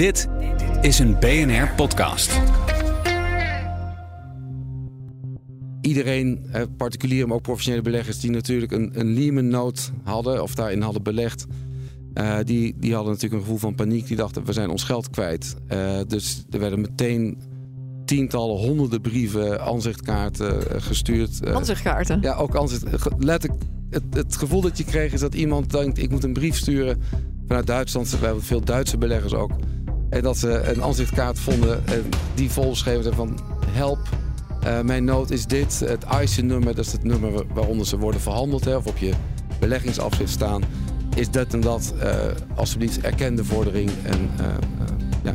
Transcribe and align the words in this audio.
Dit 0.00 0.28
is 0.80 0.98
een 0.98 1.16
BNR 1.18 1.72
podcast. 1.76 2.40
Iedereen, 5.80 6.46
eh, 6.52 6.62
particulier, 6.76 7.26
maar 7.26 7.36
ook 7.36 7.42
professionele 7.42 7.82
beleggers, 7.82 8.20
die 8.20 8.30
natuurlijk 8.30 8.72
een, 8.72 8.90
een 9.00 9.12
Lehman-nood 9.14 9.92
hadden 10.02 10.42
of 10.42 10.54
daarin 10.54 10.82
hadden 10.82 11.02
belegd, 11.02 11.46
uh, 12.14 12.38
die, 12.44 12.74
die 12.78 12.94
hadden 12.94 13.12
natuurlijk 13.12 13.40
een 13.40 13.46
gevoel 13.46 13.58
van 13.58 13.74
paniek. 13.74 14.06
Die 14.06 14.16
dachten, 14.16 14.44
we 14.44 14.52
zijn 14.52 14.70
ons 14.70 14.84
geld 14.84 15.10
kwijt. 15.10 15.56
Uh, 15.68 15.98
dus 16.06 16.44
er 16.50 16.58
werden 16.58 16.80
meteen 16.80 17.38
tientallen, 18.04 18.56
honderden 18.56 19.00
brieven, 19.00 19.60
aanzichtkaarten 19.60 20.56
uh, 20.56 20.62
gestuurd. 20.82 21.46
Aanzichtkaarten? 21.46 22.20
Ja, 22.20 22.34
ook 22.34 22.56
aanzicht. 22.56 22.84
Letterlijk, 23.18 23.62
het, 23.90 24.04
het 24.10 24.36
gevoel 24.36 24.60
dat 24.60 24.78
je 24.78 24.84
kreeg 24.84 25.12
is 25.12 25.20
dat 25.20 25.34
iemand 25.34 25.70
denkt, 25.70 25.98
ik 25.98 26.10
moet 26.10 26.24
een 26.24 26.32
brief 26.32 26.56
sturen 26.56 27.02
vanuit 27.46 27.66
Duitsland. 27.66 28.10
We 28.10 28.24
hebben 28.26 28.42
veel 28.42 28.64
Duitse 28.64 28.98
beleggers 28.98 29.34
ook. 29.34 29.50
En 30.10 30.22
dat 30.22 30.38
ze 30.38 30.48
een 30.48 30.82
aanzichtkaart 30.82 31.38
vonden 31.38 31.86
en 31.86 32.08
die 32.34 32.50
volgeschreven 32.50 33.14
van 33.14 33.38
help. 33.66 33.98
Uh, 34.64 34.80
mijn 34.80 35.04
nood 35.04 35.30
is 35.30 35.46
dit, 35.46 35.80
het 35.80 36.04
ISIN-nummer, 36.22 36.74
dat 36.74 36.84
is 36.84 36.92
het 36.92 37.04
nummer 37.04 37.44
waaronder 37.54 37.86
ze 37.86 37.98
worden 37.98 38.20
verhandeld, 38.20 38.66
of 38.66 38.86
op 38.86 38.96
je 38.96 39.12
beleggingsafschrift 39.58 40.32
staan. 40.32 40.62
Is 41.14 41.30
dat 41.30 41.54
en 41.54 41.60
dat, 41.60 41.94
uh, 42.02 42.14
alsjeblieft, 42.54 43.00
erkende 43.00 43.44
vordering. 43.44 43.90
En, 44.02 44.30
ja. 45.22 45.34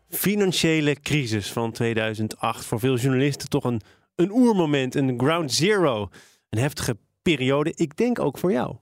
financiële 0.11 0.95
crisis 1.01 1.51
van 1.51 1.71
2008. 1.71 2.65
Voor 2.65 2.79
veel 2.79 2.97
journalisten 2.97 3.49
toch 3.49 3.63
een, 3.63 3.81
een 4.15 4.31
oermoment, 4.31 4.95
een 4.95 5.19
ground 5.19 5.53
zero. 5.53 6.09
Een 6.49 6.59
heftige 6.59 6.97
periode. 7.21 7.71
Ik 7.75 7.97
denk 7.97 8.19
ook 8.19 8.37
voor 8.37 8.51
jou. 8.51 8.75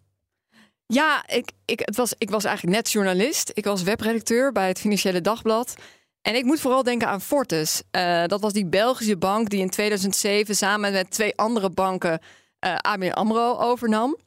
Ja, 0.85 1.27
ik, 1.27 1.51
ik, 1.65 1.79
het 1.79 1.95
was, 1.95 2.13
ik 2.17 2.29
was 2.29 2.43
eigenlijk 2.43 2.75
net 2.75 2.91
journalist. 2.91 3.51
Ik 3.53 3.65
was 3.65 3.83
webredacteur 3.83 4.51
bij 4.51 4.67
het 4.67 4.79
Financiële 4.79 5.21
Dagblad. 5.21 5.75
En 6.21 6.35
ik 6.35 6.43
moet 6.43 6.59
vooral 6.59 6.83
denken 6.83 7.07
aan 7.07 7.21
Fortis. 7.21 7.81
Uh, 7.91 8.25
dat 8.25 8.41
was 8.41 8.53
die 8.53 8.65
Belgische 8.65 9.17
bank 9.17 9.49
die 9.49 9.59
in 9.59 9.69
2007 9.69 10.55
samen 10.55 10.91
met 10.91 11.11
twee 11.11 11.35
andere 11.35 11.69
banken 11.69 12.19
uh, 12.65 12.75
ABN 12.75 13.09
AMRO 13.09 13.57
overnam. 13.57 14.17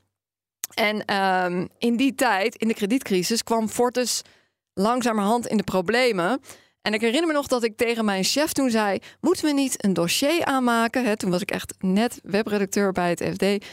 En 0.75 1.17
um, 1.17 1.69
in 1.79 1.97
die 1.97 2.15
tijd, 2.15 2.57
in 2.57 2.69
de 2.69 2.75
kredietcrisis, 2.75 3.43
kwam 3.43 3.69
Fortis 3.69 4.23
langzamerhand 4.75 5.47
in 5.47 5.57
de 5.57 5.63
problemen. 5.63 6.41
En 6.83 6.95
ik 6.95 7.01
herinner 7.01 7.27
me 7.27 7.33
nog 7.33 7.47
dat 7.47 7.63
ik 7.63 7.77
tegen 7.77 8.05
mijn 8.05 8.25
chef 8.25 8.53
toen 8.53 8.71
zei: 8.71 8.99
Moeten 9.21 9.45
we 9.45 9.53
niet 9.53 9.85
een 9.85 9.93
dossier 9.93 10.45
aanmaken? 10.45 11.19
Toen 11.19 11.31
was 11.31 11.41
ik 11.41 11.51
echt 11.51 11.75
net 11.79 12.21
webredacteur 12.23 12.93
bij 12.93 13.11
het 13.11 13.25
FD. 13.33 13.67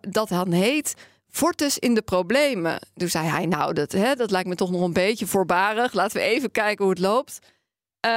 Dat 0.00 0.28
dan 0.28 0.52
heet 0.52 0.94
Fortis 1.28 1.78
in 1.78 1.94
de 1.94 2.02
problemen. 2.02 2.78
Toen 2.94 3.08
zei 3.08 3.26
hij: 3.26 3.46
Nou, 3.46 3.72
dat, 3.72 3.90
dat 4.16 4.30
lijkt 4.30 4.48
me 4.48 4.54
toch 4.54 4.70
nog 4.70 4.80
een 4.80 4.92
beetje 4.92 5.26
voorbarig. 5.26 5.92
Laten 5.92 6.16
we 6.16 6.22
even 6.22 6.50
kijken 6.50 6.84
hoe 6.84 6.94
het 6.94 7.02
loopt. 7.02 7.38
Uh, 7.42 8.10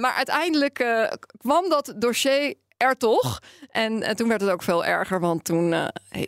maar 0.00 0.12
uiteindelijk 0.16 0.78
uh, 0.80 1.06
kwam 1.38 1.68
dat 1.68 1.94
dossier 1.96 2.54
er 2.76 2.96
toch. 2.96 3.40
En, 3.70 4.02
en, 4.02 4.16
toen 4.16 4.28
werd 4.28 4.40
het 4.40 4.50
ook 4.50 4.62
veel 4.62 4.84
erger, 4.84 5.20
want 5.20 5.44
toen 5.44 5.74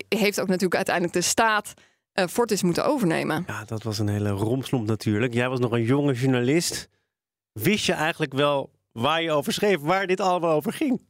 heeft 0.08 0.40
ook 0.40 0.48
natuurlijk 0.48 0.74
uiteindelijk 0.74 1.14
de 1.14 1.20
staat 1.20 1.74
Fortis 2.30 2.62
moeten 2.62 2.84
overnemen. 2.84 3.44
Ja, 3.46 3.64
dat 3.64 3.82
was 3.82 3.98
een 3.98 4.08
hele 4.08 4.30
romslomp 4.30 4.86
natuurlijk. 4.86 5.34
Jij 5.34 5.48
was 5.48 5.58
nog 5.58 5.72
een 5.72 5.84
jonge 5.84 6.12
journalist. 6.12 6.88
Wist 7.54 7.84
je 7.84 7.92
eigenlijk 7.92 8.32
wel 8.32 8.70
waar 8.92 9.22
je 9.22 9.30
over 9.30 9.52
schreef, 9.52 9.80
waar 9.80 10.06
dit 10.06 10.20
allemaal 10.20 10.50
over 10.50 10.72
ging? 10.72 11.06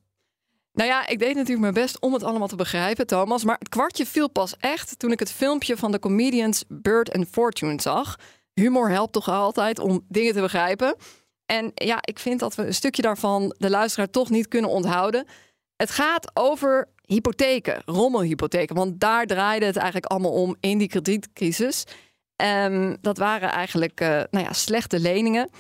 Nou 0.72 0.88
ja, 0.88 1.06
ik 1.06 1.18
deed 1.18 1.34
natuurlijk 1.34 1.60
mijn 1.60 1.74
best 1.74 2.00
om 2.00 2.12
het 2.12 2.22
allemaal 2.22 2.48
te 2.48 2.56
begrijpen, 2.56 3.06
Thomas. 3.06 3.44
Maar 3.44 3.58
het 3.58 3.68
kwartje 3.68 4.06
viel 4.06 4.28
pas 4.28 4.56
echt 4.56 4.98
toen 4.98 5.12
ik 5.12 5.18
het 5.18 5.32
filmpje 5.32 5.76
van 5.76 5.92
de 5.92 5.98
comedians 5.98 6.64
Bird 6.68 7.12
and 7.12 7.28
Fortune 7.28 7.80
zag. 7.80 8.18
Humor 8.54 8.90
helpt 8.90 9.12
toch 9.12 9.28
altijd 9.28 9.78
om 9.78 10.04
dingen 10.08 10.32
te 10.32 10.40
begrijpen. 10.40 10.96
En 11.46 11.72
ja, 11.74 11.98
ik 12.00 12.18
vind 12.18 12.40
dat 12.40 12.54
we 12.54 12.66
een 12.66 12.74
stukje 12.74 13.02
daarvan 13.02 13.54
de 13.58 13.70
luisteraar 13.70 14.10
toch 14.10 14.30
niet 14.30 14.48
kunnen 14.48 14.70
onthouden. 14.70 15.26
Het 15.76 15.90
gaat 15.90 16.30
over 16.34 16.88
hypotheken, 17.06 17.82
rommelhypotheken. 17.84 18.76
Want 18.76 19.00
daar 19.00 19.26
draaide 19.26 19.66
het 19.66 19.76
eigenlijk 19.76 20.06
allemaal 20.06 20.32
om 20.32 20.56
in 20.60 20.78
die 20.78 20.88
kredietcrisis. 20.88 21.84
Um, 22.36 22.96
dat 23.00 23.18
waren 23.18 23.50
eigenlijk 23.50 24.00
uh, 24.00 24.08
nou 24.08 24.44
ja, 24.44 24.52
slechte 24.52 25.00
leningen. 25.00 25.50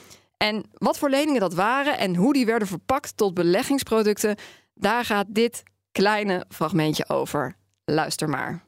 En 0.44 0.64
wat 0.72 0.98
voor 0.98 1.10
leningen 1.10 1.40
dat 1.40 1.54
waren 1.54 1.98
en 1.98 2.16
hoe 2.16 2.32
die 2.32 2.46
werden 2.46 2.68
verpakt 2.68 3.16
tot 3.16 3.34
beleggingsproducten, 3.34 4.36
daar 4.74 5.04
gaat 5.04 5.26
dit 5.28 5.62
kleine 5.92 6.44
fragmentje 6.48 7.08
over. 7.08 7.56
Luister 7.84 8.28
maar. 8.28 8.62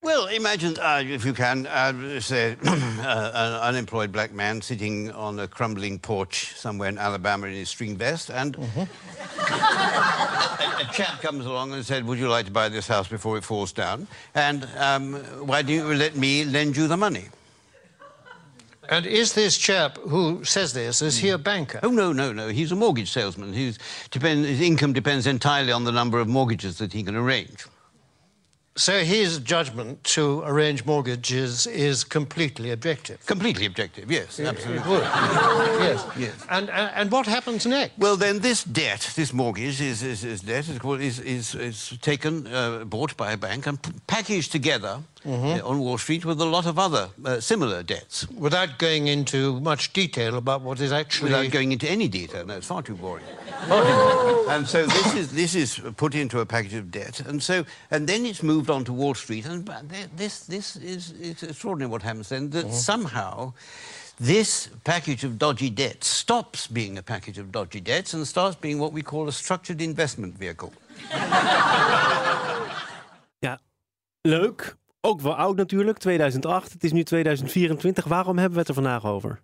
Well, 0.00 0.34
imagine, 0.34 0.76
uh, 0.78 1.10
if 1.10 1.22
you 1.22 1.34
can, 1.34 1.66
uh, 1.66 2.20
say 2.20 2.56
uh, 2.62 3.30
an 3.32 3.68
unemployed 3.68 4.10
black 4.10 4.32
man 4.32 4.60
sitting 4.60 5.14
on 5.14 5.38
a 5.38 5.48
crumbling 5.48 6.00
porch 6.00 6.52
somewhere 6.56 6.90
in 6.90 6.98
Alabama 6.98 7.46
in 7.46 7.54
his 7.54 7.70
string 7.70 7.98
vest, 7.98 8.30
and 8.30 8.56
mm-hmm. 8.56 8.80
a, 10.80 10.82
a, 10.82 10.92
chap 10.92 11.20
comes 11.20 11.46
along 11.46 11.72
and 11.72 11.84
said, 11.84 12.04
"Would 12.04 12.18
you 12.18 12.28
like 12.28 12.44
to 12.44 12.52
buy 12.52 12.68
this 12.70 12.88
house 12.88 13.10
before 13.10 13.38
it 13.38 13.44
falls 13.44 13.72
down?" 13.72 14.06
And 14.34 14.68
um, 14.76 15.14
why 15.46 15.62
don't 15.62 15.74
you 15.74 15.94
let 15.94 16.14
me 16.14 16.44
lend 16.44 16.76
you 16.76 16.86
the 16.88 16.96
money? 16.96 17.28
And 18.88 19.04
is 19.04 19.34
this 19.34 19.58
chap 19.58 19.98
who 19.98 20.42
says 20.44 20.72
this, 20.72 21.02
is 21.02 21.18
he 21.18 21.28
a 21.28 21.36
hmm. 21.36 21.42
banker? 21.42 21.80
Oh, 21.82 21.90
no, 21.90 22.12
no, 22.12 22.32
no. 22.32 22.48
He's 22.48 22.72
a 22.72 22.76
mortgage 22.76 23.10
salesman. 23.10 23.52
He's 23.52 23.78
depend, 24.10 24.46
his 24.46 24.60
income 24.60 24.92
depends 24.92 25.26
entirely 25.26 25.72
on 25.72 25.84
the 25.84 25.92
number 25.92 26.18
of 26.18 26.28
mortgages 26.28 26.78
that 26.78 26.92
he 26.92 27.02
can 27.02 27.14
arrange. 27.14 27.66
So 28.78 29.00
his 29.02 29.40
judgment 29.40 30.04
to 30.14 30.42
arrange 30.46 30.86
mortgages 30.86 31.66
is 31.66 32.04
completely 32.04 32.70
objective. 32.70 33.26
Completely 33.26 33.66
objective, 33.66 34.08
yes, 34.08 34.38
absolutely. 34.38 34.96
It 34.96 35.02
yes, 35.80 36.06
yes. 36.16 36.46
And, 36.48 36.70
and 36.70 36.88
and 36.94 37.10
what 37.10 37.26
happens 37.26 37.66
next? 37.66 37.98
Well, 37.98 38.16
then 38.16 38.38
this 38.38 38.62
debt, 38.62 39.12
this 39.16 39.32
mortgage, 39.32 39.80
is, 39.80 40.02
is, 40.02 40.22
is 40.22 40.42
debt 40.42 40.68
is, 40.68 41.18
is, 41.18 41.54
is 41.56 41.98
taken, 42.00 42.46
uh, 42.46 42.84
bought 42.84 43.16
by 43.16 43.32
a 43.32 43.36
bank 43.36 43.66
and 43.66 43.78
packaged 44.06 44.52
together 44.52 45.02
mm-hmm. 45.24 45.66
on 45.66 45.80
Wall 45.80 45.98
Street 45.98 46.24
with 46.24 46.40
a 46.40 46.44
lot 46.44 46.66
of 46.66 46.78
other 46.78 47.08
uh, 47.24 47.40
similar 47.40 47.82
debts. 47.82 48.28
Without 48.30 48.78
going 48.78 49.08
into 49.08 49.58
much 49.60 49.92
detail 49.92 50.36
about 50.36 50.62
what 50.62 50.80
is 50.80 50.92
actually. 50.92 51.32
Without 51.32 51.50
going 51.50 51.72
into 51.72 51.90
any 51.90 52.06
detail, 52.06 52.46
no, 52.46 52.56
it's 52.56 52.66
far 52.66 52.82
too 52.82 52.94
boring. 52.94 53.24
Oh. 53.70 54.46
and 54.50 54.66
so 54.66 54.86
this 54.86 55.14
is 55.14 55.32
this 55.32 55.54
is 55.54 55.80
put 55.96 56.14
into 56.14 56.40
a 56.40 56.46
package 56.46 56.74
of 56.74 56.90
debt, 56.90 57.20
and 57.26 57.42
so 57.42 57.64
and 57.90 58.06
then 58.06 58.26
it's 58.26 58.42
moved 58.42 58.70
on 58.70 58.84
to 58.84 58.92
Wall 58.92 59.14
Street, 59.14 59.46
and 59.46 59.68
this 60.16 60.40
this 60.40 60.76
is 60.76 61.14
extraordinary 61.42 61.90
what 61.90 62.02
happens 62.02 62.28
then 62.28 62.50
that 62.50 62.64
mm-hmm. 62.64 62.74
somehow. 62.74 63.52
This 64.20 64.68
package 64.82 65.22
of 65.22 65.38
dodgy 65.38 65.70
debts 65.70 66.08
stops 66.08 66.66
being 66.66 66.98
a 66.98 67.02
package 67.02 67.38
of 67.38 67.52
dodgy 67.52 67.80
debts 67.80 68.14
and 68.14 68.26
starts 68.26 68.56
being 68.56 68.80
what 68.80 68.92
we 68.92 69.00
call 69.00 69.28
a 69.28 69.32
structured 69.32 69.80
investment 69.80 70.36
vehicle. 70.36 70.72
ja, 73.46 73.60
leuk. 74.22 74.76
Ook 75.00 75.20
wel 75.20 75.34
oud 75.34 75.56
natuurlijk, 75.56 75.98
2008. 75.98 76.72
Het 76.72 76.84
is 76.84 76.92
nu 76.92 77.02
2024. 77.02 78.04
Waarom 78.04 78.38
hebben 78.38 78.52
we 78.52 78.58
het 78.58 78.68
er 78.68 78.74
vandaag 78.74 79.04
over? 79.04 79.40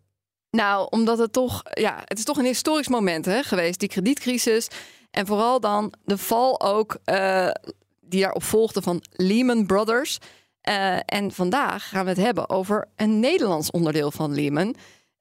Nou, 0.54 0.86
omdat 0.90 1.18
het 1.18 1.32
toch, 1.32 1.62
ja, 1.70 2.02
het 2.04 2.18
is 2.18 2.24
toch 2.24 2.38
een 2.38 2.44
historisch 2.44 2.88
moment 2.88 3.24
hè, 3.24 3.42
geweest, 3.42 3.80
die 3.80 3.88
kredietcrisis. 3.88 4.68
En 5.10 5.26
vooral 5.26 5.60
dan 5.60 5.92
de 6.04 6.18
val 6.18 6.60
ook 6.60 6.96
uh, 7.04 7.50
die 8.00 8.20
daarop 8.20 8.42
volgde 8.42 8.82
van 8.82 9.02
Lehman 9.10 9.66
Brothers. 9.66 10.18
Uh, 10.68 10.96
en 11.04 11.32
vandaag 11.32 11.88
gaan 11.88 12.04
we 12.04 12.10
het 12.10 12.20
hebben 12.20 12.48
over 12.48 12.88
een 12.96 13.20
Nederlands 13.20 13.70
onderdeel 13.70 14.10
van 14.10 14.34
Lehman. 14.34 14.74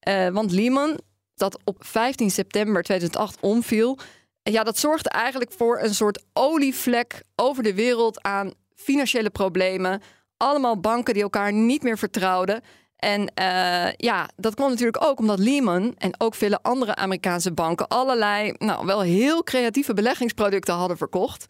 Uh, 0.08 0.28
want 0.28 0.52
Lehman, 0.52 1.00
dat 1.36 1.60
op 1.64 1.78
15 1.80 2.32
september 2.32 2.84
2008 2.84 3.38
omviel, 3.40 3.98
ja, 4.44 4.64
dat 4.64 4.78
zorgde 4.78 5.10
eigenlijk 5.10 5.52
voor 5.52 5.82
een 5.82 5.96
soort 5.96 6.24
olievlek 6.34 7.24
over 7.36 7.64
de 7.64 7.74
wereld 7.74 8.22
aan 8.22 8.54
financiële 8.76 9.30
problemen. 9.30 10.02
Allemaal 10.38 10.80
banken 10.80 11.14
die 11.14 11.24
elkaar 11.24 11.54
niet 11.54 11.84
meer 11.84 11.98
vertrouwden. 11.98 12.62
En 13.04 13.22
uh, 13.22 13.94
ja, 13.94 14.30
dat 14.36 14.56
kwam 14.56 14.70
natuurlijk 14.70 15.06
ook 15.06 15.20
omdat 15.20 15.40
Lehman 15.40 15.96
en 15.98 16.16
ook 16.18 16.36
vele 16.36 16.60
andere 16.62 16.96
Amerikaanse 16.96 17.52
banken 17.52 17.88
allerlei, 17.88 18.54
nou 18.58 18.86
wel 18.86 19.02
heel 19.02 19.44
creatieve 19.44 19.94
beleggingsproducten 19.94 20.74
hadden 20.74 20.98
verkocht. 20.98 21.46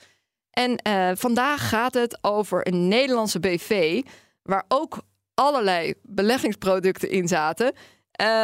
En 0.50 0.80
uh, 0.88 1.10
vandaag 1.16 1.70
gaat 1.70 1.94
het 1.94 2.18
over 2.22 2.68
een 2.68 2.88
Nederlandse 2.88 3.40
BV, 3.40 4.02
waar 4.44 4.64
ook 4.68 4.98
allerlei 5.34 5.94
beleggingsproducten 6.02 7.10
in 7.10 7.28
zaten. 7.28 7.74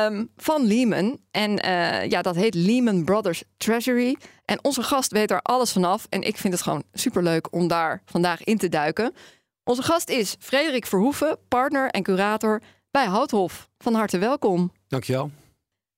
Um, 0.05 0.29
van 0.37 0.65
Lehman. 0.65 1.19
En 1.31 1.65
uh, 1.65 2.05
ja, 2.05 2.21
dat 2.21 2.35
heet 2.35 2.55
Lehman 2.55 3.03
Brothers 3.03 3.43
Treasury. 3.57 4.17
En 4.45 4.63
onze 4.63 4.83
gast 4.83 5.11
weet 5.11 5.31
er 5.31 5.41
alles 5.41 5.71
vanaf. 5.71 6.05
En 6.09 6.21
ik 6.21 6.37
vind 6.37 6.53
het 6.53 6.61
gewoon 6.61 6.83
superleuk 6.93 7.53
om 7.53 7.67
daar 7.67 8.01
vandaag 8.05 8.43
in 8.43 8.57
te 8.57 8.69
duiken. 8.69 9.13
Onze 9.63 9.83
gast 9.83 10.09
is 10.09 10.35
Frederik 10.39 10.85
Verhoeven, 10.85 11.37
partner 11.47 11.89
en 11.89 12.03
curator 12.03 12.61
bij 12.91 13.05
Houthof. 13.05 13.69
Van 13.77 13.93
harte 13.93 14.17
welkom. 14.17 14.71
Dankjewel. 14.87 15.31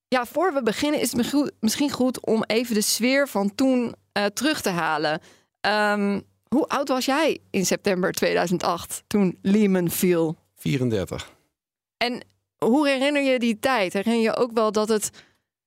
Ja, 0.08 0.26
voor 0.26 0.54
we 0.54 0.64
beginnen 0.64 1.00
is 1.00 1.12
het 1.12 1.52
misschien 1.60 1.92
goed 1.92 2.26
om 2.26 2.44
even 2.44 2.76
de 2.76 2.82
sfeer 2.82 3.28
van 3.28 3.56
toen 3.56 3.96
uh, 4.18 4.26
terug 4.26 4.62
te 4.62 4.70
halen. 4.70 5.22
Um, 5.62 6.24
hoe 6.48 6.68
oud 6.68 6.88
was 6.88 7.06
jij 7.06 7.40
in 7.50 7.66
september 7.66 8.12
2008 8.12 9.04
toen 9.08 9.38
Lehman 9.42 9.90
viel? 9.90 10.38
34. 10.56 11.32
En 11.98 12.26
hoe 12.66 12.88
herinner 12.88 13.22
je 13.22 13.40
die 13.40 13.60
tijd? 13.60 13.94
Herinner 13.94 14.22
je 14.22 14.36
ook 14.36 14.52
wel 14.52 14.72
dat, 14.72 14.90
het, 14.90 15.10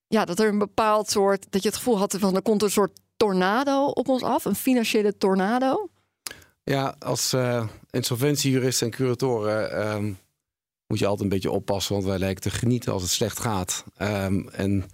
ja, 0.07 0.25
dat 0.25 0.39
er 0.39 0.49
een 0.49 0.59
bepaald 0.59 1.11
soort, 1.11 1.47
dat 1.51 1.63
je 1.63 1.69
het 1.69 1.77
gevoel 1.77 1.99
had 1.99 2.17
van 2.19 2.35
er 2.35 2.43
komt 2.43 2.63
een 2.63 2.71
soort 2.71 3.01
tornado 3.17 3.87
op 3.87 4.09
ons 4.09 4.23
af, 4.23 4.45
een 4.45 4.55
financiële 4.55 5.17
tornado? 5.17 5.89
Ja, 6.63 6.95
als 6.99 7.33
uh, 7.33 7.67
insolventiejurist 7.91 8.83
en 8.83 8.91
curatoren 8.91 9.87
um, 9.95 10.19
moet 10.95 11.03
je 11.03 11.09
altijd 11.09 11.31
een 11.31 11.37
beetje 11.37 11.57
oppassen, 11.57 11.95
want 11.95 12.07
wij 12.07 12.19
lijken 12.19 12.43
te 12.43 12.51
genieten 12.51 12.93
als 12.93 13.03
het 13.03 13.11
slecht 13.11 13.41
gaat. 13.41 13.85
Um, 13.99 14.49
en 14.49 14.85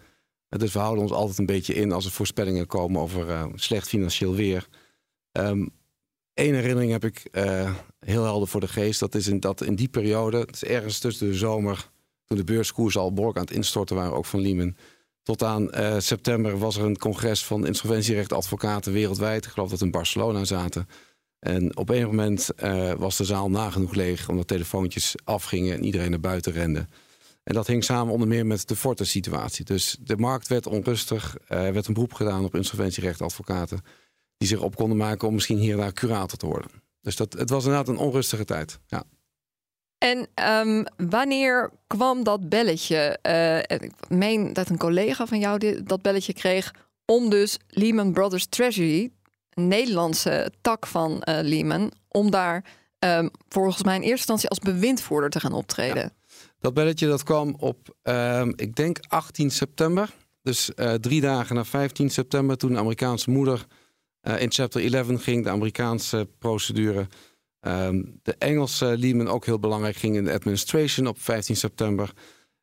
dus 0.49 0.73
we 0.73 0.79
houden 0.79 1.03
ons 1.03 1.13
altijd 1.13 1.39
een 1.39 1.47
beetje 1.47 1.75
in 1.75 1.93
als 1.93 2.05
er 2.05 2.11
voorspellingen 2.11 2.67
komen 2.67 3.01
over 3.01 3.29
uh, 3.29 3.45
slecht 3.55 3.89
financieel 3.89 4.35
weer. 4.35 4.69
Eén 5.33 5.73
herinnering 6.35 6.93
heb 6.93 7.05
ik 7.05 7.29
uh, 7.33 7.75
heel 7.99 8.25
helder 8.25 8.49
voor 8.49 8.61
de 8.61 8.69
geest. 8.69 9.01
Dat 9.01 9.15
is 9.15 9.27
in, 9.27 9.41
dat 9.41 9.63
in 9.63 9.75
die 9.75 9.89
periode, 9.89 10.39
het 10.39 10.55
is 10.55 10.65
ergens 10.65 10.99
tussen 10.99 11.27
de 11.27 11.35
zomer, 11.35 11.91
toen 12.25 12.39
de 12.39 12.45
beurskoers 12.45 12.97
al 12.97 13.13
behoorlijk 13.13 13.39
aan 13.39 13.45
het 13.45 13.55
instorten 13.55 13.97
waren, 13.97 14.15
ook 14.15 14.27
van 14.27 14.41
Lehman. 14.41 14.77
Tot 15.23 15.43
aan 15.43 15.69
uh, 15.75 15.99
september 15.99 16.59
was 16.59 16.77
er 16.77 16.85
een 16.85 16.99
congres 16.99 17.45
van 17.45 17.67
insolventierechtadvocaten 17.67 18.93
wereldwijd. 18.93 19.45
Ik 19.45 19.51
geloof 19.51 19.71
dat 19.71 19.81
in 19.81 19.91
Barcelona 19.91 20.45
zaten. 20.45 20.89
En 21.41 21.77
op 21.77 21.89
een 21.89 22.07
moment 22.07 22.49
uh, 22.65 22.93
was 22.93 23.17
de 23.17 23.25
zaal 23.25 23.51
nagenoeg 23.51 23.95
leeg, 23.95 24.29
omdat 24.29 24.47
telefoontjes 24.47 25.15
afgingen 25.25 25.75
en 25.75 25.85
iedereen 25.85 26.11
naar 26.11 26.21
buiten 26.21 26.53
rende. 26.53 26.87
En 27.43 27.55
dat 27.55 27.67
hing 27.67 27.85
samen 27.85 28.13
onder 28.13 28.29
meer 28.29 28.47
met 28.47 28.69
de 28.69 28.77
Forte-situatie. 28.77 29.65
Dus 29.65 29.97
de 30.01 30.17
markt 30.17 30.49
werd 30.49 30.67
onrustig. 30.67 31.37
Er 31.47 31.73
werd 31.73 31.87
een 31.87 31.95
beroep 31.95 32.13
gedaan 32.13 32.45
op 32.45 32.55
insolventierechtadvocaten 32.55 33.81
die 34.37 34.49
zich 34.49 34.61
op 34.61 34.77
konden 34.77 34.97
maken 34.97 35.29
om 35.29 35.35
misschien 35.35 35.59
hier 35.59 35.73
en 35.73 35.79
daar 35.79 35.93
curator 35.93 36.39
te 36.39 36.47
worden. 36.47 36.71
Dus 37.01 37.17
dat, 37.17 37.33
het 37.33 37.51
was 37.51 37.65
inderdaad 37.65 37.89
een 37.89 37.97
onrustige 37.97 38.45
tijd. 38.45 38.79
Ja. 38.87 39.05
En 39.99 40.29
um, 40.69 40.85
wanneer 40.97 41.71
kwam 41.87 42.25
dat 42.25 42.49
belletje? 42.49 43.19
Uh, 43.23 43.59
ik 43.59 43.93
meen 44.09 44.53
dat 44.53 44.69
een 44.69 44.79
collega 44.79 45.27
van 45.27 45.39
jou 45.39 45.83
dat 45.83 46.03
belletje 46.03 46.33
kreeg 46.33 46.75
om 47.05 47.31
dus 47.31 47.59
Lehman 47.69 48.13
Brothers 48.13 48.47
Treasury, 48.47 49.11
Nederlandse 49.69 50.53
tak 50.61 50.87
van 50.87 51.11
uh, 51.11 51.39
Lehman, 51.43 51.93
om 52.09 52.31
daar 52.31 52.65
um, 52.99 53.31
volgens 53.49 53.83
mij 53.83 53.95
in 53.95 54.01
eerste 54.01 54.17
instantie 54.17 54.49
als 54.49 54.59
bewindvoerder 54.59 55.31
te 55.31 55.41
gaan 55.41 55.53
optreden. 55.53 56.13
Dat 56.61 56.75
belletje 56.75 57.07
dat 57.07 57.23
kwam 57.23 57.55
op, 57.59 57.97
um, 58.03 58.53
ik 58.57 58.77
denk 58.77 58.99
18 59.09 59.51
september. 59.51 60.15
Dus 60.43 60.71
uh, 60.77 60.95
drie 60.95 61.21
dagen 61.21 61.55
na 61.55 61.65
15 61.65 62.11
september, 62.11 62.57
toen 62.57 62.73
de 62.73 62.79
Amerikaanse 62.79 63.31
moeder 63.31 63.67
uh, 64.23 64.41
in 64.41 64.53
chapter 64.53 64.95
11 64.95 65.23
ging 65.23 65.45
de 65.45 65.51
Amerikaanse 65.51 66.29
procedure. 66.39 67.07
Um, 67.61 68.19
de 68.23 68.35
Engelse 68.39 68.99
Lehman 68.99 69.29
ook 69.29 69.45
heel 69.45 69.59
belangrijk 69.59 69.97
ging 69.97 70.17
in 70.17 70.25
de 70.25 70.33
administration 70.33 71.07
op 71.07 71.21
15 71.21 71.57
september. 71.57 72.13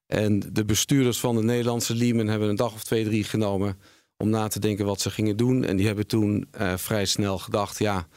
En 0.06 0.40
de 0.54 0.66
bestuurders 0.66 1.20
van 1.20 1.36
de 1.36 1.44
Nederlandse 1.44 1.96
Lehman 1.96 2.28
hebben 2.28 2.50
een 2.50 2.56
dag 2.56 2.74
of 2.74 2.84
twee, 2.84 3.04
drie 3.04 3.24
genomen 3.24 3.78
om 4.18 4.30
na 4.30 4.48
te 4.48 4.60
denken 4.60 4.86
wat 4.86 5.02
ze 5.02 5.10
gingen 5.10 5.38
doen. 5.38 5.64
En 5.64 5.78
die 5.78 5.86
hebben 5.86 6.08
toen 6.08 6.48
uh, 6.62 6.78
vrij 6.78 7.06
snel 7.06 7.38
gedacht: 7.38 7.80
ja, 7.80 8.08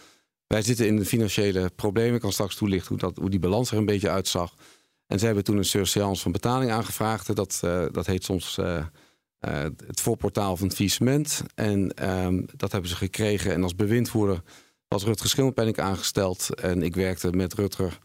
wij 0.47 0.63
zitten 0.63 0.87
in 0.87 1.05
financiële 1.05 1.71
problemen. 1.77 2.15
Ik 2.15 2.21
kan 2.21 2.33
straks 2.33 2.55
toelichten 2.55 2.89
hoe, 2.89 2.99
dat, 2.99 3.17
hoe 3.17 3.31
die 3.31 3.39
balans 3.39 3.71
er 3.71 3.77
een 3.77 3.85
beetje 3.85 4.11
uitzag. 4.11 4.55
En 5.07 5.19
ze 5.19 5.27
hebben 5.27 5.45
toen 5.45 5.57
een 5.57 5.65
surseance 5.65 6.23
van 6.23 6.33
betaling 6.33 6.71
aangevraagd. 6.71 7.37
Dat, 7.37 7.61
uh, 7.65 7.87
dat 7.93 8.07
heet 8.07 8.25
soms 8.25 8.59
uh, 8.59 8.85
het 9.87 10.01
voorportaal 10.01 10.57
van 10.57 10.67
het 10.67 10.77
faillissement. 10.77 11.43
En 11.55 12.09
um, 12.11 12.47
dat 12.57 12.73
hebben 12.73 12.91
ze 12.91 12.97
gekregen. 12.97 13.53
En 13.53 13.63
als 13.63 13.75
bewindvoerder 13.75 14.43
was 14.89 15.05
Rutger 15.05 15.29
Schimmelpenning 15.29 15.79
aangesteld. 15.79 16.55
En 16.55 16.83
ik 16.83 16.95
werkte 16.95 17.31
met 17.31 17.55
Rutger. 17.55 17.99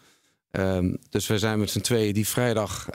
Um, 0.52 0.98
dus 1.10 1.28
we 1.28 1.40
zijn 1.40 1.60
met 1.60 1.70
z'n 1.70 1.80
tweeën 1.80 2.14
die 2.14 2.28
vrijdag 2.28 2.90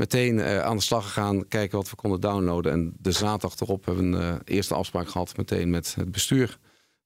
meteen 0.00 0.38
uh, 0.38 0.62
aan 0.62 0.76
de 0.76 0.82
slag 0.82 1.04
gegaan. 1.04 1.48
Kijken 1.48 1.78
wat 1.78 1.90
we 1.90 1.96
konden 1.96 2.20
downloaden. 2.20 2.72
En 2.72 2.92
de 2.98 3.12
zaterdag 3.12 3.60
erop 3.60 3.84
hebben 3.84 4.10
we 4.10 4.16
een 4.16 4.40
eerste 4.44 4.74
afspraak 4.74 5.08
gehad. 5.08 5.36
Meteen 5.36 5.70
met 5.70 5.94
het 5.94 6.10
bestuur 6.10 6.58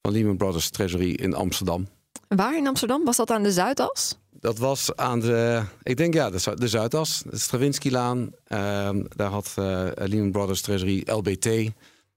van 0.03 0.13
Lehman 0.13 0.37
Brothers 0.37 0.71
Treasury 0.71 1.11
in 1.11 1.35
Amsterdam. 1.35 1.89
Waar 2.29 2.57
in 2.57 2.67
Amsterdam? 2.67 3.05
Was 3.05 3.17
dat 3.17 3.31
aan 3.31 3.43
de 3.43 3.53
Zuidas? 3.53 4.19
Dat 4.31 4.59
was 4.59 4.97
aan 4.97 5.21
de, 5.21 5.63
ik 5.83 5.97
denk 5.97 6.15
ja, 6.15 6.31
de, 6.31 6.55
de 6.55 6.69
Zuidas, 6.69 7.23
de 7.31 7.39
Stravinsky-laan. 7.39 8.19
Uh, 8.49 8.91
daar 9.17 9.31
had 9.31 9.55
uh, 9.59 9.89
Lehman 9.95 10.31
Brothers 10.31 10.61
Treasury 10.61 11.03
LBT, 11.07 11.71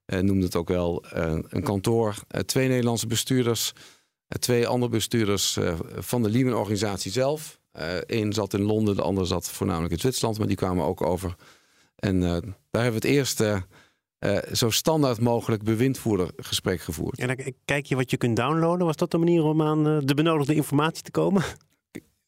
noemde 0.06 0.44
het 0.44 0.56
ook 0.56 0.68
wel, 0.68 1.04
een 1.48 1.62
kantoor. 1.62 2.14
twee 2.46 2.68
Nederlandse 2.68 3.06
bestuurders, 3.06 3.72
twee 4.28 4.66
andere 4.66 4.90
bestuurders 4.90 5.58
van 5.98 6.22
de 6.22 6.30
Lehman-organisatie 6.30 7.12
zelf. 7.12 7.57
Eén 8.06 8.32
zat 8.32 8.54
in 8.54 8.62
Londen, 8.62 8.96
de 8.96 9.02
andere 9.02 9.26
zat 9.26 9.48
voornamelijk 9.50 9.92
in 9.92 9.98
Zwitserland, 9.98 10.38
maar 10.38 10.46
die 10.46 10.56
kwamen 10.56 10.84
ook 10.84 11.02
over. 11.02 11.34
En 11.96 12.20
daar 12.20 12.82
hebben 12.82 13.00
we 13.00 13.08
het 13.08 13.16
eerste 13.16 13.62
zo 14.52 14.70
standaard 14.70 15.20
mogelijk 15.20 15.62
bewindvoerdergesprek 15.62 16.80
gevoerd. 16.80 17.18
En 17.18 17.26
dan 17.26 17.52
kijk 17.64 17.86
je 17.86 17.96
wat 17.96 18.10
je 18.10 18.16
kunt 18.16 18.36
downloaden. 18.36 18.86
Was 18.86 18.96
dat 18.96 19.10
de 19.10 19.18
manier 19.18 19.42
om 19.42 19.62
aan 19.62 20.06
de 20.06 20.14
benodigde 20.14 20.54
informatie 20.54 21.02
te 21.02 21.10
komen? 21.10 21.42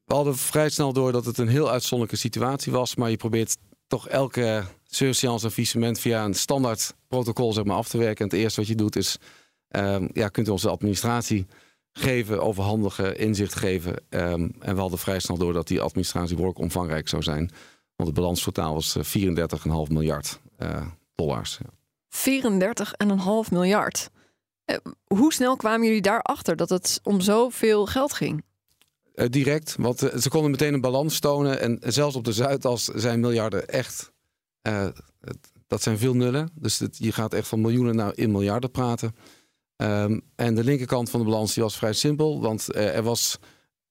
We 0.05 0.15
hadden 0.15 0.37
vrij 0.37 0.71
snel 0.71 0.93
door 0.93 1.13
dat 1.13 1.25
het 1.25 1.39
een 1.39 1.49
heel 1.49 1.71
uitzonderlijke 1.71 2.21
situatie 2.21 2.73
was. 2.73 2.95
Maar 2.95 3.11
je 3.11 3.17
probeert 3.17 3.57
toch 3.87 4.09
elke 4.09 4.65
surseance 4.85 5.47
en 5.47 5.53
visement 5.53 5.99
via 5.99 6.25
een 6.25 6.35
standaard 6.35 6.95
protocol 7.09 7.53
zeg 7.53 7.65
maar, 7.65 7.77
af 7.77 7.89
te 7.89 7.99
werken. 7.99 8.25
En 8.25 8.31
het 8.31 8.41
eerste 8.41 8.61
wat 8.61 8.69
je 8.69 8.75
doet 8.75 8.97
is, 8.97 9.19
um, 9.69 10.09
ja, 10.13 10.29
kunt 10.29 10.49
u 10.49 10.51
onze 10.51 10.69
administratie 10.69 11.47
geven, 11.93 12.43
overhandigen, 12.43 13.19
inzicht 13.19 13.55
geven. 13.55 13.93
Um, 14.09 14.53
en 14.59 14.75
we 14.75 14.81
hadden 14.81 14.99
vrij 14.99 15.19
snel 15.19 15.39
door 15.39 15.53
dat 15.53 15.69
die 15.69 15.81
administratie 15.81 16.35
behoorlijk 16.35 16.61
omvangrijk 16.61 17.09
zou 17.09 17.23
zijn. 17.23 17.51
Want 17.97 18.09
het 18.09 18.15
balans 18.15 18.43
totaal 18.43 18.75
was 18.75 18.97
34,5 18.99 19.03
miljard 19.89 20.41
uh, 20.59 20.87
dollars. 21.15 21.59
Ja. 21.63 21.71
34,5 23.45 23.51
miljard. 23.51 24.11
Uh, 24.67 24.77
hoe 25.05 25.33
snel 25.33 25.57
kwamen 25.57 25.87
jullie 25.87 26.03
daarachter 26.03 26.57
dat 26.57 26.69
het 26.69 27.01
om 27.03 27.21
zoveel 27.21 27.87
geld 27.87 28.13
ging? 28.13 28.45
Uh, 29.15 29.27
direct, 29.29 29.77
want 29.79 29.99
ze 29.99 30.29
konden 30.29 30.51
meteen 30.51 30.75
een 30.75 30.81
balans 30.81 31.19
tonen. 31.19 31.61
En 31.61 31.79
zelfs 31.81 32.17
op 32.17 32.25
de 32.25 32.33
Zuidas 32.33 32.85
zijn 32.85 33.21
miljarden 33.21 33.69
echt. 33.69 34.13
Dat 35.67 35.83
zijn 35.83 35.99
veel 35.99 36.15
nullen. 36.15 36.51
Dus 36.55 36.79
het, 36.79 36.99
je 36.99 37.13
gaat 37.13 37.35
echt 37.35 37.49
van 37.49 37.61
miljoenen 37.61 37.97
naar 37.97 38.17
in 38.17 38.31
miljarden 38.31 38.71
praten. 38.71 39.15
Um, 39.83 40.21
en 40.35 40.55
de 40.55 40.65
linkerkant 40.65 41.11
van 41.11 41.21
de 41.21 41.27
balans 41.27 41.55
die 41.55 41.63
was 41.63 41.77
vrij 41.77 41.93
simpel. 41.93 42.41
Want 42.41 42.75
er 42.75 43.03
was. 43.03 43.39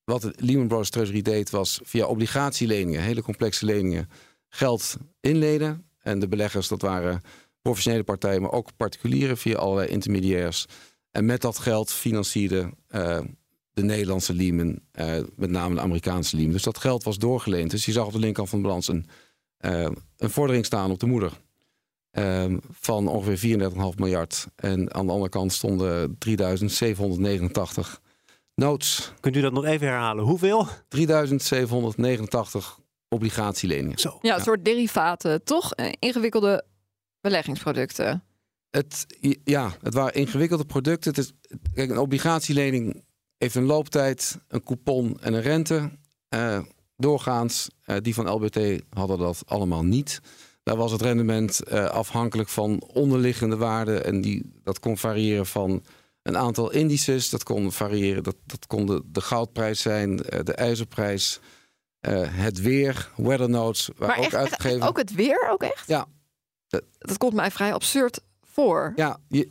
Wat 0.04 0.32
Lehman 0.36 0.68
Brothers 0.68 0.90
Treasury 0.90 1.22
deed, 1.22 1.50
was 1.50 1.80
via 1.84 2.06
obligatieleningen, 2.06 3.02
hele 3.02 3.22
complexe 3.22 3.66
leningen, 3.66 4.10
geld 4.48 4.98
inleden. 5.20 5.90
En 6.00 6.20
de 6.20 6.28
beleggers, 6.28 6.68
dat 6.68 6.82
waren 6.82 7.22
professionele 7.62 8.04
partijen, 8.04 8.42
maar 8.42 8.52
ook 8.52 8.70
particulieren 8.78 9.38
via 9.38 9.58
allerlei 9.58 9.88
intermediairs. 9.88 10.66
En 11.12 11.26
met 11.26 11.42
dat 11.42 11.58
geld 11.58 11.92
financierde 11.92 12.74
de 13.80 13.86
Nederlandse 13.86 14.34
Lehman, 14.34 14.80
uh, 15.00 15.18
met 15.36 15.50
name 15.50 15.76
de 15.76 15.82
Amerikaanse 15.82 16.36
Lehman. 16.36 16.54
Dus 16.54 16.64
dat 16.64 16.78
geld 16.78 17.04
was 17.04 17.18
doorgeleend. 17.18 17.72
Dus 17.72 17.86
je 17.86 17.92
zag 17.92 18.06
op 18.06 18.12
de 18.12 18.20
linkerkant 18.20 18.50
van 18.50 18.62
de 18.62 18.68
balans 18.68 18.88
een, 18.88 19.06
uh, 19.66 19.90
een 20.18 20.30
vordering 20.30 20.66
staan 20.66 20.92
op 20.92 21.00
de 21.00 21.06
moeder. 21.06 21.32
Uh, 22.12 22.46
van 22.72 23.08
ongeveer 23.08 23.60
34,5 23.60 23.76
miljard. 23.96 24.48
En 24.56 24.94
aan 24.94 25.06
de 25.06 25.12
andere 25.12 25.30
kant 25.30 25.54
stonden 25.54 26.18
3789 26.18 28.02
notes. 28.56 29.14
Kunt 29.20 29.36
u 29.36 29.42
dat 29.42 29.54
nog 29.54 29.66
even 29.66 29.88
herhalen? 29.88 30.24
Hoeveel? 30.24 30.68
3789 30.88 32.80
obligatieleningen. 33.10 33.98
Zo. 34.00 34.18
Ja, 34.22 34.36
een 34.36 34.42
soort 34.42 34.66
derivaten, 34.66 35.44
toch? 35.44 35.74
Eh, 35.74 35.92
Ingewikkelde 36.00 36.66
beleggingsproducten. 37.22 38.24
Het, 38.70 39.06
ja, 39.44 39.72
het 39.82 39.94
waren 39.94 40.14
ingewikkelde 40.14 40.66
producten. 40.66 41.10
Het 41.14 41.20
is, 41.20 41.32
kijk, 41.74 41.90
een 41.90 41.98
obligatielening 41.98 43.04
heeft 43.38 43.56
een 43.56 43.66
looptijd, 43.66 44.40
een 44.48 44.64
coupon 44.64 45.18
en 45.22 45.34
een 45.34 45.42
rente. 45.42 45.92
Eh, 46.30 46.60
doorgaans, 46.98 47.70
eh, 47.84 47.96
die 48.02 48.14
van 48.14 48.30
LBT 48.30 48.82
hadden 48.90 49.18
dat 49.18 49.44
allemaal 49.46 49.84
niet. 49.84 50.22
Daar 50.70 50.78
was 50.78 50.92
het 50.92 51.02
rendement 51.02 51.64
eh, 51.64 51.86
afhankelijk 51.86 52.50
van 52.50 52.84
onderliggende 52.94 53.58
waarden. 53.58 54.06
En 54.06 54.22
die, 54.22 54.52
dat 54.64 54.80
kon 54.80 54.98
variëren 54.98 55.46
van 55.46 55.84
een 56.22 56.38
aantal 56.38 56.72
indices. 56.72 57.30
Dat 57.30 57.44
kon 57.44 57.72
variëren, 57.72 58.24
dat, 58.24 58.36
dat 58.46 58.68
kon 58.68 58.86
de, 58.86 59.02
de 59.06 59.22
goudprijs 59.22 59.82
zijn, 59.82 60.24
eh, 60.24 60.40
de 60.44 60.54
ijzerprijs, 60.54 61.40
eh, 62.00 62.22
het 62.24 62.62
weer, 62.62 63.12
weather 63.16 63.50
notes. 63.50 63.90
Waar 63.98 64.08
Maar 64.08 64.18
ook 64.18 64.24
echt, 64.24 64.36
uitgegeven. 64.36 64.88
ook 64.88 64.98
het 64.98 65.14
weer 65.14 65.50
ook 65.52 65.64
echt? 65.64 65.88
Ja. 65.88 66.06
Dat 66.98 67.18
komt 67.18 67.34
mij 67.34 67.52
vrij 67.52 67.74
absurd 67.74 68.22
voor. 68.42 68.94
Ja, 68.96 69.20
je, 69.28 69.50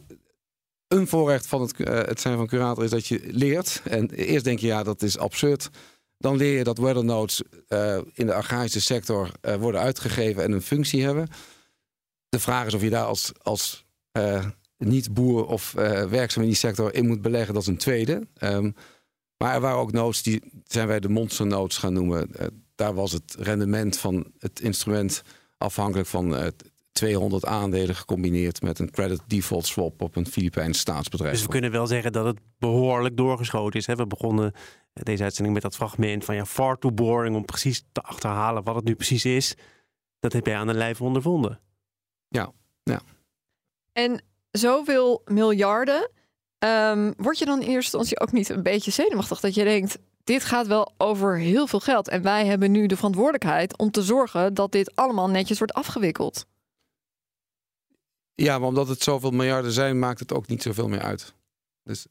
een 0.88 1.08
voorrecht 1.08 1.46
van 1.46 1.60
het, 1.60 1.78
het 1.88 2.20
zijn 2.20 2.36
van 2.36 2.46
curator 2.46 2.84
is 2.84 2.90
dat 2.90 3.06
je 3.06 3.20
leert. 3.24 3.82
En 3.84 4.10
eerst 4.10 4.44
denk 4.44 4.58
je, 4.58 4.66
ja, 4.66 4.82
dat 4.82 5.02
is 5.02 5.18
absurd. 5.18 5.70
Dan 6.18 6.36
leer 6.36 6.56
je 6.56 6.64
dat 6.64 6.78
weather 6.78 7.04
notes 7.04 7.42
eh, 7.68 7.98
in 8.12 8.26
de 8.26 8.34
agrarische 8.34 8.80
sector 8.80 9.30
eh, 9.40 9.54
worden 9.54 9.80
uitgegeven 9.80 10.42
en 10.42 10.52
een 10.52 10.62
functie 10.62 11.04
hebben. 11.04 11.28
De 12.28 12.38
vraag 12.38 12.66
is 12.66 12.74
of 12.74 12.82
je 12.82 12.90
daar 12.90 13.04
als, 13.04 13.32
als 13.42 13.84
eh, 14.12 14.46
niet-boer 14.76 15.46
of 15.46 15.72
werkzaam 16.08 16.42
in 16.42 16.48
die 16.48 16.58
sector 16.58 16.94
in 16.94 17.06
moet 17.06 17.22
beleggen. 17.22 17.54
Dat 17.54 17.62
is 17.62 17.68
een 17.68 17.76
tweede. 17.76 18.26
Ehm, 18.34 18.70
maar 19.36 19.54
er 19.54 19.60
waren 19.60 19.78
ook 19.78 19.92
notes, 19.92 20.22
die 20.22 20.42
zijn 20.64 20.86
wij 20.86 21.00
de 21.00 21.08
monster 21.08 21.46
notes 21.46 21.76
gaan 21.76 21.92
noemen. 21.92 22.30
Daar 22.74 22.94
was 22.94 23.12
het 23.12 23.36
rendement 23.38 23.98
van 23.98 24.32
het 24.38 24.60
instrument 24.60 25.22
afhankelijk 25.58 26.08
van 26.08 26.36
eh, 26.36 26.46
200 26.92 27.44
aandelen 27.44 27.94
gecombineerd 27.94 28.62
met 28.62 28.78
een 28.78 28.90
credit 28.90 29.20
default 29.26 29.66
swap 29.66 30.02
op 30.02 30.16
een 30.16 30.26
Filipijns 30.26 30.78
staatsbedrijf. 30.78 31.32
Dus 31.32 31.42
we 31.42 31.48
kunnen 31.48 31.70
wel 31.70 31.86
zeggen 31.86 32.12
dat 32.12 32.24
het 32.24 32.38
behoorlijk 32.58 33.16
doorgeschoten 33.16 33.80
is. 33.80 33.86
Hè? 33.86 33.94
We 33.94 34.06
begonnen 34.06 34.52
deze 35.02 35.22
uitzending 35.22 35.54
met 35.54 35.62
dat 35.62 35.76
fragment 35.76 36.24
van 36.24 36.34
ja, 36.34 36.46
far 36.46 36.78
too 36.78 36.92
boring 36.92 37.36
om 37.36 37.44
precies 37.44 37.84
te 37.92 38.00
achterhalen 38.00 38.62
wat 38.64 38.74
het 38.74 38.84
nu 38.84 38.94
precies 38.94 39.24
is. 39.24 39.54
Dat 40.20 40.32
heb 40.32 40.46
jij 40.46 40.56
aan 40.56 40.66
de 40.66 40.74
lijf 40.74 41.00
ondervonden. 41.00 41.60
En 43.92 44.22
zoveel 44.50 45.22
miljarden. 45.24 46.10
ehm, 46.58 47.12
word 47.16 47.38
je 47.38 47.44
dan 47.44 47.60
in 47.62 47.68
eerste 47.68 47.76
instantie 47.98 48.20
ook 48.20 48.32
niet 48.32 48.48
een 48.48 48.62
beetje 48.62 48.90
zenuwachtig? 48.90 49.40
Dat 49.40 49.54
je 49.54 49.64
denkt, 49.64 49.98
dit 50.24 50.44
gaat 50.44 50.66
wel 50.66 50.94
over 50.96 51.38
heel 51.38 51.66
veel 51.66 51.80
geld. 51.80 52.08
En 52.08 52.22
wij 52.22 52.46
hebben 52.46 52.70
nu 52.70 52.86
de 52.86 52.96
verantwoordelijkheid 52.96 53.78
om 53.78 53.90
te 53.90 54.02
zorgen 54.02 54.54
dat 54.54 54.72
dit 54.72 54.96
allemaal 54.96 55.28
netjes 55.28 55.58
wordt 55.58 55.72
afgewikkeld. 55.72 56.46
Ja, 58.34 58.58
maar 58.58 58.68
omdat 58.68 58.88
het 58.88 59.02
zoveel 59.02 59.30
miljarden 59.30 59.72
zijn, 59.72 59.98
maakt 59.98 60.20
het 60.20 60.32
ook 60.32 60.46
niet 60.46 60.62
zoveel 60.62 60.88
meer 60.88 61.02
uit. 61.02 61.34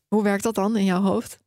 Hoe 0.07 0.23
werkt 0.23 0.43
dat 0.43 0.55
dan 0.55 0.77
in 0.77 0.83
jouw 0.85 1.01
hoofd? 1.01 1.39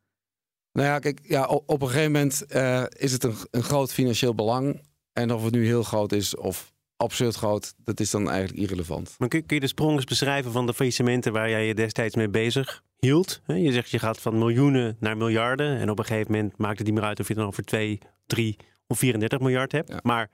Nou 0.72 0.86
ja, 0.88 0.98
kijk, 0.98 1.20
ja, 1.22 1.46
op, 1.46 1.82
een 1.82 1.88
gegeven 1.88 2.12
moment 2.12 2.46
eh, 2.46 2.84
is 2.88 3.12
het 3.12 3.24
een, 3.24 3.34
een 3.50 3.62
groot 3.62 3.92
financieel 3.92 4.34
belang. 4.34 4.82
En 5.12 5.32
of 5.32 5.44
het 5.44 5.52
nu 5.52 5.66
heel 5.66 5.82
groot 5.82 6.12
is 6.12 6.36
of 6.36 6.72
absurd 6.96 7.34
groot, 7.34 7.74
dat 7.76 8.00
is 8.00 8.10
dan 8.10 8.30
eigenlijk 8.30 8.60
irrelevant. 8.62 9.14
Maar 9.18 9.28
kun, 9.28 9.46
kun 9.46 9.56
je 9.56 9.62
de 9.62 9.68
sprong 9.68 9.96
eens 9.96 10.04
beschrijven 10.04 10.52
van 10.52 10.66
de 10.66 10.74
faillissementen 10.74 11.32
waar 11.32 11.50
jij 11.50 11.66
je 11.66 11.74
destijds 11.74 12.16
mee 12.16 12.28
bezig 12.28 12.82
hield? 12.98 13.40
Je 13.46 13.72
zegt 13.72 13.90
je 13.90 13.98
gaat 13.98 14.20
van 14.20 14.38
miljoenen 14.38 14.96
naar 15.00 15.16
miljarden. 15.16 15.78
En 15.78 15.90
op 15.90 15.98
een 15.98 16.04
gegeven 16.04 16.32
moment 16.32 16.56
maakt 16.56 16.78
het 16.78 16.86
niet 16.86 16.96
meer 16.96 17.04
uit 17.04 17.20
of 17.20 17.26
je 17.26 17.32
het 17.32 17.42
dan 17.42 17.50
over 17.50 17.64
2, 17.64 17.98
3 18.26 18.56
of 18.86 18.98
34 18.98 19.40
miljard 19.40 19.72
hebt. 19.72 19.88
Ja. 19.88 19.98
Maar 20.02 20.30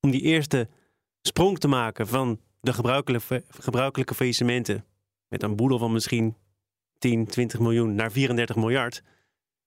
om 0.00 0.10
die 0.10 0.20
eerste 0.20 0.68
sprong 1.22 1.58
te 1.58 1.68
maken 1.68 2.06
van 2.06 2.40
de 2.60 2.72
gebruikelijke, 2.72 3.44
gebruikelijke 3.48 4.14
faillissementen 4.14 4.84
met 5.28 5.42
een 5.42 5.56
boedel 5.56 5.78
van 5.78 5.92
misschien 5.92 6.36
10, 6.98 7.26
20 7.26 7.60
miljoen 7.60 7.94
naar 7.94 8.12
34 8.12 8.56
miljard. 8.56 9.02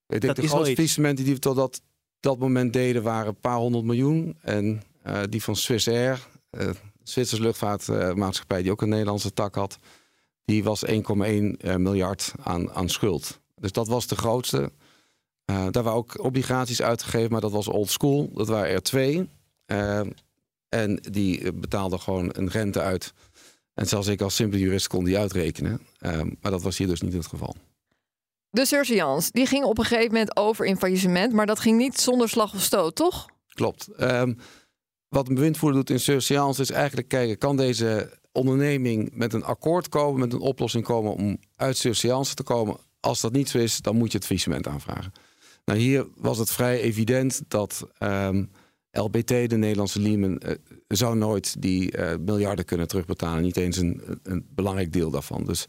Ik 0.07 0.21
denk 0.21 0.35
Dat 0.35 0.45
de 0.45 0.51
grootste 0.51 0.73
faillissementen 0.73 1.25
die 1.25 1.33
we 1.33 1.39
tot 1.39 1.55
dat, 1.55 1.81
dat 2.19 2.37
moment 2.39 2.73
deden 2.73 3.03
waren 3.03 3.27
een 3.27 3.39
paar 3.39 3.57
honderd 3.57 3.85
miljoen. 3.85 4.37
En 4.41 4.83
eh, 5.03 5.21
die 5.29 5.43
van 5.43 5.55
Swiss 5.55 5.87
Air, 5.87 6.27
eh 6.49 6.69
Zwitserse 7.03 7.43
luchtvaartmaatschappij 7.43 8.61
die 8.61 8.71
ook 8.71 8.81
een 8.81 8.89
Nederlandse 8.89 9.33
tak 9.33 9.55
had, 9.55 9.77
die 10.45 10.63
was 10.63 10.85
1,1 10.85 10.93
eh, 10.93 11.75
miljard 11.75 12.33
aan, 12.43 12.71
aan 12.71 12.89
schuld. 12.89 13.39
Dus 13.55 13.71
dat 13.71 13.87
was 13.87 14.07
de 14.07 14.15
grootste. 14.15 14.71
Daar 15.45 15.83
waren 15.83 15.93
ook 15.93 16.23
obligaties 16.23 16.81
uitgegeven, 16.81 17.31
maar 17.31 17.41
dat 17.41 17.51
was 17.51 17.67
old 17.67 17.89
school. 17.89 18.29
Dat 18.33 18.47
waren 18.47 18.69
er 18.69 18.81
twee. 18.81 19.29
En 20.69 20.95
die 21.11 21.53
betaalden 21.53 21.99
gewoon 21.99 22.29
een 22.31 22.49
rente 22.49 22.81
uit. 22.81 23.13
En 23.73 23.87
zelfs 23.87 24.07
ik 24.07 24.21
als 24.21 24.35
simpele 24.35 24.61
jurist 24.61 24.87
kon 24.87 25.03
die 25.03 25.17
uitrekenen. 25.17 25.81
Maar 26.41 26.51
dat 26.51 26.61
was 26.61 26.77
hier 26.77 26.87
dus 26.87 27.01
niet 27.01 27.13
het 27.13 27.27
geval. 27.27 27.55
De 28.50 28.66
surseance, 28.66 29.30
die 29.32 29.46
ging 29.46 29.63
op 29.63 29.77
een 29.77 29.86
gegeven 29.86 30.12
moment 30.12 30.38
over 30.38 30.66
in 30.66 30.77
faillissement. 30.77 31.34
Maar 31.34 31.46
dat 31.46 31.60
ging 31.60 31.77
niet 31.77 32.00
zonder 32.00 32.30
slag 32.30 32.54
of 32.54 32.62
stoot, 32.62 32.96
toch? 32.96 33.25
Klopt. 33.48 33.88
Ehm, 33.88 34.34
wat 35.10 35.27
een 35.27 35.36
bewindvoerder 35.36 35.80
doet 35.80 35.89
in 35.89 36.00
surseance 36.00 36.62
is 36.62 36.72
eigenlijk 36.72 37.08
kijken... 37.08 37.38
kan 37.38 37.58
deze 37.58 38.20
onderneming 38.32 39.10
met 39.13 39.34
een 39.34 39.44
akkoord 39.44 39.89
komen, 39.89 40.20
met 40.20 40.34
een 40.34 40.39
oplossing 40.39 40.84
komen... 40.84 41.13
om 41.13 41.38
uit 41.56 41.77
surseance 41.77 42.34
te 42.36 42.44
komen. 42.44 42.77
Als 43.00 43.22
dat 43.22 43.32
niet 43.32 43.50
zo 43.50 43.58
is, 43.58 43.82
dan 43.82 43.98
moet 43.98 44.12
je 44.12 44.18
het 44.18 44.25
faillissement 44.25 44.68
aanvragen. 44.68 45.12
Nou, 45.66 45.80
hier 45.80 46.08
was 46.16 46.38
het 46.38 46.51
vrij 46.51 46.80
evident 46.82 47.42
dat 47.48 47.88
ehm, 47.98 48.46
LBT, 48.92 49.27
de 49.27 49.58
Nederlandse 49.58 50.00
Lehman... 50.00 50.38
eh, 50.38 50.56
zou 50.88 51.16
nooit 51.16 51.62
die 51.62 51.92
eh, 51.92 52.18
miljarden 52.18 52.66
kunnen 52.66 52.88
terugbetalen. 52.88 53.44
Niet 53.44 53.58
eens 53.58 53.77
een, 53.77 54.20
een 54.24 54.48
belangrijk 54.50 54.94
deel 54.94 55.10
daarvan. 55.10 55.44
Dus 55.44 55.66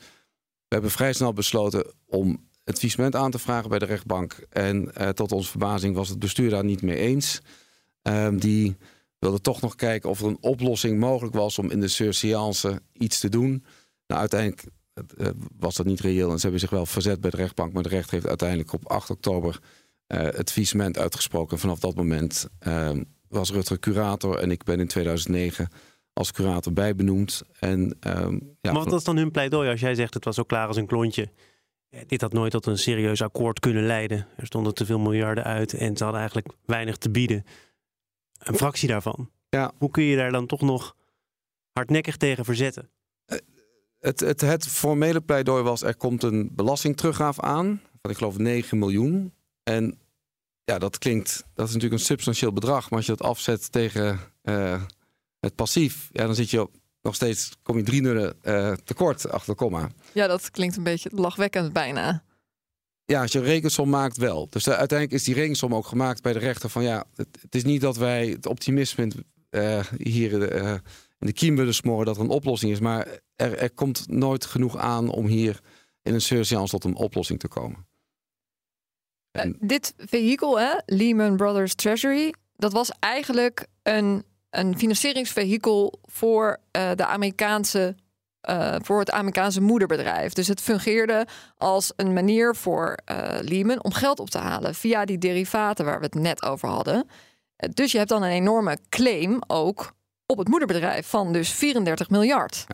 we 0.68 0.74
hebben 0.74 0.90
vrij 0.90 1.12
snel 1.12 1.32
besloten 1.32 1.92
om 2.06 2.47
het 2.68 2.76
faillissement 2.76 3.16
aan 3.16 3.30
te 3.30 3.38
vragen 3.38 3.68
bij 3.70 3.78
de 3.78 3.84
rechtbank. 3.84 4.46
En 4.50 4.94
eh, 4.94 5.08
tot 5.08 5.32
onze 5.32 5.50
verbazing 5.50 5.94
was 5.94 6.08
het 6.08 6.18
bestuur 6.18 6.50
daar 6.50 6.64
niet 6.64 6.82
mee 6.82 6.96
eens. 6.96 7.40
Ehm, 8.02 8.36
die 8.36 8.76
wilde 9.18 9.40
toch 9.40 9.60
nog 9.60 9.74
kijken 9.74 10.10
of 10.10 10.20
er 10.20 10.26
een 10.26 10.38
oplossing 10.40 10.98
mogelijk 10.98 11.34
was 11.34 11.58
om 11.58 11.70
in 11.70 11.80
de 11.80 11.88
surseance 11.88 12.82
iets 12.92 13.20
te 13.20 13.28
doen. 13.28 13.64
Nou, 14.06 14.20
uiteindelijk 14.20 14.64
eh, 15.16 15.28
was 15.58 15.74
dat 15.74 15.86
niet 15.86 16.00
reëel 16.00 16.30
en 16.30 16.36
ze 16.36 16.42
hebben 16.42 16.60
zich 16.60 16.70
wel 16.70 16.86
verzet 16.86 17.20
bij 17.20 17.30
de 17.30 17.36
rechtbank. 17.36 17.72
Maar 17.72 17.82
de 17.82 17.88
rechter 17.88 18.12
heeft 18.12 18.26
uiteindelijk 18.26 18.72
op 18.72 18.88
8 18.88 19.10
oktober 19.10 19.60
eh, 20.06 20.20
het 20.20 20.50
faillissement 20.50 20.98
uitgesproken. 20.98 21.52
En 21.52 21.58
vanaf 21.58 21.78
dat 21.78 21.94
moment 21.94 22.48
ehm, 22.58 23.02
was 23.28 23.50
Rutger 23.50 23.78
curator 23.78 24.38
en 24.38 24.50
ik 24.50 24.64
ben 24.64 24.80
in 24.80 24.88
2009 24.88 25.68
als 26.12 26.32
curator 26.32 26.72
bijbenoemd. 26.72 27.42
En, 27.60 27.96
ehm, 28.00 28.32
ja, 28.60 28.72
maar 28.72 28.82
wat 28.82 28.90
was 28.90 29.04
dan 29.04 29.16
hun 29.16 29.30
pleidooi 29.30 29.70
als 29.70 29.80
jij 29.80 29.94
zegt 29.94 30.14
het 30.14 30.24
was 30.24 30.34
zo 30.34 30.42
klaar 30.42 30.66
als 30.66 30.76
een 30.76 30.86
klontje? 30.86 31.28
Dit 32.06 32.20
had 32.20 32.32
nooit 32.32 32.50
tot 32.50 32.66
een 32.66 32.78
serieus 32.78 33.22
akkoord 33.22 33.60
kunnen 33.60 33.86
leiden. 33.86 34.26
Er 34.36 34.46
stonden 34.46 34.74
te 34.74 34.86
veel 34.86 34.98
miljarden 34.98 35.44
uit 35.44 35.72
en 35.72 35.96
ze 35.96 36.02
hadden 36.02 36.20
eigenlijk 36.20 36.52
weinig 36.66 36.96
te 36.96 37.10
bieden. 37.10 37.44
Een 38.38 38.54
fractie 38.54 38.88
daarvan. 38.88 39.30
Ja. 39.48 39.72
Hoe 39.78 39.90
kun 39.90 40.02
je 40.02 40.16
daar 40.16 40.32
dan 40.32 40.46
toch 40.46 40.60
nog 40.60 40.96
hardnekkig 41.72 42.16
tegen 42.16 42.44
verzetten? 42.44 42.90
Het, 43.98 44.20
het, 44.20 44.40
het 44.40 44.66
formele 44.66 45.20
pleidooi 45.20 45.62
was: 45.62 45.82
er 45.82 45.96
komt 45.96 46.22
een 46.22 46.50
belastingteruggaaf 46.52 47.40
aan. 47.40 47.82
Van 48.02 48.10
ik 48.10 48.16
geloof 48.16 48.38
9 48.38 48.78
miljoen. 48.78 49.32
En 49.62 49.98
ja, 50.64 50.78
dat 50.78 50.98
klinkt. 50.98 51.44
Dat 51.54 51.66
is 51.66 51.74
natuurlijk 51.74 52.00
een 52.00 52.06
substantieel 52.06 52.52
bedrag. 52.52 52.90
Maar 52.90 52.98
als 52.98 53.06
je 53.06 53.16
dat 53.16 53.26
afzet 53.26 53.72
tegen 53.72 54.20
eh, 54.42 54.82
het 55.40 55.54
passief. 55.54 56.08
Ja, 56.12 56.26
dan 56.26 56.34
zit 56.34 56.50
je 56.50 56.60
op, 56.60 56.70
nog 57.08 57.16
steeds. 57.16 57.50
Kom 57.62 57.76
je 57.76 57.82
drie 57.82 58.00
nullen 58.00 58.42
eh, 58.42 58.72
tekort 58.72 59.30
achter 59.30 59.52
de 59.52 59.58
komma. 59.58 59.88
Ja, 60.12 60.26
dat 60.26 60.50
klinkt 60.50 60.76
een 60.76 60.82
beetje 60.82 61.10
lachwekkend 61.12 61.72
bijna. 61.72 62.22
Ja, 63.04 63.20
als 63.20 63.32
je 63.32 63.38
een 63.38 63.44
rekensom 63.44 63.88
maakt, 63.88 64.16
wel. 64.16 64.46
Dus 64.50 64.66
eh, 64.66 64.74
uiteindelijk 64.74 65.18
is 65.18 65.24
die 65.26 65.34
rekensom 65.34 65.74
ook 65.74 65.86
gemaakt 65.86 66.22
bij 66.22 66.32
de 66.32 66.38
rechter. 66.38 66.70
Van 66.70 66.82
ja, 66.82 67.04
het, 67.14 67.28
het 67.40 67.54
is 67.54 67.64
niet 67.64 67.80
dat 67.80 67.96
wij 67.96 68.26
het 68.26 68.46
optimisme 68.46 69.08
eh, 69.50 69.84
hier 69.96 70.32
in 71.18 71.26
de 71.26 71.32
kiem 71.32 71.56
willen 71.56 71.74
smoren 71.74 72.06
dat 72.06 72.16
er 72.16 72.22
een 72.22 72.28
oplossing 72.28 72.72
is. 72.72 72.80
Maar 72.80 73.08
er, 73.36 73.58
er 73.58 73.70
komt 73.70 74.08
nooit 74.08 74.46
genoeg 74.46 74.76
aan 74.76 75.08
om 75.08 75.26
hier 75.26 75.60
in 76.02 76.14
een 76.14 76.20
surseance 76.20 76.70
tot 76.70 76.84
een 76.84 76.96
oplossing 76.96 77.38
te 77.38 77.48
komen. 77.48 77.86
En- 79.30 79.56
dit 79.60 79.94
vehikel, 79.96 80.58
hè, 80.58 80.74
Lehman 80.86 81.36
Brothers 81.36 81.74
Treasury, 81.74 82.34
dat 82.56 82.72
was 82.72 82.90
eigenlijk 83.00 83.66
een, 83.82 84.24
een 84.58 84.78
financieringsvehikel 84.78 85.98
voor, 86.02 86.58
eh, 86.70 86.90
de 86.94 87.06
Amerikaanse, 87.06 87.96
eh, 88.40 88.76
voor 88.82 88.98
het 88.98 89.10
Amerikaanse 89.10 89.60
moederbedrijf. 89.60 90.32
Dus 90.32 90.48
het 90.48 90.60
fungeerde 90.60 91.26
als 91.56 91.92
een 91.96 92.12
manier 92.12 92.54
voor 92.54 92.98
eh, 93.04 93.38
Lehman 93.40 93.84
om 93.84 93.92
geld 93.92 94.20
op 94.20 94.30
te 94.30 94.38
halen 94.38 94.74
via 94.74 95.04
die 95.04 95.18
derivaten 95.18 95.84
waar 95.84 95.98
we 95.98 96.04
het 96.04 96.14
net 96.14 96.42
over 96.42 96.68
hadden. 96.68 97.08
Dus 97.74 97.92
je 97.92 97.98
hebt 97.98 98.10
dan 98.10 98.22
een 98.22 98.30
enorme 98.30 98.78
claim 98.88 99.38
ook 99.46 99.92
op 100.26 100.38
het 100.38 100.48
moederbedrijf 100.48 101.06
van 101.06 101.32
dus 101.32 101.50
34 101.50 102.10
miljard. 102.10 102.66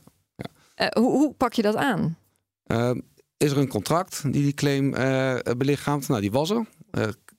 Hoe, 0.92 1.10
hoe 1.10 1.34
pak 1.34 1.52
je 1.52 1.62
dat 1.62 1.76
aan? 1.76 2.18
Eh, 2.64 2.90
is 3.36 3.50
er 3.50 3.58
een 3.58 3.68
contract 3.68 4.22
die 4.22 4.42
die 4.42 4.54
claim 4.54 4.94
eh 4.94 5.38
belichaamt? 5.56 6.08
Nou, 6.08 6.20
die 6.20 6.30
was 6.30 6.50
er. 6.50 6.66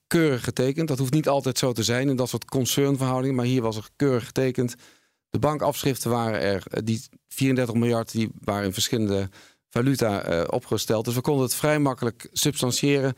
Keurig 0.06 0.44
getekend. 0.44 0.88
Dat 0.88 0.98
hoeft 0.98 1.12
niet 1.12 1.28
altijd 1.28 1.58
zo 1.58 1.72
te 1.72 1.82
zijn 1.82 2.08
in 2.08 2.16
dat 2.16 2.28
soort 2.28 2.44
concernverhoudingen, 2.44 3.36
maar 3.36 3.44
hier 3.44 3.62
was 3.62 3.76
er 3.76 3.88
keurig 3.96 4.26
getekend. 4.26 4.74
De 5.30 5.38
bankafschriften 5.38 6.10
waren 6.10 6.40
er, 6.40 6.62
eh, 6.70 6.80
die 6.84 7.02
34 7.28 7.74
miljard, 7.74 8.12
die 8.12 8.30
waren 8.40 8.64
in 8.64 8.72
verschillende 8.72 9.28
valuta 9.68 10.22
eh, 10.22 10.44
opgesteld. 10.50 11.04
Dus 11.04 11.14
we 11.14 11.20
konden 11.20 11.44
het 11.44 11.54
vrij 11.54 11.78
makkelijk 11.78 12.28
substantiëren. 12.32 13.14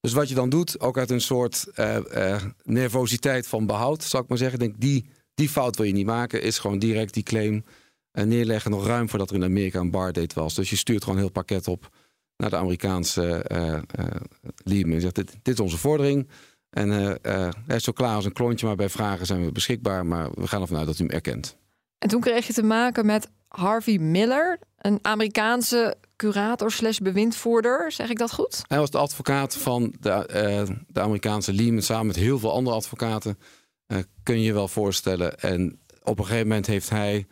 Dus 0.00 0.12
wat 0.12 0.28
je 0.28 0.34
dan 0.34 0.48
doet, 0.48 0.80
ook 0.80 0.98
uit 0.98 1.10
een 1.10 1.20
soort 1.20 1.66
eh, 1.74 2.42
nervositeit 2.62 3.46
van 3.46 3.66
behoud, 3.66 4.02
zal 4.02 4.20
ik 4.20 4.28
maar 4.28 4.38
zeggen, 4.38 4.58
denk 4.58 4.74
die, 4.78 5.06
die 5.34 5.48
fout 5.48 5.76
wil 5.76 5.86
je 5.86 5.92
niet 5.92 6.06
maken, 6.06 6.42
is 6.42 6.58
gewoon 6.58 6.78
direct 6.78 7.14
die 7.14 7.22
claim 7.22 7.64
neerleggen, 8.12 8.70
nog 8.70 8.86
ruim 8.86 9.08
voordat 9.08 9.30
er 9.30 9.36
in 9.36 9.44
Amerika 9.44 9.80
een 9.80 9.90
bar 9.90 10.12
date 10.12 10.40
was. 10.40 10.54
Dus 10.54 10.70
je 10.70 10.76
stuurt 10.76 11.02
gewoon 11.02 11.16
een 11.16 11.24
heel 11.24 11.32
pakket 11.32 11.68
op 11.68 11.90
naar 12.36 12.50
de 12.50 12.56
Amerikaanse 12.56 13.42
eh 13.42 13.74
eh 13.74 13.82
Lehman. 14.56 14.94
Je 14.94 15.00
zegt, 15.00 15.14
dit, 15.14 15.36
dit 15.42 15.54
is 15.54 15.60
onze 15.60 15.78
vordering. 15.78 16.28
En 16.70 16.92
eh, 16.92 17.10
eh, 17.10 17.52
hij 17.66 17.76
is 17.76 17.84
zo 17.84 17.92
klaar 17.92 18.14
als 18.14 18.24
een 18.24 18.32
klontje, 18.32 18.66
maar 18.66 18.76
bij 18.76 18.88
vragen 18.88 19.26
zijn 19.26 19.44
we 19.44 19.52
beschikbaar. 19.52 20.06
Maar 20.06 20.30
we 20.34 20.46
gaan 20.46 20.60
ervan 20.60 20.76
uit 20.76 20.86
dat 20.86 20.98
u 20.98 21.04
hem 21.04 21.14
erkent. 21.14 21.56
En 21.98 22.08
toen 22.08 22.20
kreeg 22.20 22.46
je 22.46 22.52
te 22.52 22.62
maken 22.62 23.06
met 23.06 23.28
Harvey 23.48 23.98
Miller, 23.98 24.58
een 24.78 24.98
Amerikaanse 25.02 25.96
curator 26.16 26.70
slash 26.72 26.98
bewindvoerder. 26.98 27.92
Zeg 27.92 28.10
ik 28.10 28.18
dat 28.18 28.32
goed? 28.32 28.62
Hij 28.66 28.78
was 28.78 28.90
de 28.90 28.98
advocaat 28.98 29.56
van 29.56 29.94
de, 30.00 30.10
eh, 30.10 30.62
de 30.86 31.00
Amerikaanse 31.00 31.52
Lehman 31.52 31.82
samen 31.82 32.06
met 32.06 32.16
heel 32.16 32.38
veel 32.38 32.52
andere 32.52 32.76
advocaten. 32.76 33.38
Eh, 33.86 33.98
kun 34.22 34.38
je 34.38 34.44
je 34.44 34.52
wel 34.52 34.68
voorstellen. 34.68 35.38
En 35.38 35.80
op 36.02 36.18
een 36.18 36.24
gegeven 36.24 36.48
moment 36.48 36.66
heeft 36.66 36.90
hij 36.90 37.26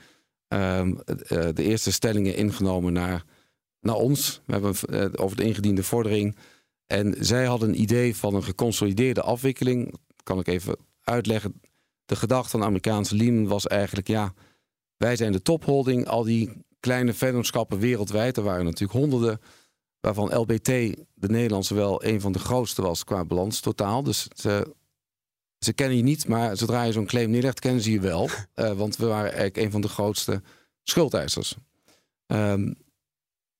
ehm, 0.48 0.94
eh, 1.06 1.48
de 1.54 1.62
eerste 1.62 1.92
stellingen 1.92 2.36
ingenomen 2.36 2.92
naar, 2.92 3.24
naar 3.84 3.96
ons. 3.96 4.40
We 4.46 4.52
hebben 4.52 4.74
eh, 4.74 5.24
over 5.24 5.36
de 5.36 5.44
ingediende 5.44 5.82
vordering. 5.82 6.36
En 6.86 7.14
zij 7.18 7.44
hadden 7.44 7.68
een 7.68 7.80
idee 7.80 8.16
van 8.16 8.34
een 8.34 8.44
geconsolideerde 8.44 9.22
afwikkeling. 9.22 9.94
Kan 10.22 10.38
ik 10.38 10.46
even 10.46 10.76
uitleggen. 11.02 11.60
De 12.04 12.16
gedachte 12.16 12.50
van 12.50 12.60
de 12.60 12.66
Amerikaanse 12.66 13.14
Lehman 13.14 13.46
was 13.46 13.66
eigenlijk: 13.66 14.08
ja, 14.08 14.34
wij 14.96 15.16
zijn 15.16 15.32
de 15.32 15.42
topholding. 15.42 16.08
Al 16.08 16.22
die 16.22 16.50
kleine 16.80 17.12
vennootschappen 17.12 17.78
wereldwijd, 17.78 18.36
er 18.36 18.42
waren 18.42 18.64
natuurlijk 18.64 18.98
honderden. 18.98 19.40
Waarvan 20.00 20.38
LBT, 20.38 20.66
de 21.14 21.28
Nederlandse, 21.28 21.74
wel 21.74 22.04
een 22.04 22.20
van 22.20 22.32
de 22.32 22.38
grootste 22.38 22.82
was 22.82 23.04
qua 23.04 23.24
balans 23.24 23.60
totaal. 23.60 24.02
Dus 24.02 24.28
ze, 24.34 24.74
ze 25.58 25.72
kennen 25.72 25.96
je 25.96 26.02
niet, 26.02 26.28
maar 26.28 26.56
zodra 26.56 26.82
je 26.82 26.92
zo'n 26.92 27.06
claim 27.06 27.30
neerlegt, 27.30 27.60
kennen 27.60 27.82
ze 27.82 27.90
je 27.90 28.00
wel. 28.00 28.28
Eh, 28.54 28.72
want 28.72 28.96
we 28.96 29.06
waren 29.06 29.24
eigenlijk 29.24 29.56
een 29.56 29.70
van 29.70 29.80
de 29.80 29.88
grootste 29.88 30.42
schuldeisers. 30.82 31.56
Ehm, 32.26 32.72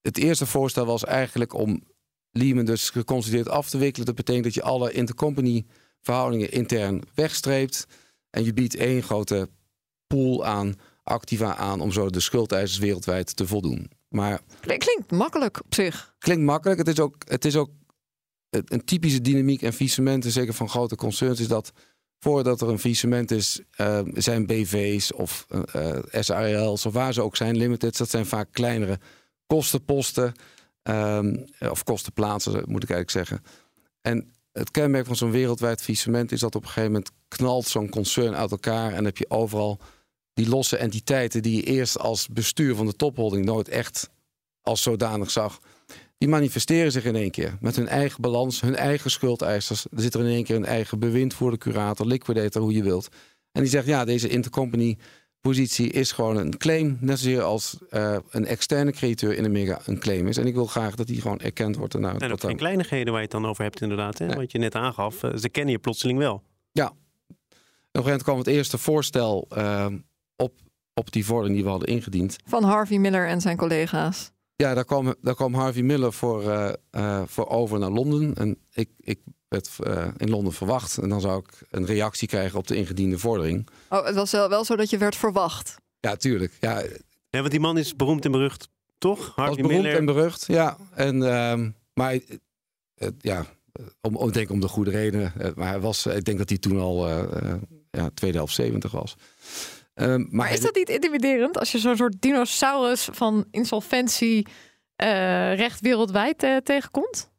het 0.04 0.18
eerste 0.18 0.46
voorstel 0.46 0.86
was 0.86 1.04
eigenlijk 1.04 1.52
om 1.54 1.82
Lehman 2.30 2.64
dus 2.64 2.90
geconsolideerd 2.90 3.48
af 3.48 3.70
te 3.70 3.78
wikkelen. 3.78 4.06
Dat 4.06 4.14
betekent 4.14 4.44
dat 4.44 4.54
je 4.54 4.62
alle 4.62 4.92
intercompany 4.92 5.66
verhoudingen 6.00 6.50
intern 6.50 7.02
wegstreept. 7.14 7.86
En 8.30 8.44
je 8.44 8.52
biedt 8.52 8.76
één 8.76 9.02
grote 9.02 9.48
pool 10.06 10.44
aan 10.44 10.74
activa 11.02 11.56
aan 11.56 11.80
om 11.80 11.92
zo 11.92 12.10
de 12.10 12.20
schuldeisers 12.20 12.78
wereldwijd 12.78 13.36
te 13.36 13.46
voldoen. 13.46 13.90
Maar 14.08 14.40
Klink- 14.60 14.80
Klinkt 14.80 15.10
makkelijk 15.10 15.60
op 15.64 15.74
zich. 15.74 16.14
klinkt 16.18 16.42
makkelijk. 16.44 16.78
Het 16.78 16.88
is 16.88 17.00
ook, 17.00 17.16
het 17.28 17.44
is 17.44 17.56
ook 17.56 17.70
een 18.50 18.84
typische 18.84 19.20
dynamiek 19.20 19.62
en 19.62 19.72
faillissementen, 19.72 20.30
zeker 20.30 20.54
van 20.54 20.68
grote 20.68 20.96
concerns, 20.96 21.40
is 21.40 21.48
dat 21.48 21.72
voordat 22.18 22.60
er 22.60 22.68
een 22.68 22.78
faillissement 22.78 23.30
is, 23.30 23.60
eh, 23.70 24.00
zijn 24.12 24.46
BV's 24.46 25.12
of 25.12 25.46
eh, 25.48 25.94
eh, 25.96 26.22
SARL's 26.22 26.86
of 26.86 26.92
waar 26.92 27.12
ze 27.12 27.22
ook 27.22 27.36
zijn, 27.36 27.56
limiteds, 27.56 27.98
dat 27.98 28.10
zijn 28.10 28.26
vaak 28.26 28.48
kleinere 28.52 28.98
kostenposten 29.46 30.32
ehm, 30.82 31.36
of 31.58 31.84
kostenplaatsen, 31.84 32.52
moet 32.52 32.82
ik 32.82 32.90
eigenlijk 32.90 33.10
zeggen. 33.10 33.42
En 34.00 34.32
het 34.52 34.70
kenmerk 34.70 35.06
van 35.06 35.16
zo'n 35.16 35.30
wereldwijd 35.30 35.82
faillissement 35.82 36.32
is 36.32 36.40
dat 36.40 36.54
op 36.54 36.62
een 36.62 36.68
gegeven 36.68 36.92
moment 36.92 37.10
knalt 37.28 37.66
zo'n 37.66 37.88
concern 37.88 38.34
uit 38.34 38.50
elkaar 38.50 38.92
en 38.92 39.04
heb 39.04 39.16
je 39.16 39.30
overal 39.30 39.78
die 40.34 40.48
losse 40.48 40.76
entiteiten 40.76 41.42
die 41.42 41.56
je 41.56 41.62
eerst 41.62 41.98
als 41.98 42.28
bestuur 42.28 42.74
van 42.74 42.86
de 42.86 42.96
topholding 42.96 43.44
nooit 43.44 43.68
echt 43.68 44.10
als 44.62 44.82
zodanig 44.82 45.30
zag, 45.30 45.58
die 46.18 46.28
manifesteren 46.28 46.92
zich 46.92 47.04
in 47.04 47.16
één 47.16 47.30
keer 47.30 47.56
met 47.60 47.76
hun 47.76 47.88
eigen 47.88 48.20
balans, 48.20 48.60
hun 48.60 48.76
eigen 48.76 49.10
schuldeisers. 49.10 49.84
Er 49.84 50.00
zit 50.00 50.14
er 50.14 50.20
in 50.20 50.32
één 50.32 50.44
keer 50.44 50.56
een 50.56 50.64
eigen 50.64 50.98
bewind 50.98 51.34
voor 51.34 51.50
de 51.50 51.58
curator, 51.58 52.06
liquidator, 52.06 52.62
hoe 52.62 52.72
je 52.72 52.82
wilt. 52.82 53.08
En 53.52 53.60
die 53.62 53.70
zegt, 53.70 53.86
ja, 53.86 54.04
deze 54.04 54.28
intercompany 54.28 54.98
positie 55.48 55.90
is 55.90 56.12
gewoon 56.12 56.36
een 56.36 56.56
claim, 56.58 56.96
net 57.00 57.18
zozeer 57.18 57.42
als 57.42 57.78
eh, 57.90 58.16
een 58.30 58.46
externe 58.46 58.92
crediteur 58.92 59.36
in 59.36 59.44
Amerika 59.44 59.80
een 59.86 59.98
claim 59.98 60.26
is. 60.28 60.36
En 60.36 60.46
ik 60.46 60.54
wil 60.54 60.66
graag 60.66 60.94
dat 60.94 61.06
die 61.06 61.20
gewoon 61.20 61.40
erkend 61.40 61.76
wordt. 61.76 61.94
En 61.94 62.00
wat 62.00 62.32
ook 62.32 62.40
geen 62.40 62.56
kleinigheden 62.56 63.06
waar 63.12 63.22
je 63.22 63.28
het 63.28 63.40
dan 63.40 63.46
over 63.46 63.62
hebt 63.64 63.80
inderdaad. 63.80 64.18
Hè? 64.18 64.26
Nee. 64.26 64.36
Wat 64.36 64.52
je 64.52 64.58
net 64.58 64.74
aangaf. 64.74 65.22
eh, 65.22 65.36
Ze 65.36 65.48
kennen 65.48 65.72
je 65.72 65.78
plotseling 65.78 66.18
wel. 66.18 66.42
Ja. 66.72 66.86
Op 66.86 66.94
een 66.96 66.96
gegeven 68.02 68.02
moment 68.02 68.22
kwam 68.22 68.38
het 68.38 68.46
eerste 68.46 68.78
voorstel 68.78 69.46
eh, 69.50 69.86
op, 70.36 70.52
op 70.94 71.12
die 71.12 71.24
vordering 71.24 71.54
die 71.54 71.64
we 71.64 71.70
hadden 71.70 71.88
ingediend. 71.88 72.36
Van 72.46 72.62
Harvey 72.64 72.98
Miller 72.98 73.28
en 73.28 73.40
zijn 73.40 73.56
collega's. 73.56 74.30
Ja, 74.56 74.74
daar 74.74 74.84
kwam, 74.84 75.14
daar 75.20 75.34
kwam 75.34 75.54
Harvey 75.54 75.82
Miller 75.82 76.12
voor, 76.12 76.50
eh, 76.50 76.72
eh, 76.90 77.22
voor 77.26 77.48
over 77.48 77.78
naar 77.78 77.90
Londen. 77.90 78.34
En 78.34 78.58
ik, 78.72 78.90
ik 79.00 79.20
werd 79.48 79.70
eh, 79.78 80.08
in 80.16 80.30
Londen 80.30 80.52
verwacht. 80.52 80.98
En 80.98 81.08
dan 81.08 81.20
zou 81.20 81.38
ik 81.38 81.66
een 81.70 81.86
reactie 81.86 82.28
krijgen 82.28 82.58
op 82.58 82.66
de 82.66 82.76
ingediende 82.76 83.18
vordering. 83.18 83.68
Oh, 83.88 84.04
het 84.04 84.14
was 84.14 84.30
wel, 84.30 84.48
wel 84.48 84.64
zo 84.64 84.76
dat 84.76 84.90
je 84.90 84.98
werd 84.98 85.16
verwacht. 85.16 85.76
Ja, 86.00 86.16
tuurlijk. 86.16 86.52
Ja, 86.60 86.82
Nee, 87.30 87.42
want 87.42 87.54
die 87.54 87.62
man 87.62 87.78
is 87.78 87.96
beroemd 87.96 88.24
en 88.24 88.30
berucht, 88.30 88.68
toch? 88.98 89.18
was 89.18 89.34
Harvey 89.34 89.62
beroemd 89.62 89.82
Miller. 89.82 89.98
en 89.98 90.04
berucht. 90.04 90.46
Ja, 90.46 90.76
en, 90.94 91.22
ehm, 91.22 91.70
maar 91.94 92.18
ja, 93.18 93.46
om, 94.00 94.16
om, 94.16 94.28
ik 94.28 94.34
denk 94.34 94.50
om 94.50 94.60
de 94.60 94.68
goede 94.68 94.90
redenen. 94.90 95.32
Eh, 95.38 95.50
maar 95.54 95.68
hij 95.68 95.80
was, 95.80 96.06
ik 96.06 96.24
denk 96.24 96.38
dat 96.38 96.48
hij 96.48 96.58
toen 96.58 96.80
al 96.80 97.08
eh, 97.08 97.22
eh, 97.22 97.60
ja, 97.90 98.10
tweede 98.14 98.36
helft 98.36 98.54
70 98.54 98.90
was. 98.90 99.16
Ehm, 99.94 100.24
maar 100.28 100.52
is 100.52 100.60
dat 100.60 100.74
niet 100.74 100.88
intimiderend 100.88 101.58
als 101.58 101.72
je 101.72 101.78
zo'n 101.78 101.96
soort 101.96 102.14
dinosaurus 102.20 103.08
van 103.12 103.44
insolventie 103.50 104.46
eh, 104.96 105.56
recht 105.56 105.80
wereldwijd 105.80 106.42
eh, 106.42 106.56
tegenkomt? 106.56 107.32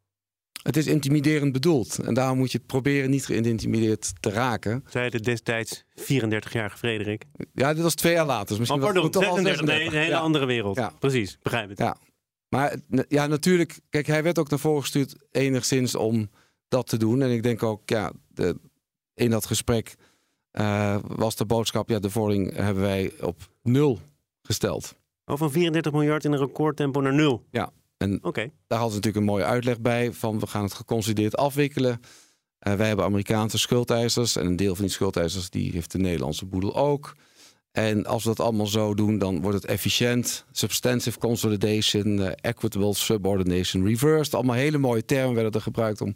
Het 0.63 0.77
is 0.77 0.87
intimiderend 0.87 1.51
bedoeld. 1.51 1.99
En 1.99 2.13
daarom 2.13 2.37
moet 2.37 2.51
je 2.51 2.59
proberen 2.59 3.09
niet 3.09 3.25
geïntimideerd 3.25 4.11
te 4.19 4.29
raken. 4.29 4.83
Zei 4.89 5.09
de 5.09 5.19
destijds 5.19 5.83
34-jarige 5.99 6.77
Frederik. 6.77 7.23
Ja, 7.53 7.73
dit 7.73 7.83
was 7.83 7.95
twee 7.95 8.13
jaar 8.13 8.25
later. 8.25 8.47
Dus 8.47 8.57
misschien 8.57 8.79
Oh, 8.79 8.85
was 8.85 8.93
pardon, 8.93 9.11
het 9.11 9.21
toch 9.21 9.31
al 9.31 9.35
36. 9.35 9.65
Nee, 9.65 9.75
36. 9.77 9.93
een 9.93 9.99
hele 9.99 10.11
Ja. 10.15 10.19
andere 10.19 10.45
wereld. 10.45 10.77
Ja. 10.77 10.91
Precies, 10.99 11.37
begrijp 11.41 11.69
het. 11.69 11.77
Ja. 11.77 11.97
Maar 12.49 12.75
ja, 13.07 13.27
natuurlijk, 13.27 13.79
kijk, 13.89 14.07
hij 14.07 14.23
werd 14.23 14.39
ook 14.39 14.49
naar 14.49 14.59
voren 14.59 14.81
gestuurd 14.81 15.15
enigszins 15.31 15.95
om 15.95 16.29
dat 16.67 16.87
te 16.87 16.97
doen. 16.97 17.21
En 17.21 17.31
ik 17.31 17.43
denk 17.43 17.63
ook, 17.63 17.89
ja, 17.89 18.11
de, 18.27 18.59
in 19.13 19.29
dat 19.29 19.45
gesprek 19.45 19.95
eh, 20.55 20.97
was 21.07 21.35
de 21.35 21.45
boodschap, 21.45 21.89
ja, 21.89 21.99
de 21.99 22.09
vordering 22.09 22.55
hebben 22.55 22.83
wij 22.83 23.11
op 23.21 23.37
nul 23.61 23.99
gesteld. 24.41 24.95
Oh, 25.25 25.37
van 25.37 25.51
34 25.51 25.91
miljard 25.91 26.25
in 26.25 26.31
een 26.31 26.39
recordtempo 26.39 27.01
naar 27.01 27.13
nul. 27.13 27.45
Ja, 27.51 27.69
en 27.97 28.19
Oké. 28.23 28.51
daar 28.67 28.79
hadden 28.79 28.89
ze 28.89 28.95
natuurlijk 28.95 29.15
een 29.15 29.31
mooie 29.31 29.43
uitleg 29.43 29.81
bij 29.81 30.13
van 30.13 30.39
we 30.39 30.47
gaan 30.47 30.63
het 30.63 30.73
geconsolideerd 30.73 31.37
afwikkelen. 31.37 32.01
Eh, 32.59 32.73
wij 32.73 32.87
hebben 32.87 33.05
Amerikaanse 33.05 33.57
schuldeisers 33.57 34.35
en 34.35 34.45
een 34.45 34.55
deel 34.55 34.75
van 34.75 34.85
die 34.85 34.93
schuldeisers 34.93 35.49
die 35.49 35.71
heeft 35.71 35.91
de 35.91 35.97
Nederlandse 35.97 36.45
boedel 36.45 36.75
ook. 36.75 37.15
En 37.71 38.05
als 38.05 38.23
we 38.23 38.29
dat 38.29 38.45
allemaal 38.45 38.67
zo 38.67 38.93
doen, 38.93 39.17
dan 39.17 39.41
wordt 39.41 39.61
het 39.61 39.71
efficiënt. 39.71 40.45
Substantive 40.51 41.19
consolidation, 41.19 42.21
eh, 42.21 42.31
equitable 42.41 42.93
subordination, 42.93 43.85
reversed. 43.85 44.33
Allemaal 44.33 44.55
hele 44.55 44.77
mooie 44.77 45.05
termen 45.05 45.33
werden 45.33 45.51
er 45.51 45.61
gebruikt 45.61 46.01
om 46.01 46.15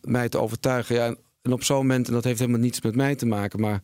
mij 0.00 0.28
te 0.28 0.38
overtuigen. 0.38 0.96
Ja, 0.96 1.14
en- 1.42 1.50
en 1.50 1.52
op 1.52 1.62
zo'n 1.64 1.76
moment, 1.76 2.06
en 2.08 2.12
dat 2.12 2.24
heeft 2.24 2.38
helemaal 2.38 2.60
niets 2.60 2.80
met 2.80 2.94
mij 2.94 3.14
te 3.14 3.26
maken, 3.26 3.60
maar 3.60 3.82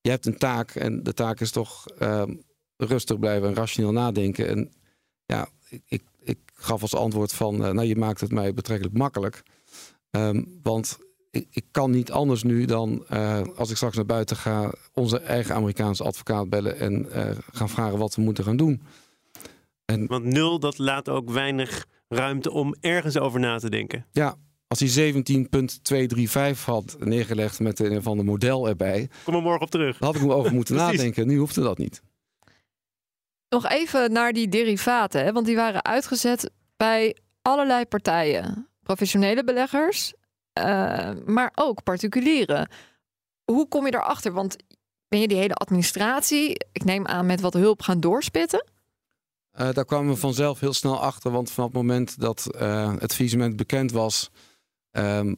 je 0.00 0.10
hebt 0.10 0.26
een 0.26 0.38
taak 0.38 0.74
en 0.74 1.02
de 1.02 1.14
taak 1.14 1.40
is 1.40 1.50
toch 1.50 1.86
eh, 1.98 2.22
rustig 2.76 3.18
blijven 3.18 3.48
en 3.48 3.54
rationeel 3.54 3.92
nadenken. 3.92 4.48
En 4.48 4.72
ja, 5.26 5.48
ik, 5.68 5.82
ik, 5.86 6.02
ik 6.22 6.38
gaf 6.54 6.82
als 6.82 6.94
antwoord 6.94 7.32
van, 7.32 7.64
eh, 7.64 7.70
nou 7.72 7.86
je 7.86 7.96
maakt 7.96 8.20
het 8.20 8.32
mij 8.32 8.54
betrekkelijk 8.54 8.96
makkelijk. 8.96 9.42
Ehm, 10.10 10.42
want 10.62 10.98
ik, 11.30 11.46
ik 11.50 11.64
kan 11.70 11.90
niet 11.90 12.10
anders 12.10 12.42
nu 12.42 12.64
dan, 12.64 13.04
eh, 13.08 13.40
als 13.56 13.70
ik 13.70 13.76
straks 13.76 13.96
naar 13.96 14.06
buiten 14.06 14.36
ga, 14.36 14.72
onze 14.92 15.18
eigen 15.18 15.54
Amerikaanse 15.54 16.04
advocaat 16.04 16.48
bellen 16.48 16.78
en 16.78 17.10
eh, 17.12 17.36
gaan 17.52 17.68
vragen 17.68 17.98
wat 17.98 18.14
we 18.14 18.22
moeten 18.22 18.44
gaan 18.44 18.56
doen. 18.56 18.82
Want 20.06 20.24
nul, 20.24 20.58
dat 20.58 20.78
laat 20.78 21.08
ook 21.08 21.30
weinig 21.30 21.86
ruimte 22.08 22.50
om 22.50 22.74
ergens 22.80 23.18
over 23.18 23.40
na 23.40 23.58
te 23.58 23.70
denken. 23.70 24.06
Ja, 24.12 24.36
als 24.80 24.94
hij 24.94 25.12
17.235 26.54 26.64
had 26.64 26.96
neergelegd 26.98 27.60
met 27.60 27.78
een 27.78 28.02
van 28.02 28.16
de 28.16 28.22
model 28.24 28.68
erbij, 28.68 29.10
Kom 29.24 29.34
er 29.34 29.42
morgen 29.42 29.62
op 29.62 29.70
terug. 29.70 29.98
had 29.98 30.14
ik 30.16 30.22
erover 30.22 30.52
moeten 30.52 30.74
Precies. 30.76 30.96
nadenken. 30.96 31.26
Nu 31.26 31.38
hoefde 31.38 31.60
dat 31.62 31.78
niet. 31.78 32.02
Nog 33.48 33.68
even 33.68 34.12
naar 34.12 34.32
die 34.32 34.48
derivaten, 34.48 35.24
hè, 35.24 35.32
want 35.32 35.46
die 35.46 35.56
waren 35.56 35.84
uitgezet 35.84 36.50
bij 36.76 37.16
allerlei 37.42 37.86
partijen. 37.86 38.68
Professionele 38.82 39.44
beleggers, 39.44 40.12
eh, 40.52 41.10
maar 41.26 41.52
ook 41.54 41.82
particulieren. 41.82 42.68
Hoe 43.44 43.68
kom 43.68 43.86
je 43.86 43.94
erachter? 43.94 44.32
Want 44.32 44.56
ben 45.08 45.20
je 45.20 45.28
die 45.28 45.36
hele 45.36 45.54
administratie, 45.54 46.66
ik 46.72 46.84
neem 46.84 47.06
aan 47.06 47.26
met 47.26 47.40
wat 47.40 47.52
hulp, 47.54 47.82
gaan 47.82 48.00
doorspitten? 48.00 48.66
Eh, 49.50 49.72
daar 49.72 49.84
kwamen 49.84 50.12
we 50.12 50.16
vanzelf 50.20 50.60
heel 50.60 50.72
snel 50.72 51.00
achter. 51.00 51.30
Want 51.30 51.50
vanaf 51.50 51.68
het 51.68 51.78
moment 51.78 52.20
dat 52.20 52.54
eh, 52.54 52.94
het 52.98 53.14
faillissement 53.14 53.56
bekend 53.56 53.92
was, 53.92 54.30
ehm, 54.92 55.34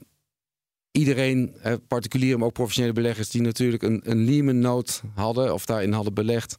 iedereen, 0.90 1.57
eh, 1.62 1.75
particulier, 1.88 2.38
maar 2.38 2.47
ook 2.47 2.53
professionele 2.53 2.95
beleggers, 2.95 3.31
die 3.31 3.43
natuurlijk 3.43 3.83
een, 3.83 4.01
een 4.05 4.25
Lehman-nood 4.25 5.03
hadden 5.14 5.53
of 5.55 5.67
daarin 5.67 5.93
hadden 5.93 6.14
belegd, 6.14 6.57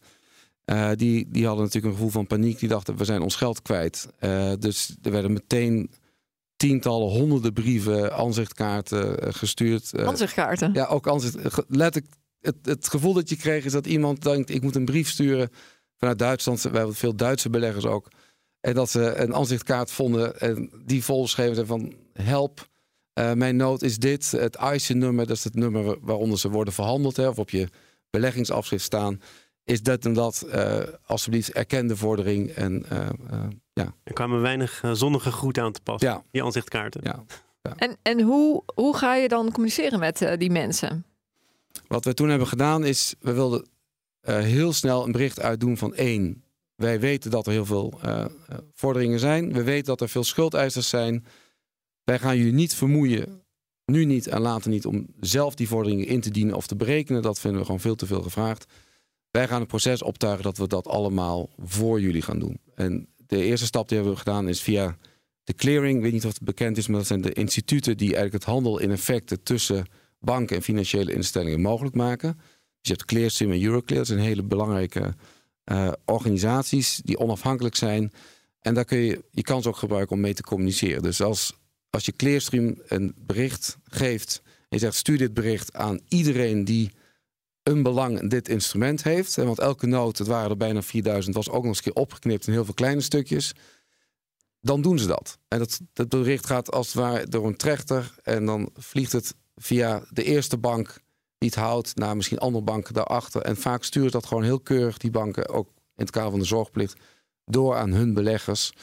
uh, 0.65 0.91
die, 0.95 1.27
die 1.29 1.45
hadden 1.45 1.63
natuurlijk 1.63 1.93
een 1.93 1.99
gevoel 1.99 2.11
van 2.11 2.27
paniek. 2.27 2.59
Die 2.59 2.69
dachten, 2.69 2.97
we 2.97 3.05
zijn 3.05 3.21
ons 3.21 3.35
geld 3.35 3.61
kwijt. 3.61 4.07
Uh, 4.19 4.51
dus 4.59 4.95
er 5.01 5.11
werden 5.11 5.33
meteen 5.33 5.91
tientallen, 6.55 7.09
honderden 7.09 7.53
brieven, 7.53 8.13
aanzichtkaarten 8.13 9.23
uh, 9.23 9.33
gestuurd. 9.33 9.97
aanzichtkaarten? 9.97 10.73
Ja, 10.73 10.85
ook 10.85 11.07
aanzicht. 11.07 11.63
Letterlijk, 11.67 12.13
het, 12.39 12.55
het 12.61 12.87
gevoel 12.87 13.13
dat 13.13 13.29
je 13.29 13.35
kreeg 13.35 13.65
is 13.65 13.71
dat 13.71 13.87
iemand 13.87 14.23
denkt, 14.23 14.49
ik 14.49 14.61
moet 14.61 14.75
een 14.75 14.85
brief 14.85 15.09
sturen 15.09 15.49
vanuit 15.97 16.19
Duitsland. 16.19 16.61
We 16.61 16.77
hebben 16.77 16.95
veel 16.95 17.15
Duitse 17.15 17.49
beleggers 17.49 17.85
ook. 17.85 18.07
En 18.59 18.73
dat 18.73 18.89
ze 18.89 19.15
een 19.15 19.35
aanzichtkaart 19.35 19.91
vonden 19.91 20.39
en 20.39 20.71
die 20.85 21.03
volgeschreven 21.03 21.67
van 21.67 21.93
help. 22.13 22.67
Uh, 23.19 23.33
mijn 23.33 23.55
nood 23.55 23.81
is 23.81 23.97
dit. 23.97 24.31
Het 24.31 24.57
ISIN-nummer, 24.73 25.27
dat 25.27 25.37
is 25.37 25.43
het 25.43 25.55
nummer 25.55 25.97
waaronder 26.01 26.39
ze 26.39 26.49
worden 26.49 26.73
verhandeld. 26.73 27.15
Hè, 27.15 27.27
of 27.27 27.39
op 27.39 27.49
je 27.49 27.67
beleggingsafschrift 28.09 28.83
staan. 28.83 29.21
Is 29.63 29.81
dat 29.81 30.05
en 30.05 30.13
dat, 30.13 30.45
uh, 30.47 30.79
alsjeblieft, 31.05 31.51
erkende 31.51 31.95
vordering. 31.95 32.49
En, 32.49 32.85
uh, 32.91 33.07
ja. 33.73 33.93
Er 34.03 34.13
kwamen 34.13 34.41
weinig 34.41 34.83
zonnige 34.91 35.31
groeten 35.31 35.63
aan 35.63 35.71
te 35.71 35.81
passen, 35.81 36.09
ja. 36.09 36.23
die 36.31 36.43
aanzichtkaarten. 36.43 37.01
Ja. 37.03 37.23
ja. 37.61 37.73
En, 37.75 37.97
en 38.01 38.21
hoe, 38.21 38.63
hoe 38.75 38.97
ga 38.97 39.15
je 39.15 39.27
dan 39.27 39.51
communiceren 39.51 39.99
met 39.99 40.35
die 40.37 40.51
mensen? 40.51 41.05
Wat 41.87 42.05
we 42.05 42.13
toen 42.13 42.29
hebben 42.29 42.47
gedaan 42.47 42.83
is, 42.83 43.15
we 43.19 43.33
wilden 43.33 43.67
heel 44.21 44.73
snel 44.73 45.05
een 45.05 45.11
bericht 45.11 45.39
uitdoen 45.39 45.77
van 45.77 45.95
één. 45.95 46.43
Wij 46.75 46.99
weten 46.99 47.31
dat 47.31 47.45
er 47.45 47.51
heel 47.51 47.65
veel 47.65 47.99
vorderingen 48.73 49.19
zijn. 49.19 49.53
We 49.53 49.63
weten 49.63 49.85
dat 49.85 50.01
er 50.01 50.09
veel 50.09 50.23
schuldeisers 50.23 50.89
zijn. 50.89 51.25
Wij 52.05 52.19
gaan 52.19 52.37
jullie 52.37 52.53
niet 52.53 52.75
vermoeien, 52.75 53.41
nu 53.85 54.05
niet 54.05 54.27
en 54.27 54.41
later 54.41 54.69
niet, 54.69 54.85
om 54.85 55.07
zelf 55.19 55.55
die 55.55 55.67
vorderingen 55.67 56.07
in 56.07 56.21
te 56.21 56.31
dienen 56.31 56.55
of 56.55 56.67
te 56.67 56.75
berekenen. 56.75 57.21
Dat 57.21 57.39
vinden 57.39 57.59
we 57.59 57.65
gewoon 57.65 57.81
veel 57.81 57.95
te 57.95 58.05
veel 58.05 58.21
gevraagd. 58.21 58.65
Wij 59.31 59.47
gaan 59.47 59.61
een 59.61 59.67
proces 59.67 60.01
optuigen 60.01 60.43
dat 60.43 60.57
we 60.57 60.67
dat 60.67 60.87
allemaal 60.87 61.49
voor 61.57 62.01
jullie 62.01 62.21
gaan 62.21 62.39
doen. 62.39 62.59
En 62.75 63.07
de 63.27 63.43
eerste 63.43 63.65
stap 63.65 63.87
die 63.87 63.97
hebben 63.97 64.15
we 64.15 64.21
gedaan 64.23 64.47
is 64.47 64.61
via 64.61 64.97
de 65.43 65.53
clearing. 65.53 65.95
Ik 65.95 66.03
weet 66.03 66.13
niet 66.13 66.25
of 66.25 66.33
het 66.33 66.41
bekend 66.41 66.77
is, 66.77 66.87
maar 66.87 66.97
dat 66.97 67.07
zijn 67.07 67.21
de 67.21 67.33
instituten 67.33 67.97
die 67.97 68.15
eigenlijk 68.15 68.43
het 68.43 68.53
handel 68.53 68.79
in 68.79 68.91
effecten 68.91 69.43
tussen 69.43 69.85
banken 70.19 70.55
en 70.55 70.61
financiële 70.61 71.13
instellingen 71.13 71.61
mogelijk 71.61 71.95
maken. 71.95 72.33
Dus 72.37 72.47
je 72.81 72.91
hebt 72.91 73.05
Clearstream 73.05 73.51
en 73.51 73.63
Euroclear. 73.63 73.99
Dat 73.99 74.07
zijn 74.07 74.19
hele 74.19 74.43
belangrijke 74.43 75.13
uh, 75.71 75.91
organisaties 76.05 77.01
die 77.03 77.19
onafhankelijk 77.19 77.75
zijn. 77.75 78.11
En 78.59 78.73
daar 78.73 78.85
kun 78.85 78.97
je 78.97 79.23
je 79.31 79.41
kans 79.41 79.65
ook 79.65 79.77
gebruiken 79.77 80.15
om 80.15 80.21
mee 80.21 80.33
te 80.33 80.43
communiceren. 80.43 81.01
Dus 81.01 81.21
als 81.21 81.53
als 81.95 82.05
je 82.05 82.15
Clearstream 82.15 82.81
een 82.87 83.15
bericht 83.17 83.77
geeft 83.83 84.41
en 84.45 84.51
je 84.69 84.79
zegt 84.79 84.95
stuur 84.95 85.17
dit 85.17 85.33
bericht 85.33 85.73
aan 85.73 85.99
iedereen 86.07 86.65
die 86.65 86.91
een 87.63 87.83
belang 87.83 88.21
in 88.21 88.29
dit 88.29 88.49
instrument 88.49 89.03
heeft. 89.03 89.35
Want 89.35 89.59
elke 89.59 89.87
noot, 89.87 90.17
het 90.17 90.27
waren 90.27 90.49
er 90.49 90.57
bijna 90.57 90.81
4000, 90.81 91.35
was 91.35 91.49
ook 91.49 91.55
nog 91.55 91.65
eens 91.65 91.77
een 91.77 91.83
keer 91.83 92.01
opgeknipt 92.01 92.47
in 92.47 92.53
heel 92.53 92.65
veel 92.65 92.73
kleine 92.73 93.01
stukjes. 93.01 93.53
Dan 94.59 94.81
doen 94.81 94.99
ze 94.99 95.07
dat. 95.07 95.37
En 95.47 95.59
dat, 95.59 95.79
dat 95.93 96.09
bericht 96.09 96.45
gaat 96.45 96.71
als 96.71 96.87
het 96.87 96.95
ware 96.95 97.27
door 97.27 97.47
een 97.47 97.57
trechter. 97.57 98.15
En 98.23 98.45
dan 98.45 98.69
vliegt 98.73 99.11
het 99.11 99.35
via 99.55 100.03
de 100.09 100.23
eerste 100.23 100.57
bank 100.57 100.87
die 101.37 101.49
het 101.49 101.59
houdt 101.59 101.95
naar 101.95 102.15
misschien 102.15 102.39
andere 102.39 102.63
banken 102.63 102.93
daarachter. 102.93 103.41
En 103.41 103.57
vaak 103.57 103.83
sturen 103.83 104.11
dat 104.11 104.25
gewoon 104.25 104.43
heel 104.43 104.59
keurig, 104.59 104.97
die 104.97 105.11
banken, 105.11 105.49
ook 105.49 105.67
in 105.67 106.03
het 106.03 106.11
kader 106.11 106.29
van 106.29 106.39
de 106.39 106.45
zorgplicht, 106.45 106.99
door 107.45 107.75
aan 107.75 107.91
hun 107.91 108.13
beleggers. 108.13 108.73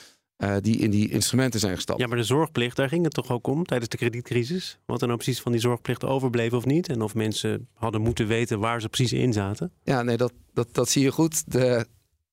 Uh, 0.43 0.57
die 0.61 0.77
in 0.77 0.91
die 0.91 1.11
instrumenten 1.11 1.61
zijn 1.61 1.75
gestapt. 1.75 2.01
Ja, 2.01 2.07
maar 2.07 2.17
de 2.17 2.25
zorgplicht, 2.25 2.77
daar 2.77 2.89
ging 2.89 3.05
het 3.05 3.15
toch 3.15 3.31
ook 3.31 3.47
om 3.47 3.65
tijdens 3.65 3.91
de 3.91 3.97
kredietcrisis? 3.97 4.79
Wat 4.87 5.01
er 5.01 5.07
nou 5.07 5.19
precies 5.19 5.41
van 5.41 5.53
die 5.53 5.61
zorgplicht 5.61 6.05
overbleef 6.05 6.53
of 6.53 6.65
niet? 6.65 6.89
En 6.89 7.03
of 7.03 7.15
mensen 7.15 7.69
hadden 7.75 8.01
moeten 8.01 8.27
weten 8.27 8.59
waar 8.59 8.81
ze 8.81 8.89
precies 8.89 9.13
in 9.13 9.33
zaten? 9.33 9.73
Ja, 9.83 10.03
nee, 10.03 10.17
dat, 10.17 10.33
dat, 10.53 10.75
dat 10.75 10.89
zie 10.89 11.03
je 11.03 11.13
goed. 11.13 11.53
De, 11.53 11.87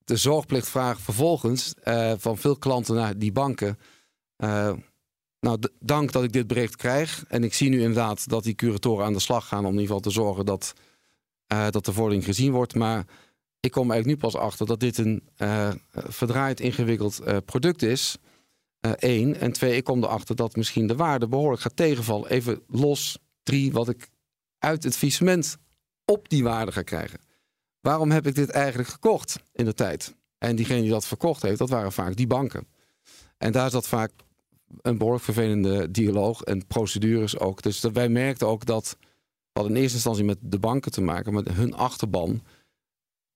de 0.05 0.15
zorgplichtvraag 0.15 0.99
vervolgens 0.99 1.73
uh, 1.83 2.13
van 2.17 2.37
veel 2.37 2.57
klanten 2.57 2.95
naar 2.95 3.17
die 3.17 3.31
banken. 3.31 3.77
Uh, 4.37 4.73
nou, 5.39 5.59
dank 5.79 6.11
dat 6.11 6.23
ik 6.23 6.31
dit 6.31 6.47
bericht 6.47 6.75
krijg. 6.75 7.25
En 7.27 7.43
ik 7.43 7.53
zie 7.53 7.69
nu 7.69 7.79
inderdaad 7.79 8.29
dat 8.29 8.43
die 8.43 8.55
curatoren 8.55 9.05
aan 9.05 9.13
de 9.13 9.19
slag 9.19 9.47
gaan 9.47 9.65
om 9.65 9.73
in 9.73 9.79
ieder 9.79 9.85
geval 9.85 9.99
te 9.99 10.09
zorgen 10.09 10.45
dat, 10.45 10.73
dat 11.69 11.85
de 11.85 11.93
vordering 11.93 12.25
gezien 12.25 12.51
wordt. 12.51 12.75
Maar 12.75 13.05
ik 13.59 13.71
kom 13.71 13.91
eigenlijk 13.91 14.21
nu 14.21 14.29
pas 14.29 14.41
achter 14.41 14.65
dat 14.65 14.79
dit 14.79 14.97
een 14.97 15.23
uh, 15.37 15.69
verdraaid 15.91 16.59
ingewikkeld 16.59 17.21
uh, 17.27 17.37
product 17.45 17.81
is. 17.81 18.17
Eén. 18.79 19.29
Uh, 19.29 19.41
en 19.41 19.51
twee, 19.51 19.75
ik 19.75 19.83
kom 19.83 20.03
erachter 20.03 20.35
dat 20.35 20.55
misschien 20.55 20.87
de 20.87 20.95
waarde 20.95 21.27
behoorlijk 21.27 21.61
gaat 21.61 21.75
tegenvallen. 21.75 22.29
Even 22.29 22.61
los. 22.67 23.17
Drie, 23.43 23.71
wat 23.71 23.89
ik 23.89 24.09
uit 24.57 24.83
het 24.83 24.97
visement 24.97 25.57
op 26.05 26.29
die 26.29 26.43
waarde 26.43 26.71
ga 26.71 26.81
krijgen. 26.81 27.19
Waarom 27.81 28.11
heb 28.11 28.27
ik 28.27 28.35
dit 28.35 28.49
eigenlijk 28.49 28.89
gekocht 28.89 29.39
in 29.53 29.65
de 29.65 29.73
tijd? 29.73 30.15
En 30.37 30.55
diegene 30.55 30.81
die 30.81 30.89
dat 30.89 31.07
verkocht 31.07 31.41
heeft, 31.41 31.57
dat 31.57 31.69
waren 31.69 31.91
vaak 31.91 32.15
die 32.15 32.27
banken. 32.27 32.67
En 33.37 33.51
daar 33.51 33.69
zat 33.69 33.87
vaak 33.87 34.11
een 34.81 34.97
behoorlijk 34.97 35.23
vervelende 35.23 35.91
dialoog 35.91 36.41
en 36.41 36.67
procedures 36.67 37.39
ook. 37.39 37.61
Dus 37.61 37.79
dat 37.79 37.91
wij 37.91 38.09
merkten 38.09 38.47
ook 38.47 38.65
dat, 38.65 38.97
hadden 39.51 39.73
in 39.75 39.81
eerste 39.81 39.95
instantie 39.95 40.23
met 40.23 40.37
de 40.41 40.59
banken 40.59 40.91
te 40.91 41.01
maken, 41.01 41.33
met 41.33 41.51
hun 41.51 41.73
achterban 41.73 42.43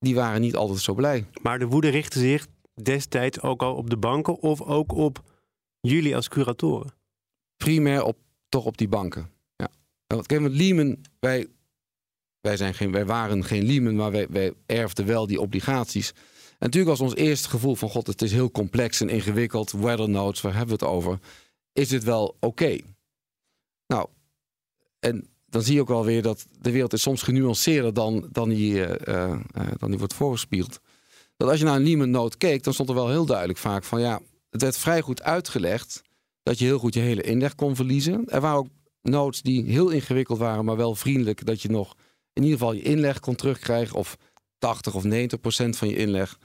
die 0.04 0.16
waren 0.16 0.42
niet 0.42 0.56
altijd 0.56 0.80
zo 0.80 0.94
blij. 0.94 1.26
Maar 1.42 1.60
de 1.60 1.68
woede 1.68 1.90
richtte 1.90 2.20
zich 2.20 2.48
destijds 2.82 3.42
ook 3.42 3.62
al 3.62 3.76
op 3.76 3.90
de 3.90 3.98
banken 3.98 4.40
of 4.40 4.62
ook 4.62 4.92
op 4.92 5.24
jullie 5.80 6.16
als 6.16 6.28
curatoren? 6.28 6.94
Primair 7.58 8.04
op, 8.04 8.18
toch 8.50 8.66
op 8.66 8.78
die 8.78 8.88
banken. 8.88 9.30
Ja. 9.56 9.68
Want 10.08 10.28
kijk, 10.28 10.42
met 10.42 10.54
Lehman, 10.54 10.98
wij, 11.20 11.48
wij, 12.42 12.58
zijn 12.58 12.74
geen, 12.74 12.92
wij 12.92 13.06
waren 13.06 13.44
geen 13.44 13.64
Lehman, 13.64 13.96
maar 13.96 14.12
wij, 14.12 14.28
wij 14.30 14.54
erfden 14.66 15.06
wel 15.06 15.28
die 15.28 15.42
obligaties. 15.42 16.10
En 16.10 16.70
natuurlijk 16.70 16.98
was 16.98 17.10
ons 17.10 17.16
eerste 17.16 17.50
gevoel 17.50 17.76
van 17.76 17.90
god, 17.90 18.08
het 18.08 18.22
is 18.22 18.32
heel 18.32 18.52
complex 18.52 19.02
en 19.02 19.10
ingewikkeld. 19.10 19.72
Weather 19.72 20.10
notes, 20.10 20.42
waar 20.42 20.56
hebben 20.56 20.80
we 20.80 20.86
het 20.86 20.94
over? 20.94 21.20
Is 21.74 21.92
het 21.92 22.04
wel 22.04 22.26
oké? 22.28 22.46
Okay? 22.46 22.84
Nou, 23.88 24.08
en 25.00 25.28
dan 25.54 25.62
zie 25.62 25.74
je 25.74 25.82
ook 25.82 25.88
wel 25.88 26.06
weer 26.06 26.22
dat 26.22 26.46
de 26.62 26.72
wereld 26.72 26.94
is 26.94 27.02
soms 27.02 27.22
genuanceerder 27.22 27.94
dan, 27.94 28.28
dan, 28.32 28.50
die, 28.50 28.74
uh, 28.74 28.90
uh, 29.08 29.34
dan 29.78 29.90
die 29.90 30.00
wordt 30.00 30.14
voorgespiegeld. 30.14 30.80
Dat 31.38 31.50
als 31.50 31.60
je 31.60 31.66
naar 31.66 31.76
een 31.76 31.84
Lehman 31.84 32.10
Note 32.10 32.38
keek, 32.38 32.64
dan 32.64 32.74
stond 32.74 32.90
er 32.90 32.96
wel 32.96 33.10
heel 33.10 33.26
duidelijk 33.26 33.60
vaak 33.60 33.84
van 33.84 34.02
ja, 34.02 34.22
het 34.50 34.62
werd 34.62 34.78
vrij 34.78 35.02
goed 35.02 35.22
uitgelegd 35.22 36.02
dat 36.44 36.60
je 36.60 36.66
heel 36.66 36.80
goed 36.80 36.94
je 36.94 37.00
hele 37.00 37.22
inleg 37.22 37.56
kon 37.56 37.76
verliezen. 37.76 38.24
Er 38.30 38.42
waren 38.42 38.58
ook 38.58 38.68
notes 39.02 39.42
die 39.42 39.64
heel 39.64 39.90
ingewikkeld 39.90 40.38
waren, 40.38 40.66
maar 40.66 40.78
wel 40.78 40.96
vriendelijk, 40.96 41.46
dat 41.46 41.62
je 41.62 41.70
nog 41.70 41.96
in 42.34 42.44
ieder 42.44 42.58
geval 42.58 42.74
je 42.74 42.82
inleg 42.82 43.20
kon 43.20 43.36
terugkrijgen 43.36 43.96
of 43.96 44.18
80 44.58 44.94
of 44.94 45.04
90 45.04 45.40
procent 45.40 45.78
van 45.78 45.88
je 45.88 45.96
inleg. 45.96 46.38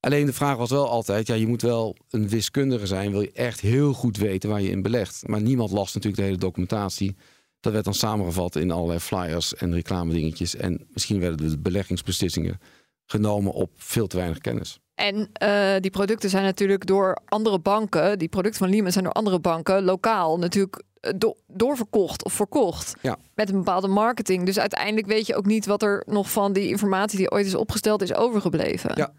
Alleen 0.00 0.26
de 0.26 0.32
vraag 0.32 0.56
was 0.56 0.70
wel 0.70 0.88
altijd, 0.88 1.26
ja, 1.26 1.34
je 1.34 1.46
moet 1.46 1.62
wel 1.62 1.96
een 2.10 2.28
wiskundige 2.28 2.86
zijn, 2.86 3.10
wil 3.10 3.20
je 3.20 3.32
echt 3.32 3.60
heel 3.60 3.92
goed 3.92 4.16
weten 4.16 4.48
waar 4.48 4.62
je 4.62 4.70
in 4.70 4.82
belegt. 4.82 5.28
Maar 5.28 5.42
niemand 5.42 5.70
las 5.70 5.94
natuurlijk 5.94 6.22
de 6.22 6.28
hele 6.28 6.38
documentatie. 6.38 7.16
Dat 7.66 7.74
werd 7.74 7.86
dan 7.86 7.94
samengevat 7.94 8.56
in 8.56 8.70
allerlei 8.70 8.98
flyers 8.98 9.54
en 9.54 9.74
reclame 9.74 10.12
dingetjes. 10.12 10.56
En 10.56 10.86
misschien 10.92 11.20
werden 11.20 11.50
de 11.50 11.58
beleggingsbeslissingen 11.58 12.60
genomen 13.04 13.52
op 13.52 13.70
veel 13.76 14.06
te 14.06 14.16
weinig 14.16 14.38
kennis. 14.38 14.78
En 14.94 15.30
uh, 15.42 15.74
die 15.80 15.90
producten 15.90 16.30
zijn 16.30 16.44
natuurlijk 16.44 16.86
door 16.86 17.18
andere 17.24 17.58
banken, 17.58 18.18
die 18.18 18.28
producten 18.28 18.60
van 18.60 18.70
Lehman 18.70 18.92
zijn 18.92 19.04
door 19.04 19.12
andere 19.12 19.40
banken 19.40 19.84
lokaal 19.84 20.38
natuurlijk 20.38 20.82
eh, 21.00 21.12
do 21.16 21.36
doorverkocht 21.46 22.24
of 22.24 22.32
verkocht. 22.32 22.94
Ja. 23.02 23.16
Met 23.34 23.48
een 23.48 23.56
bepaalde 23.56 23.88
marketing. 23.88 24.46
Dus 24.46 24.58
uiteindelijk 24.58 25.06
weet 25.06 25.26
je 25.26 25.36
ook 25.36 25.46
niet 25.46 25.66
wat 25.66 25.82
er 25.82 26.02
nog 26.06 26.30
van 26.30 26.52
die 26.52 26.68
informatie 26.68 27.18
die 27.18 27.30
ooit 27.30 27.46
is 27.46 27.54
opgesteld 27.54 28.02
is 28.02 28.14
overgebleven. 28.14 28.90
Ja. 28.94 29.12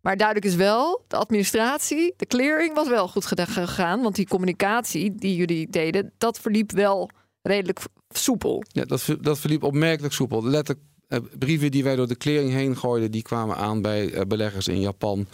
Maar 0.00 0.16
duidelijk 0.16 0.46
is 0.46 0.54
wel, 0.54 1.04
de 1.08 1.16
administratie, 1.16 2.14
de 2.16 2.26
clearing 2.26 2.74
was 2.74 2.88
wel 2.88 3.08
goed 3.08 3.26
gegaan. 3.26 4.02
Want 4.02 4.14
die 4.14 4.28
communicatie 4.28 5.14
die 5.14 5.36
jullie 5.36 5.70
deden, 5.70 6.12
dat 6.18 6.38
verliep 6.38 6.72
wel 6.72 7.10
redelijk 7.42 7.80
soepel. 8.08 8.62
Ja, 8.68 8.84
dat, 8.84 9.16
dat 9.20 9.38
verliep 9.38 9.62
opmerkelijk 9.62 10.14
soepel. 10.14 10.44
Letterlijk, 10.44 10.86
eh, 11.08 11.18
brieven 11.38 11.70
die 11.70 11.84
wij 11.84 11.96
door 11.96 12.08
de 12.08 12.16
clearing 12.16 12.52
heen 12.52 12.76
gooiden, 12.76 13.10
die 13.10 13.22
kwamen 13.22 13.56
aan 13.56 13.82
bij 13.82 14.12
eh, 14.12 14.26
beleggers 14.26 14.68
in 14.68 14.80
Japan 14.80 15.26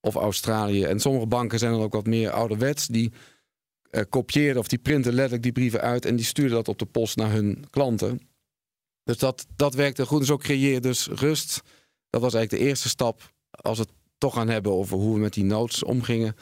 of 0.00 0.14
Australië. 0.14 0.84
En 0.84 1.00
sommige 1.00 1.26
banken 1.26 1.58
zijn 1.58 1.72
dan 1.72 1.82
ook 1.82 1.92
wat 1.92 2.06
meer 2.06 2.30
ouderwets. 2.30 2.86
Die 2.86 3.12
uh, 3.90 4.02
kopieerden 4.08 4.62
of 4.62 4.68
die 4.68 4.78
printen 4.78 5.12
letterlijk 5.12 5.42
die 5.42 5.52
brieven 5.52 5.80
uit 5.80 6.04
en 6.04 6.16
die 6.16 6.24
stuurden 6.24 6.54
dat 6.56 6.68
op 6.68 6.78
de 6.78 6.86
post 6.86 7.16
naar 7.16 7.30
hun 7.30 7.64
klanten. 7.70 8.20
Dus 9.04 9.18
dat, 9.18 9.46
dat 9.56 9.74
werkte 9.74 10.06
goed. 10.06 10.20
En 10.20 10.26
zo 10.26 10.36
creëer 10.36 10.80
dus 10.80 11.06
rust. 11.06 11.62
Dat 12.10 12.20
was 12.20 12.34
eigenlijk 12.34 12.62
de 12.62 12.68
eerste 12.68 12.88
stap 12.88 13.32
als 13.50 13.78
we 13.78 13.84
het 13.84 13.92
toch 14.18 14.34
gaan 14.34 14.48
hebben 14.48 14.72
over 14.72 14.96
hoe 14.96 15.14
we 15.14 15.20
met 15.20 15.32
die 15.32 15.44
notes 15.44 15.84
omgingen. 15.84 16.36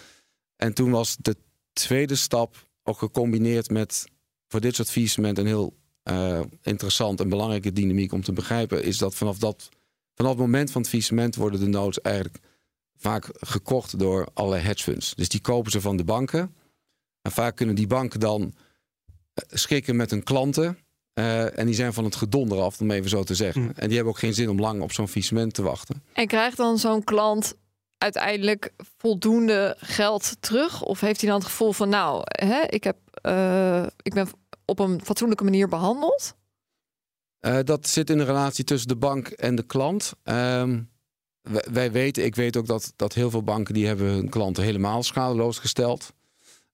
En 0.56 0.74
toen 0.74 0.90
was 0.90 1.16
de 1.20 1.36
tweede 1.72 2.14
stap 2.14 2.68
ook 2.82 2.98
gecombineerd 2.98 3.70
met 3.70 4.04
voor 4.48 4.60
dit 4.60 4.74
soort 4.74 4.90
faillissement 4.90 5.38
een 5.38 5.46
heel 5.46 5.76
uh, 6.04 6.40
interessant 6.62 7.20
en 7.20 7.28
belangrijke 7.28 7.72
dynamiek 7.72 8.12
om 8.12 8.22
te 8.22 8.32
begrijpen, 8.32 8.84
is 8.84 8.98
dat 8.98 9.14
vanaf, 9.14 9.38
dat, 9.38 9.68
vanaf 10.14 10.30
het 10.30 10.40
moment 10.40 10.70
van 10.70 10.80
het 10.80 10.90
faillissement 10.90 11.36
worden 11.36 11.60
de 11.60 11.66
notes 11.66 12.00
eigenlijk 12.00 12.38
vaak 12.96 13.28
gekocht 13.32 13.98
door 13.98 14.28
allerlei 14.34 14.62
hedge 14.62 14.82
funds. 14.82 15.14
Dus 15.14 15.28
die 15.28 15.40
kopen 15.40 15.70
ze 15.70 15.80
van 15.80 15.96
de 15.96 16.04
banken. 16.04 16.54
En 17.22 17.32
vaak 17.32 17.56
kunnen 17.56 17.74
die 17.74 17.86
banken 17.86 18.20
dan 18.20 18.54
schikken 19.46 19.96
met 19.96 20.10
hun 20.10 20.22
klanten. 20.22 20.78
Eh, 21.12 21.58
en 21.58 21.66
die 21.66 21.74
zijn 21.74 21.92
van 21.92 22.04
het 22.04 22.16
gedonder 22.16 22.60
af, 22.60 22.80
om 22.80 22.90
even 22.90 23.10
zo 23.10 23.22
te 23.22 23.34
zeggen. 23.34 23.62
Mm. 23.62 23.72
En 23.74 23.86
die 23.86 23.96
hebben 23.96 24.14
ook 24.14 24.18
geen 24.18 24.34
zin 24.34 24.48
om 24.48 24.60
lang 24.60 24.82
op 24.82 24.92
zo'n 24.92 25.08
faillissement 25.08 25.54
te 25.54 25.62
wachten. 25.62 26.02
En 26.12 26.26
krijgt 26.26 26.56
dan 26.56 26.78
zo'n 26.78 27.04
klant 27.04 27.54
uiteindelijk 27.98 28.72
voldoende 28.98 29.76
geld 29.78 30.36
terug? 30.40 30.82
Of 30.82 31.00
heeft 31.00 31.20
hij 31.20 31.30
dan 31.30 31.38
het 31.38 31.48
gevoel 31.48 31.72
van, 31.72 31.88
nou, 31.88 32.22
hè, 32.24 32.62
ik, 32.68 32.84
heb, 32.84 32.96
eh, 33.22 33.86
ik 34.02 34.14
ben 34.14 34.28
op 34.64 34.78
een 34.78 35.04
fatsoenlijke 35.04 35.44
manier 35.44 35.68
behandeld? 35.68 36.36
Eh, 37.38 37.58
dat 37.64 37.88
zit 37.88 38.10
in 38.10 38.18
de 38.18 38.24
relatie 38.24 38.64
tussen 38.64 38.88
de 38.88 38.96
bank 38.96 39.28
en 39.28 39.54
de 39.54 39.62
klant. 39.62 40.12
Ehm, 40.22 40.80
wij, 41.70 41.92
weten, 41.92 42.24
ik 42.24 42.34
weet 42.34 42.56
ook 42.56 42.66
dat, 42.66 42.92
dat 42.96 43.14
heel 43.14 43.30
veel 43.30 43.42
banken 43.42 43.74
die 43.74 43.86
hebben 43.86 44.06
hun 44.06 44.28
klanten 44.28 44.64
helemaal 44.64 45.02
schadeloos 45.02 45.58
gesteld. 45.58 46.12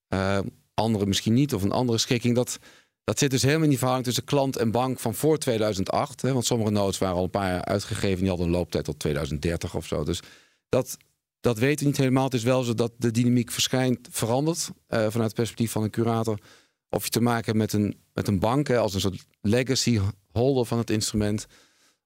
Uh, 0.08 0.38
andere 0.74 1.06
misschien 1.06 1.34
niet, 1.34 1.54
of 1.54 1.62
een 1.62 1.72
andere 1.72 1.98
schikking. 1.98 2.34
Dat, 2.34 2.58
dat 3.04 3.18
zit 3.18 3.30
dus 3.30 3.42
helemaal 3.42 3.62
in 3.62 3.68
die 3.68 3.78
verhouding 3.78 4.06
tussen 4.06 4.24
klant 4.24 4.56
en 4.56 4.70
bank 4.70 5.00
van 5.00 5.14
voor 5.14 5.38
2008. 5.38 6.22
Hè, 6.22 6.32
want 6.32 6.44
sommige 6.44 6.70
notes 6.70 6.98
waren 6.98 7.16
al 7.16 7.24
een 7.24 7.30
paar 7.30 7.50
jaar 7.50 7.64
uitgegeven. 7.64 8.18
Die 8.18 8.28
hadden 8.28 8.46
een 8.46 8.52
looptijd 8.52 8.84
tot 8.84 8.98
2030 8.98 9.74
of 9.74 9.86
zo. 9.86 10.04
Dus 10.04 10.20
dat, 10.68 10.96
dat 11.44 11.58
weten 11.58 11.78
we 11.78 11.90
niet 11.90 11.96
helemaal. 11.96 12.24
Het 12.24 12.34
is 12.34 12.42
wel 12.42 12.62
zo 12.62 12.74
dat 12.74 12.92
de 12.96 13.10
dynamiek 13.10 13.50
verschijnt, 13.50 14.08
verandert. 14.10 14.68
Uh, 14.68 14.72
vanuit 14.88 15.14
het 15.14 15.34
perspectief 15.34 15.72
van 15.72 15.82
een 15.82 15.90
curator. 15.90 16.38
Of 16.88 17.04
je 17.04 17.10
te 17.10 17.20
maken 17.20 17.44
hebt 17.44 17.58
met 17.58 17.72
een, 17.72 17.96
met 18.12 18.28
een 18.28 18.38
bank 18.38 18.68
hè, 18.68 18.78
als 18.78 18.94
een 18.94 19.00
soort 19.00 19.26
legacy 19.40 20.00
holder 20.32 20.66
van 20.66 20.78
het 20.78 20.90
instrument. 20.90 21.46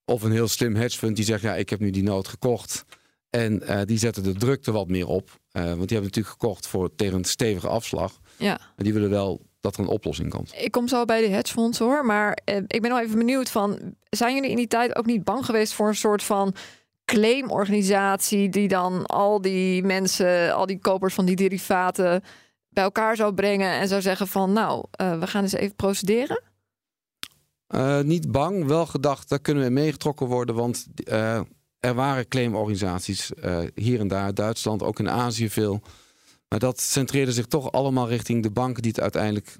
Of 0.04 0.22
een 0.22 0.32
heel 0.32 0.48
slim 0.48 0.74
hedge 0.74 0.98
fund 0.98 1.16
die 1.16 1.24
zegt: 1.24 1.42
Ja, 1.42 1.54
ik 1.54 1.70
heb 1.70 1.80
nu 1.80 1.90
die 1.90 2.02
noot 2.02 2.28
gekocht. 2.28 2.84
En 3.30 3.62
uh, 3.62 3.80
die 3.84 3.98
zetten 3.98 4.22
de 4.22 4.32
drukte 4.32 4.72
wat 4.72 4.88
meer 4.88 5.06
op. 5.06 5.28
Uh, 5.28 5.62
want 5.62 5.88
die 5.88 5.98
hebben 5.98 6.02
natuurlijk 6.02 6.28
gekocht 6.28 6.66
voor, 6.66 6.94
tegen 6.94 7.14
een 7.14 7.24
stevige 7.24 7.68
afslag. 7.68 8.20
Ja. 8.36 8.60
En 8.76 8.84
die 8.84 8.92
willen 8.92 9.10
wel 9.10 9.40
dat 9.60 9.74
er 9.74 9.80
een 9.80 9.88
oplossing 9.88 10.30
komt. 10.30 10.54
Ik 10.56 10.70
kom 10.70 10.88
zo 10.88 11.04
bij 11.04 11.20
de 11.20 11.28
hedgefonds 11.28 11.78
hoor. 11.78 12.04
Maar 12.04 12.38
eh, 12.44 12.56
ik 12.66 12.80
ben 12.80 12.90
nog 12.90 13.00
even 13.00 13.18
benieuwd 13.18 13.50
van... 13.50 13.94
zijn 14.10 14.34
jullie 14.34 14.50
in 14.50 14.56
die 14.56 14.66
tijd 14.66 14.96
ook 14.96 15.06
niet 15.06 15.24
bang 15.24 15.44
geweest 15.44 15.72
voor 15.72 15.88
een 15.88 15.96
soort 15.96 16.22
van 16.22 16.54
claimorganisatie... 17.08 18.48
die 18.48 18.68
dan 18.68 19.06
al 19.06 19.40
die 19.40 19.82
mensen, 19.82 20.54
al 20.54 20.66
die 20.66 20.78
kopers 20.78 21.14
van 21.14 21.24
die 21.24 21.36
derivaten... 21.36 22.22
bij 22.68 22.84
elkaar 22.84 23.16
zou 23.16 23.34
brengen 23.34 23.70
en 23.70 23.88
zou 23.88 24.00
zeggen 24.00 24.26
van... 24.26 24.52
nou, 24.52 24.84
uh, 25.00 25.18
we 25.18 25.26
gaan 25.26 25.42
eens 25.42 25.52
even 25.52 25.76
procederen? 25.76 26.42
Uh, 27.74 28.00
niet 28.00 28.30
bang, 28.30 28.64
wel 28.64 28.86
gedacht, 28.86 29.28
daar 29.28 29.40
kunnen 29.40 29.64
we 29.64 29.70
meegetrokken 29.70 30.26
worden. 30.26 30.54
Want 30.54 30.86
uh, 31.04 31.40
er 31.80 31.94
waren 31.94 32.28
claimorganisaties 32.28 33.30
hier 33.74 34.00
en 34.00 34.08
daar, 34.08 34.34
Duitsland, 34.34 34.82
ook 34.82 34.98
in 34.98 35.10
Azië 35.10 35.50
veel. 35.50 35.80
Maar 36.48 36.58
dat 36.58 36.80
centreerde 36.80 37.32
zich 37.32 37.46
toch 37.46 37.72
allemaal 37.72 38.08
richting 38.08 38.42
de 38.42 38.50
banken 38.50 38.82
die 38.82 38.90
het 38.90 39.00
uiteindelijk 39.00 39.56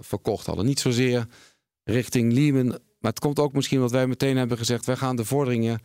verkocht 0.00 0.46
hadden. 0.46 0.66
Niet 0.66 0.80
zozeer 0.80 1.26
richting 1.84 2.32
Lehman. 2.32 2.66
Maar 2.98 3.10
het 3.10 3.18
komt 3.18 3.38
ook 3.38 3.52
misschien 3.52 3.80
wat 3.80 3.90
wij 3.90 4.06
meteen 4.06 4.36
hebben 4.36 4.58
gezegd. 4.58 4.86
Wij 4.86 4.96
gaan 4.96 5.16
de 5.16 5.24
vorderingen 5.24 5.80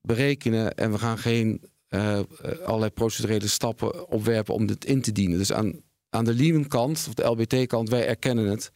berekenen 0.00 0.74
en 0.74 0.92
we 0.92 0.98
gaan 0.98 1.18
geen 1.18 1.62
uh, 1.88 2.20
allerlei 2.64 2.90
procedurele 2.90 3.48
stappen 3.48 4.08
opwerpen 4.08 4.54
om 4.54 4.66
dit 4.66 4.84
in 4.84 5.02
te 5.02 5.12
dienen. 5.12 5.38
Dus 5.38 5.52
aan, 5.52 5.80
aan 6.08 6.24
de 6.24 6.34
Lehman 6.34 6.66
kant, 6.66 7.04
of 7.08 7.14
de 7.14 7.24
LBT 7.24 7.66
kant, 7.66 7.88
wij 7.88 8.06
erkennen 8.06 8.46
het. 8.46 8.72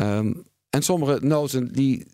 Um, 0.00 0.42
en 0.70 0.82
sommige 0.82 1.18
noten 1.22 1.72
die 1.72 2.06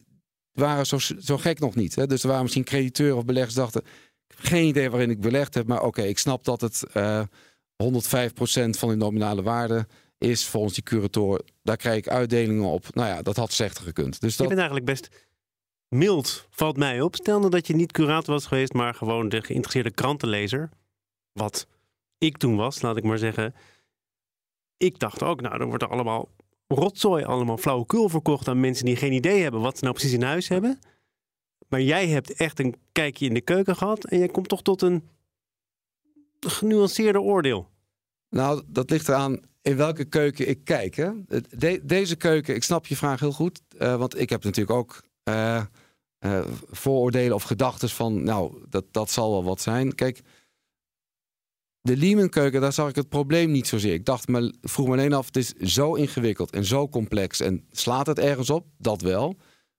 waren 0.52 0.86
zo, 0.86 0.98
zo 0.98 1.38
gek 1.38 1.58
nog 1.58 1.74
niet. 1.74 1.94
Hè? 1.94 2.06
Dus 2.06 2.22
er 2.22 2.28
waren 2.28 2.42
misschien 2.42 2.64
crediteuren 2.64 3.16
of 3.16 3.24
beleggers 3.24 3.54
dachten... 3.54 3.82
geen 4.28 4.66
idee 4.66 4.90
waarin 4.90 5.10
ik 5.10 5.20
belegd 5.20 5.54
heb, 5.54 5.66
maar 5.66 5.78
oké, 5.78 5.86
okay, 5.86 6.08
ik 6.08 6.18
snap 6.18 6.44
dat 6.44 6.60
het... 6.60 6.82
Uh, 6.94 7.22
105% 7.82 7.86
van 8.70 8.88
de 8.88 8.94
nominale 8.96 9.42
waarde 9.42 9.86
is 10.18 10.46
volgens 10.46 10.74
die 10.74 10.82
curator. 10.82 11.44
Daar 11.62 11.76
krijg 11.76 11.96
ik 11.96 12.08
uitdelingen 12.08 12.64
op. 12.64 12.94
Nou 12.94 13.08
ja, 13.08 13.22
dat 13.22 13.36
had 13.36 13.52
slechter 13.52 13.84
gekund. 13.84 14.20
Dus 14.20 14.36
dat... 14.36 14.48
Je 14.48 14.54
bent 14.54 14.68
eigenlijk 14.68 14.86
best 14.86 15.08
mild, 15.94 16.46
valt 16.50 16.76
mij 16.76 17.00
op. 17.00 17.14
Stel 17.14 17.38
nou 17.38 17.50
dat 17.50 17.66
je 17.66 17.74
niet 17.74 17.92
curator 17.92 18.34
was 18.34 18.46
geweest, 18.46 18.72
maar 18.72 18.94
gewoon 18.94 19.28
de 19.28 19.42
geïnteresseerde 19.42 19.90
krantenlezer. 19.90 20.70
Wat 21.32 21.66
ik 22.18 22.36
toen 22.36 22.56
was, 22.56 22.82
laat 22.82 22.96
ik 22.96 23.04
maar 23.04 23.18
zeggen. 23.18 23.54
Ik 24.76 24.98
dacht 24.98 25.22
ook, 25.22 25.40
nou, 25.40 25.58
dan 25.58 25.68
wordt 25.68 25.82
er 25.82 25.88
allemaal 25.88 26.28
rotzooi, 26.68 27.24
allemaal 27.24 27.56
flauwekul 27.56 28.08
verkocht 28.08 28.48
aan 28.48 28.60
mensen 28.60 28.84
die 28.84 28.96
geen 28.96 29.12
idee 29.12 29.42
hebben 29.42 29.60
wat 29.60 29.78
ze 29.78 29.84
nou 29.84 29.96
precies 29.96 30.14
in 30.14 30.22
huis 30.22 30.48
hebben. 30.48 30.78
Maar 31.68 31.80
jij 31.80 32.08
hebt 32.08 32.32
echt 32.32 32.58
een 32.58 32.74
kijkje 32.92 33.26
in 33.26 33.34
de 33.34 33.40
keuken 33.40 33.76
gehad 33.76 34.04
en 34.04 34.18
jij 34.18 34.28
komt 34.28 34.48
toch 34.48 34.62
tot 34.62 34.82
een 34.82 35.08
genuanceerder 36.40 37.20
oordeel? 37.20 37.68
Nou, 38.28 38.62
dat 38.66 38.90
ligt 38.90 39.08
eraan 39.08 39.40
in 39.62 39.76
welke 39.76 40.04
keuken 40.04 40.48
ik 40.48 40.64
kijk. 40.64 40.94
Hè? 40.94 41.10
De, 41.48 41.80
deze 41.82 42.16
keuken, 42.16 42.54
ik 42.54 42.62
snap 42.62 42.86
je 42.86 42.96
vraag 42.96 43.20
heel 43.20 43.32
goed. 43.32 43.60
Uh, 43.78 43.96
want 43.96 44.18
ik 44.18 44.30
heb 44.30 44.44
natuurlijk 44.44 44.78
ook 44.78 45.02
uh, 45.28 45.64
uh, 46.26 46.44
vooroordelen 46.70 47.34
of 47.34 47.42
gedachten 47.42 47.88
van... 47.88 48.22
nou, 48.22 48.64
dat, 48.68 48.84
dat 48.90 49.10
zal 49.10 49.30
wel 49.30 49.44
wat 49.44 49.60
zijn. 49.60 49.94
Kijk, 49.94 50.20
de 51.80 51.96
Lehman 51.96 52.28
keuken, 52.28 52.60
daar 52.60 52.72
zag 52.72 52.88
ik 52.88 52.94
het 52.94 53.08
probleem 53.08 53.50
niet 53.50 53.66
zozeer. 53.68 53.92
Ik 53.92 54.04
dacht 54.04 54.28
me, 54.28 54.54
vroeg 54.60 54.86
me 54.86 54.92
alleen 54.92 55.12
af, 55.12 55.26
het 55.26 55.36
is 55.36 55.52
zo 55.52 55.94
ingewikkeld 55.94 56.50
en 56.50 56.64
zo 56.64 56.88
complex. 56.88 57.40
En 57.40 57.66
slaat 57.70 58.06
het 58.06 58.18
ergens 58.18 58.50
op? 58.50 58.66
Dat 58.78 59.00
wel. 59.00 59.36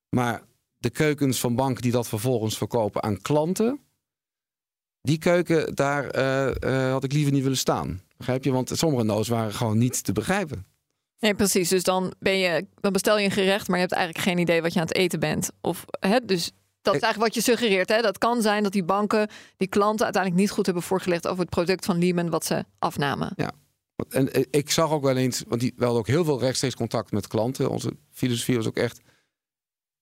Maar 0.10 0.44
de 0.78 0.90
keukens 0.90 1.40
van 1.40 1.56
banken 1.56 1.82
die 1.82 1.92
dat 1.92 2.08
vervolgens 2.08 2.58
verkopen 2.58 3.04
aan 3.04 3.22
klanten 3.22 3.80
die 5.06 5.18
keuken, 5.18 5.76
daar 5.76 6.18
uh, 6.18 6.56
uh, 6.60 6.92
had 6.92 7.04
ik 7.04 7.14
liever 7.14 7.34
niet 7.34 7.44
willen 7.44 7.58
staan. 7.58 8.02
Begrijp 8.18 8.44
je? 8.44 8.52
Want 8.52 8.72
sommige 8.74 9.04
no's 9.04 9.28
waren 9.28 9.54
gewoon 9.54 9.78
niet 9.78 10.04
te 10.04 10.12
begrijpen. 10.12 10.66
Nee, 11.20 11.36
precies. 11.36 11.70
Dus 11.70 11.84
dan, 11.84 12.14
ben 12.20 12.38
je, 12.38 12.66
dan 12.80 12.92
bestel 12.92 13.18
je 13.18 13.26
een 13.26 13.32
gerecht, 13.32 13.68
maar 13.68 13.76
je 13.78 13.82
hebt 13.84 13.96
eigenlijk 13.96 14.26
geen 14.28 14.38
idee 14.38 14.62
wat 14.62 14.74
je 14.74 14.80
aan 14.80 14.86
het 14.86 14.96
eten 14.96 15.20
bent. 15.20 15.50
Of, 15.62 15.86
hè, 16.00 16.20
dus 16.26 16.52
dat 16.82 16.96
is 16.96 17.02
eigenlijk 17.02 17.34
wat 17.34 17.44
je 17.44 17.52
suggereert. 17.52 17.90
Hè? 17.90 18.02
Dat 18.02 18.18
kan 18.18 18.42
zijn 18.42 18.64
dat 18.64 18.72
die 18.72 18.84
banken 18.84 19.30
die 19.58 19.68
klanten 19.68 20.04
uiteindelijk 20.04 20.44
niet 20.44 20.52
goed 20.52 20.66
hebben 20.66 20.84
voorgelegd 20.84 21.28
over 21.28 21.40
het 21.40 21.50
product 21.50 21.86
van 21.86 21.98
Lehman 21.98 22.30
wat 22.30 22.46
ze 22.46 22.66
afnamen. 22.80 23.34
Ja. 23.36 23.52
En 24.10 24.34
eh, 24.34 24.44
ik 24.50 24.70
zag 24.70 24.92
ook 24.92 25.04
wel 25.04 25.18
eens, 25.18 25.44
want 25.48 25.62
die, 25.62 25.74
we 25.76 25.84
hadden 25.84 26.00
ook 26.00 26.08
heel 26.08 26.26
veel 26.26 26.40
rechtstreeks 26.40 26.76
contact 26.76 27.12
met 27.12 27.28
klanten. 27.28 27.70
Onze 27.70 27.92
filosofie 28.12 28.56
was 28.56 28.68
ook 28.68 28.78
echt 28.78 29.02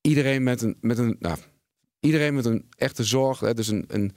iedereen 0.02 0.44
met 0.44 0.62
een, 0.62 0.78
met 0.82 0.98
een, 0.98 1.16
nou, 1.20 1.38
iedereen 2.00 2.36
met 2.36 2.46
een 2.46 2.66
echte 2.78 3.04
zorg. 3.04 3.40
Hè, 3.40 3.54
dus 3.54 3.68
een, 3.68 3.86
een 3.88 4.16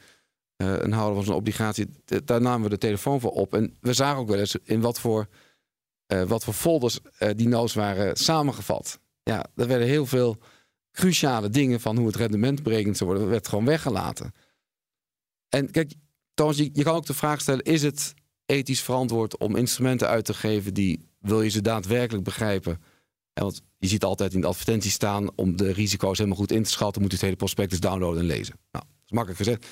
uh, 0.56 0.78
een 0.78 0.92
houder 0.92 1.14
van 1.14 1.24
zo'n 1.24 1.35
obligatie, 1.35 1.87
daar 2.24 2.40
namen 2.40 2.62
we 2.62 2.68
de 2.68 2.78
telefoon 2.78 3.20
voor 3.20 3.30
op. 3.30 3.54
En 3.54 3.76
we 3.80 3.92
zagen 3.92 4.20
ook 4.20 4.28
wel 4.28 4.38
eens 4.38 4.56
in 4.62 4.80
wat 4.80 5.00
voor, 5.00 5.28
uh, 6.12 6.23
wat 6.23 6.45
voor 6.45 6.55
folders 6.55 6.99
uh, 7.19 7.31
die 7.37 7.49
no's 7.49 7.75
waren 7.75 8.16
samengevat. 8.16 8.99
Ja, 9.23 9.47
er 9.55 9.66
werden 9.66 9.87
heel 9.87 10.07
veel 10.07 10.37
cruciale 10.92 11.49
dingen 11.49 11.81
van 11.81 11.97
hoe 11.97 12.07
het 12.07 12.16
rendement 12.16 12.62
berekend 12.62 12.97
zou 12.97 13.11
worden, 13.11 13.29
werd 13.29 13.49
gewoon 13.49 13.64
weggelaten. 13.64 14.33
En 15.49 15.71
kijk, 15.71 15.92
Thomas, 16.35 16.57
je, 16.57 16.71
je 16.73 16.83
kan 16.83 16.95
ook 16.95 17.07
de 17.07 17.14
vraag 17.14 17.40
stellen: 17.40 17.64
is 17.64 17.83
het 17.83 18.14
ethisch 18.47 18.83
verantwoord 18.83 19.38
om 19.38 19.57
instrumenten 19.57 20.09
uit 20.09 20.25
te 20.25 20.35
geven 20.35 20.75
die 20.75 21.09
wil 21.19 21.42
je 21.42 21.51
ze 21.51 21.61
daadwerkelijk 21.61 22.25
begrijpen? 22.25 22.73
En 23.33 23.42
want 23.42 23.62
je 23.79 23.88
ziet 23.88 24.05
altijd 24.05 24.35
in 24.35 24.40
de 24.40 24.47
advertenties 24.47 24.92
staan 24.92 25.37
om 25.37 25.57
de 25.57 25.73
risico's 25.73 26.19
helemaal 26.19 26.38
goed 26.38 26.53
in 26.53 26.62
te 26.62 26.71
schatten, 26.71 27.03
moet 27.03 27.11
je 27.11 27.16
het 27.16 27.27
hele 27.27 27.37
prospectus 27.37 27.81
downloaden 27.81 28.21
en 28.21 28.27
lezen. 28.27 28.55
Nou, 28.71 28.85
dat 28.85 29.05
is 29.05 29.11
makkelijk 29.11 29.38
gezegd. 29.38 29.66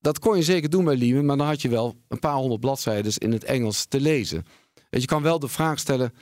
Dat 0.00 0.18
kon 0.18 0.36
je 0.36 0.42
zeker 0.42 0.70
doen 0.70 0.84
bij 0.84 0.96
Lehman, 0.96 1.24
maar 1.24 1.36
dan 1.36 1.46
had 1.46 1.62
je 1.62 1.68
wel 1.68 1.96
een 2.08 2.18
paar 2.18 2.34
honderd 2.34 2.60
bladzijden 2.60 3.12
in 3.16 3.32
het 3.32 3.44
Engels 3.44 3.84
te 3.86 4.00
lezen. 4.00 4.44
Je 4.88 5.04
kan 5.06 5.22
wel 5.22 5.38
de 5.38 5.48
vraag 5.48 5.78
stellen: 5.78 6.14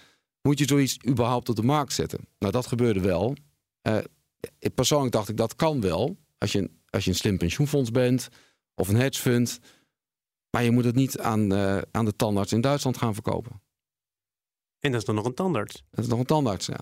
moet 0.43 0.59
je 0.59 0.65
zoiets 0.67 0.99
überhaupt 1.09 1.49
op 1.49 1.57
de 1.57 1.63
markt 1.63 1.93
zetten? 1.93 2.29
Nou, 2.39 2.53
dat 2.53 2.67
gebeurde 2.67 3.01
wel. 3.01 3.37
Uh, 3.89 3.99
persoonlijk 4.75 5.13
dacht 5.13 5.29
ik 5.29 5.37
dat 5.37 5.57
kan 5.57 5.81
wel. 5.81 6.17
Als 6.39 6.53
je, 6.53 6.71
als 6.91 7.05
je 7.05 7.11
een 7.11 7.17
slim 7.17 7.39
pensioenfonds 7.39 7.91
bent 7.91 8.29
of 8.75 8.89
een 8.89 8.97
hedge 8.97 9.21
fund. 9.21 9.59
Maar 10.51 10.65
je 10.65 10.71
moet 10.71 10.85
het 10.85 10.95
niet 10.95 11.19
aan, 11.19 11.53
uh, 11.53 11.79
aan 11.91 12.05
de 12.05 12.17
tandarts 12.17 12.53
in 12.53 12.61
Duitsland 12.61 12.97
gaan 12.97 13.15
verkopen. 13.15 13.63
En 14.81 14.91
dat 14.91 15.01
is 15.01 15.07
dan 15.07 15.15
nog 15.15 15.25
een 15.25 15.35
tandarts? 15.35 15.85
Dat 15.91 16.05
is 16.05 16.11
nog 16.11 16.19
een 16.19 16.27
tandarts, 16.27 16.67
ja. 16.67 16.79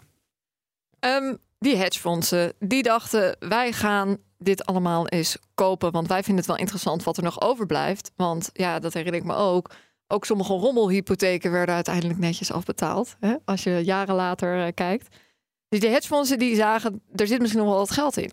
Um, 1.00 1.38
die 1.58 1.76
hedgefondsen, 1.76 2.52
die 2.58 2.82
dachten 2.82 3.36
wij 3.38 3.72
gaan 3.72 4.18
dit 4.38 4.64
allemaal 4.64 5.08
eens 5.08 5.36
kopen. 5.54 5.92
Want 5.92 6.08
wij 6.08 6.22
vinden 6.22 6.36
het 6.36 6.46
wel 6.46 6.56
interessant 6.56 7.02
wat 7.02 7.16
er 7.16 7.22
nog 7.22 7.40
overblijft. 7.40 8.12
Want 8.16 8.50
ja, 8.52 8.78
dat 8.78 8.92
herinner 8.92 9.20
ik 9.20 9.26
me 9.26 9.34
ook. 9.34 9.70
Ook 10.06 10.24
sommige 10.24 10.52
rommelhypotheken 10.52 11.50
werden 11.50 11.74
uiteindelijk 11.74 12.18
netjes 12.18 12.52
afbetaald. 12.52 13.16
Hè? 13.20 13.34
Als 13.44 13.62
je 13.62 13.80
jaren 13.84 14.14
later 14.14 14.66
uh, 14.66 14.72
kijkt. 14.74 15.16
Dus 15.68 15.80
de 15.80 15.88
hedgefondsen 15.88 16.38
die 16.38 16.54
zagen, 16.54 17.02
er 17.14 17.26
zit 17.26 17.40
misschien 17.40 17.60
nog 17.60 17.70
wel 17.70 17.78
wat 17.78 17.90
geld 17.90 18.16
in. 18.16 18.30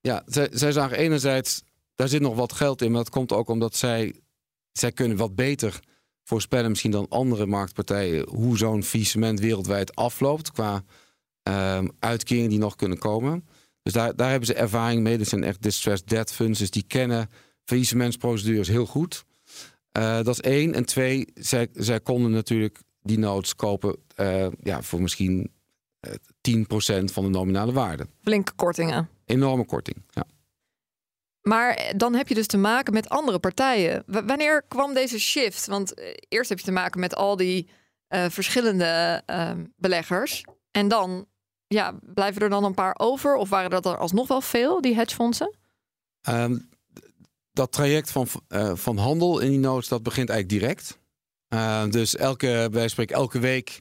Ja, 0.00 0.22
zij, 0.26 0.48
zij 0.52 0.72
zagen 0.72 0.96
enerzijds, 0.96 1.62
daar 1.94 2.08
zit 2.08 2.20
nog 2.20 2.34
wat 2.34 2.52
geld 2.52 2.82
in. 2.82 2.90
Maar 2.90 3.02
dat 3.02 3.12
komt 3.12 3.32
ook 3.32 3.48
omdat 3.48 3.76
zij, 3.76 4.20
zij 4.72 4.92
kunnen 4.92 5.16
wat 5.16 5.34
beter 5.34 5.80
voorspellen 6.24 6.70
misschien 6.70 6.90
dan 6.90 7.08
andere 7.08 7.46
marktpartijen... 7.46 8.28
hoe 8.28 8.58
zo'n 8.58 8.82
faillissement 8.82 9.40
wereldwijd 9.40 9.94
afloopt 9.94 10.52
qua 10.52 10.84
um, 11.42 11.90
uitkeringen 11.98 12.50
die 12.50 12.58
nog 12.58 12.76
kunnen 12.76 12.98
komen. 12.98 13.48
Dus 13.82 13.92
daar, 13.92 14.16
daar 14.16 14.30
hebben 14.30 14.46
ze 14.46 14.54
ervaring 14.54 15.02
mee. 15.02 15.18
Dat 15.18 15.28
zijn 15.28 15.44
echt 15.44 15.62
distressed 15.62 16.08
debt 16.08 16.32
funds. 16.32 16.58
Dus 16.58 16.70
die 16.70 16.84
kennen 16.86 17.30
faillissementsprocedures 17.64 18.68
heel 18.68 18.86
goed. 18.86 19.24
Uh, 19.98 20.16
dat 20.16 20.28
is 20.28 20.40
één. 20.40 20.74
En 20.74 20.84
twee, 20.84 21.28
zij, 21.34 21.68
zij 21.72 22.00
konden 22.00 22.30
natuurlijk 22.30 22.78
die 23.02 23.18
notes 23.18 23.54
kopen 23.54 23.96
eh, 24.14 24.46
ja, 24.62 24.82
voor 24.82 25.02
misschien 25.02 25.52
uh, 26.00 26.62
10% 27.00 27.04
van 27.04 27.24
de 27.24 27.30
nominale 27.30 27.72
waarde. 27.72 28.06
Flinke 28.22 28.52
kortingen. 28.52 29.08
Enorme 29.24 29.64
korting, 29.64 29.96
ja. 30.10 30.24
Maar 31.42 31.92
dan 31.96 32.14
heb 32.14 32.28
je 32.28 32.34
dus 32.34 32.46
te 32.46 32.58
maken 32.58 32.92
met 32.92 33.08
andere 33.08 33.38
partijen. 33.38 34.02
W 34.06 34.18
wanneer 34.26 34.62
kwam 34.68 34.94
deze 34.94 35.20
shift? 35.20 35.66
Want 35.66 35.94
eerst 36.28 36.48
heb 36.48 36.58
je 36.58 36.64
te 36.64 36.72
maken 36.72 37.00
met 37.00 37.14
al 37.14 37.36
die 37.36 37.68
verschillende 38.08 39.22
ehm, 39.26 39.64
beleggers. 39.76 40.44
En 40.70 40.88
dan 40.88 41.26
ja, 41.66 41.98
blijven 42.02 42.42
er 42.42 42.48
dan 42.48 42.64
een 42.64 42.74
paar 42.74 42.94
over? 42.98 43.34
Of 43.34 43.48
waren 43.48 43.70
dat 43.70 43.86
er 43.86 43.98
alsnog 43.98 44.28
wel 44.28 44.40
veel, 44.40 44.80
die 44.80 44.94
hedgefondsen? 44.94 45.54
Um, 46.28 46.68
dat 47.58 47.72
traject 47.72 48.10
van, 48.10 48.28
uh, 48.48 48.74
van 48.74 48.96
handel 48.96 49.38
in 49.38 49.50
die 49.50 49.58
notes, 49.58 49.88
dat 49.88 50.02
begint 50.02 50.28
eigenlijk 50.28 50.60
direct. 50.60 50.98
Uh, 51.48 51.90
dus 51.90 52.16
elke, 52.16 52.68
wij 52.70 53.06
elke 53.06 53.38
week 53.38 53.78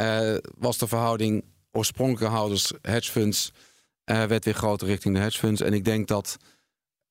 uh, 0.00 0.36
was 0.58 0.78
de 0.78 0.88
verhouding 0.88 1.44
oorspronkelijke 1.72 2.34
houders, 2.36 2.72
hedgefunds, 2.82 3.52
werd 4.04 4.44
weer 4.44 4.54
groter 4.54 4.86
richting 4.86 5.14
de 5.14 5.20
hedgefunds. 5.20 5.60
En 5.60 5.72
ik 5.72 5.84
denk 5.84 6.08
dat 6.08 6.36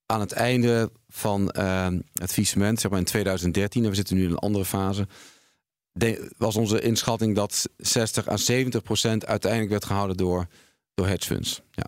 aan 0.06 0.20
het 0.20 0.32
einde 0.32 0.92
van 1.08 1.42
het 2.14 2.34
visement, 2.34 2.80
zeg 2.80 2.92
maar 2.92 3.00
in 3.00 3.06
2013, 3.06 3.84
en 3.84 3.90
we 3.90 3.96
zitten 3.96 4.16
nu 4.16 4.24
in 4.24 4.30
een 4.30 4.38
andere 4.38 4.66
fase, 4.66 5.08
was 6.38 6.56
onze 6.56 6.82
inschatting 6.82 7.36
dat 7.36 7.70
60 7.78 8.28
à 8.28 8.38
70 8.38 8.84
procent 8.84 9.26
uiteindelijk 9.26 9.72
werd 9.72 9.86
gehouden 9.86 10.18
door, 10.18 10.48
door 10.94 11.08
hedgefunds. 11.08 11.62
Ja. 11.72 11.86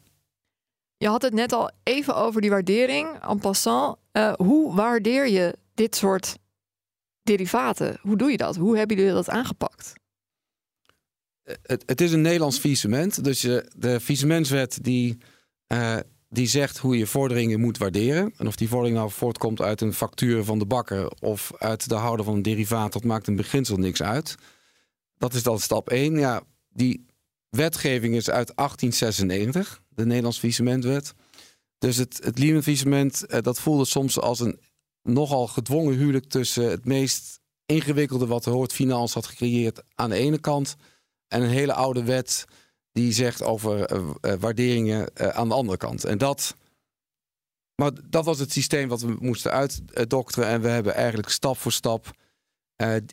Je 1.02 1.08
had 1.08 1.22
het 1.22 1.34
net 1.34 1.54
al 1.54 1.72
even 1.84 2.16
over 2.16 2.42
die 2.42 2.50
waardering. 2.50 3.08
En 3.22 3.40
passant, 3.40 3.98
uh, 4.14 4.34
hoe 4.34 4.76
waardeer 4.76 5.28
je 5.28 5.56
dit 5.74 5.96
soort 5.96 6.38
derivaten? 7.24 7.98
Hoe 8.02 8.18
doe 8.18 8.32
je 8.32 8.38
dat? 8.38 8.56
Hoe 8.56 8.78
hebben 8.78 8.98
jullie 8.98 9.14
dat 9.14 9.30
aangepakt? 9.30 9.94
Eh, 11.44 11.56
het, 11.62 11.84
het 11.86 12.02
is 12.02 12.12
een 12.12 12.22
Nederlands 12.22 12.60
visement. 12.60 13.24
Dus 13.24 13.40
de 13.76 14.00
visementswet 14.00 14.80
die, 14.82 15.18
uh, 15.68 15.98
die 16.30 16.48
zegt 16.48 16.78
hoe 16.78 16.98
je 16.98 17.08
vorderingen 17.08 17.60
moet 17.60 17.78
waarderen. 17.78 18.34
En 18.38 18.48
of 18.48 18.56
die 18.56 18.70
vordering 18.70 18.98
nou 18.98 19.12
voortkomt 19.12 19.62
uit 19.62 19.82
een 19.82 19.94
factuur 19.94 20.44
van 20.44 20.60
de 20.60 20.66
bakker 20.66 21.12
of 21.20 21.52
uit 21.58 21.90
de 21.90 21.96
houder 21.96 22.26
van 22.26 22.36
een 22.36 22.42
derivaat, 22.42 22.94
dat 22.94 23.04
maakt 23.04 23.28
in 23.28 23.36
beginsel 23.36 23.78
niks 23.78 24.02
uit. 24.02 24.36
Dat 25.18 25.34
is 25.34 25.44
dan 25.44 25.60
stap 25.60 25.90
1. 25.90 26.20
Ja, 26.20 26.42
die 26.70 27.06
wetgeving 27.50 28.16
is 28.16 28.30
uit 28.30 28.56
1896, 28.56 29.82
de 29.90 30.06
Nederlands 30.06 30.40
Visementwet. 30.40 31.14
Dus 31.82 31.98
het, 31.98 32.20
het 32.24 32.38
Lehman 32.38 33.12
eh, 33.12 33.42
dat 33.42 33.60
voelde 33.60 33.86
soms 33.86 34.20
als 34.20 34.40
een 34.40 34.60
nogal 35.04 35.48
gedwongen 35.48 35.98
huwelijk 35.98 36.26
tussen 36.26 36.70
het 36.70 36.86
meest 36.86 37.40
ingewikkelde 37.66 38.28
wat 38.28 38.46
Hoort 38.46 38.74
Finans 38.74 39.14
had 39.14 39.26
gecreëerd 39.26 39.84
aan 39.96 40.10
de 40.10 40.16
ene 40.16 40.40
kant 40.40 40.76
en 41.28 41.42
een 41.42 41.50
hele 41.50 41.74
oude 41.74 42.04
wet 42.04 42.46
die 42.92 43.12
zegt 43.12 43.44
over 43.44 43.94
uh, 43.96 44.34
waarderingen 44.40 45.10
uh, 45.16 45.28
aan 45.28 45.48
de 45.50 45.54
andere 45.54 45.78
kant. 45.78 46.04
En 46.04 46.18
dat, 46.18 46.56
maar 47.76 47.92
dat 48.10 48.26
was 48.26 48.40
het 48.40 48.52
systeem 48.52 48.88
wat 48.88 49.02
we 49.02 49.16
moesten 49.20 49.52
uitdokteren. 49.52 50.50
En 50.50 50.62
we 50.62 50.68
hebben 50.68 50.94
eigenlijk 50.94 51.30
stap 51.30 51.58
voor 51.58 51.72
stap 51.72 52.12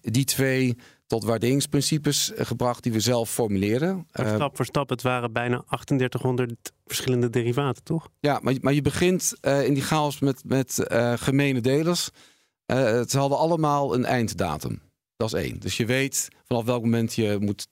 die 0.00 0.24
twee 0.24 0.76
tot 1.08 1.24
waarderingsprincipes 1.24 2.32
gebracht 2.36 2.82
die 2.82 2.92
we 2.92 3.00
zelf 3.00 3.30
formuleerden. 3.30 4.06
stap 4.12 4.56
voor 4.56 4.64
stap, 4.64 4.88
het 4.88 5.02
waren 5.02 5.32
bijna 5.32 5.64
3800 5.68 6.72
verschillende 6.86 7.30
derivaten, 7.30 7.82
toch? 7.82 8.08
Ja, 8.20 8.38
maar, 8.42 8.54
maar 8.60 8.72
je 8.72 8.82
begint 8.82 9.34
in 9.40 9.74
die 9.74 9.82
chaos 9.82 10.18
met, 10.18 10.42
met 10.44 10.86
gemene 11.16 11.60
delers. 11.60 12.10
ze 13.06 13.14
hadden 13.18 13.38
allemaal 13.38 13.94
een 13.94 14.04
einddatum. 14.04 14.80
Dat 15.16 15.34
is 15.34 15.42
één. 15.42 15.58
Dus 15.60 15.76
je 15.76 15.86
weet 15.86 16.28
vanaf 16.44 16.64
welk 16.64 16.82
moment 16.82 17.14
je 17.14 17.36
moet 17.40 17.68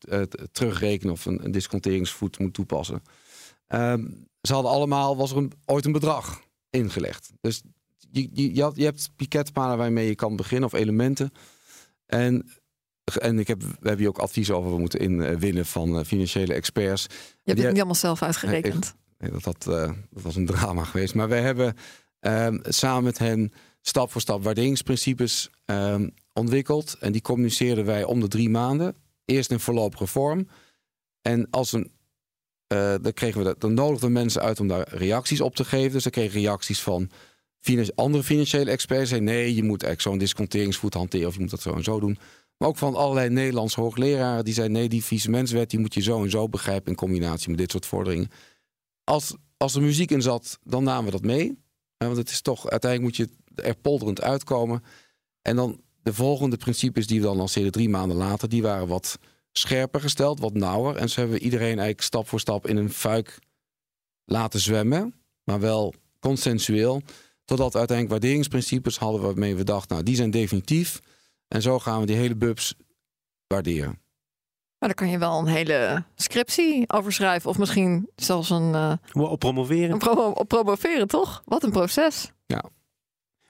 terugrekenen 0.53 1.13
of 1.13 1.27
een, 1.27 1.45
een, 1.45 1.51
disconteringsvoet 1.51 2.39
moet 2.39 2.55
toepassen. 2.55 3.03
Um, 3.69 4.27
ze 4.41 4.53
hadden 4.53 4.73
allemaal, 4.73 5.17
was 5.17 5.31
er 5.31 5.37
een, 5.37 5.53
ooit 5.65 5.85
een 5.85 5.93
bedrag 5.93 6.43
ingelegd. 6.71 7.33
Dus 7.41 7.63
je, 8.11 8.29
je, 8.33 8.55
je, 8.55 8.63
had, 8.63 8.77
je 8.77 8.85
hebt 8.85 9.11
piketpalen 9.17 9.79
waarmee 9.79 10.07
je 10.07 10.15
kan 10.15 10.37
beginnen 10.37 10.69
of 10.69 10.79
elementen. 10.79 11.33
En, 12.07 12.51
en 13.15 13.39
ik 13.39 13.47
heb, 13.47 13.63
we 13.63 13.69
hebben 13.73 13.99
hier 13.99 14.09
ook 14.09 14.19
advies 14.19 14.51
over 14.51 14.71
we 14.71 14.79
moeten 14.79 15.01
inwinnen 15.01 15.67
van 15.67 15.99
uh, 15.99 16.05
financiële 16.05 16.55
experts. 16.55 17.03
Je 17.03 17.09
hebt 17.45 17.59
het 17.59 17.69
niet 17.69 17.77
allemaal 17.77 17.95
zelf 17.95 18.23
uitgerekend. 18.23 18.95
Nee, 19.19 19.31
dat, 19.31 19.67
uh, 19.69 19.93
dat 20.11 20.23
was 20.23 20.37
een 20.37 20.47
drama 20.47 20.85
geweest. 20.85 21.15
Maar 21.15 21.29
wij 21.29 21.43
hebben 21.43 21.77
um, 22.21 22.61
samen 22.63 23.05
met 23.05 23.19
hen 23.19 23.53
stap 23.81 24.13
voor 24.13 24.21
stap 24.21 24.43
waarderingsprincipes 24.43 25.51
um, 25.65 26.11
ontwikkeld. 26.33 26.97
En 27.01 27.13
die 27.13 27.23
communiceerden 27.23 27.85
wij 27.85 28.05
om 28.05 28.21
de 28.21 28.29
drie 28.29 28.51
maanden. 28.51 28.95
Eerst 29.25 29.51
in 29.51 29.61
voorlopige 29.61 30.07
vorm. 30.07 30.49
En 31.23 31.47
als 31.51 31.73
een, 31.73 31.91
uh, 32.73 32.95
dan, 33.03 33.13
kregen 33.13 33.39
we 33.39 33.45
dat, 33.45 33.61
dan 33.61 33.75
nodigden 33.75 34.13
mensen 34.13 34.43
uit 34.43 34.61
om 34.61 34.69
daar 34.69 34.89
reacties 34.89 35.41
op 35.41 35.55
te 35.55 35.65
geven. 35.65 35.93
Dus 35.93 36.03
dan 36.03 36.13
kregen 36.13 36.41
reacties 36.41 36.81
van 36.81 37.11
andere 37.95 38.23
financiële 38.23 38.71
experts. 38.71 39.09
Zeiden, 39.09 39.29
nee, 39.29 39.55
je 39.55 39.63
moet 39.63 39.83
echt 39.83 40.03
zo'n 40.03 40.19
disconteringsvoet 40.19 40.95
hanteren. 40.95 41.27
Of 41.27 41.35
je 41.35 41.41
moet 41.41 41.51
dat 41.51 41.61
zo 41.61 41.75
en 41.75 41.85
zo 41.85 42.01
doen. 42.01 42.19
Maar 42.57 42.69
ook 42.69 42.77
van 42.77 42.95
allerlei 42.95 43.29
Nederlandse 43.29 43.81
hoogleraren. 43.81 44.45
Die 44.45 44.55
zeiden, 44.55 44.77
nee, 44.77 44.89
die 44.89 45.05
vieze 45.05 45.67
die 45.67 45.79
moet 45.79 45.95
je 45.95 46.01
zo 46.01 46.23
en 46.23 46.31
zo 46.31 46.49
begrijpen... 46.49 46.91
in 46.91 46.97
combinatie 46.97 47.49
met 47.49 47.59
dit 47.59 47.71
soort 47.71 47.87
vorderingen. 47.87 48.29
Als, 49.05 49.37
als 49.57 49.75
er 49.75 49.83
muziek 49.83 50.11
in 50.11 50.23
zat, 50.23 50.59
dan 50.63 50.85
namen 50.85 51.05
we 51.05 51.11
dat 51.11 51.23
mee. 51.23 51.59
Want 51.97 52.17
het 52.17 52.31
is 52.31 52.41
toch, 52.41 52.69
uiteindelijk 52.69 53.19
moet 53.19 53.29
je 53.29 53.63
er 53.63 53.77
polderend 53.77 54.23
uitkomen. 54.23 54.83
En 55.43 55.57
dan 55.57 55.81
de 56.03 56.15
volgende 56.15 56.57
principes 56.57 57.07
die 57.07 57.21
we 57.21 57.27
dan 57.27 57.37
lanceerden 57.37 57.73
drie 57.73 57.89
maanden 57.89 58.17
later, 58.17 58.49
die 58.49 58.63
waren 58.63 58.89
wat 58.89 59.19
scherper 59.53 60.01
gesteld, 60.01 60.41
wat 60.41 60.55
nauwer. 60.55 60.97
En 60.97 61.09
zo 61.09 61.21
hebben 61.21 61.39
we 61.39 61.45
iedereen 61.45 61.67
eigenlijk 61.67 62.01
stap 62.01 62.29
voor 62.29 62.41
stap 62.41 62.67
in 62.67 62.77
een 62.77 62.93
fuik 62.93 63.39
laten 64.25 64.61
zwemmen, 64.61 65.15
maar 65.45 65.61
wel 65.61 65.95
consensueel. 66.21 67.03
Totdat 67.45 67.77
uiteindelijk 67.77 68.21
waarderingsprincipes 68.21 68.99
hadden 68.99 69.21
waarmee 69.21 69.57
we 69.57 69.65
dachten, 69.65 69.93
nou 69.93 70.03
die 70.03 70.17
zijn 70.17 70.31
definitief. 70.31 71.01
En 71.49 71.63
zo 71.63 71.79
gaan 71.79 72.01
we 72.01 72.07
die 72.07 72.17
hele 72.17 72.37
bubs 72.37 72.75
waarderen. 73.47 74.01
Maar 74.79 74.89
dan 74.89 74.95
kan 74.95 75.09
je 75.09 75.19
wel 75.19 75.39
een 75.39 75.47
hele 75.47 76.05
scriptie 76.15 76.93
over 76.93 77.13
schrijven. 77.13 77.51
Of 77.51 77.59
misschien 77.59 78.11
zelfs 78.17 78.51
een... 78.51 78.73
Uh, 78.73 78.93
op 79.13 79.39
promoveren. 79.39 79.91
Een 79.91 79.99
promo 79.99 80.31
op 80.31 80.49
promoveren, 80.49 81.09
toch? 81.09 81.43
Wat 81.45 81.63
een 81.63 81.71
proces. 81.71 82.33
Ja, 82.47 82.65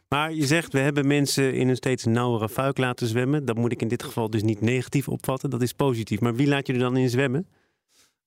maar 0.08 0.32
je 0.32 0.46
zegt, 0.46 0.72
we 0.72 0.78
hebben 0.78 1.06
mensen 1.06 1.54
in 1.54 1.68
een 1.68 1.76
steeds 1.76 2.04
nauwere 2.04 2.48
fuik 2.48 2.78
laten 2.78 3.06
zwemmen. 3.06 3.44
Dat 3.44 3.56
moet 3.56 3.72
ik 3.72 3.82
in 3.82 3.88
dit 3.88 4.02
geval 4.02 4.30
dus 4.30 4.42
niet 4.42 4.60
negatief 4.60 5.08
opvatten. 5.08 5.50
Dat 5.50 5.62
is 5.62 5.72
positief. 5.72 6.20
Maar 6.20 6.34
wie 6.34 6.46
laat 6.46 6.66
je 6.66 6.72
er 6.72 6.78
dan 6.78 6.96
in 6.96 7.10
zwemmen? 7.10 7.48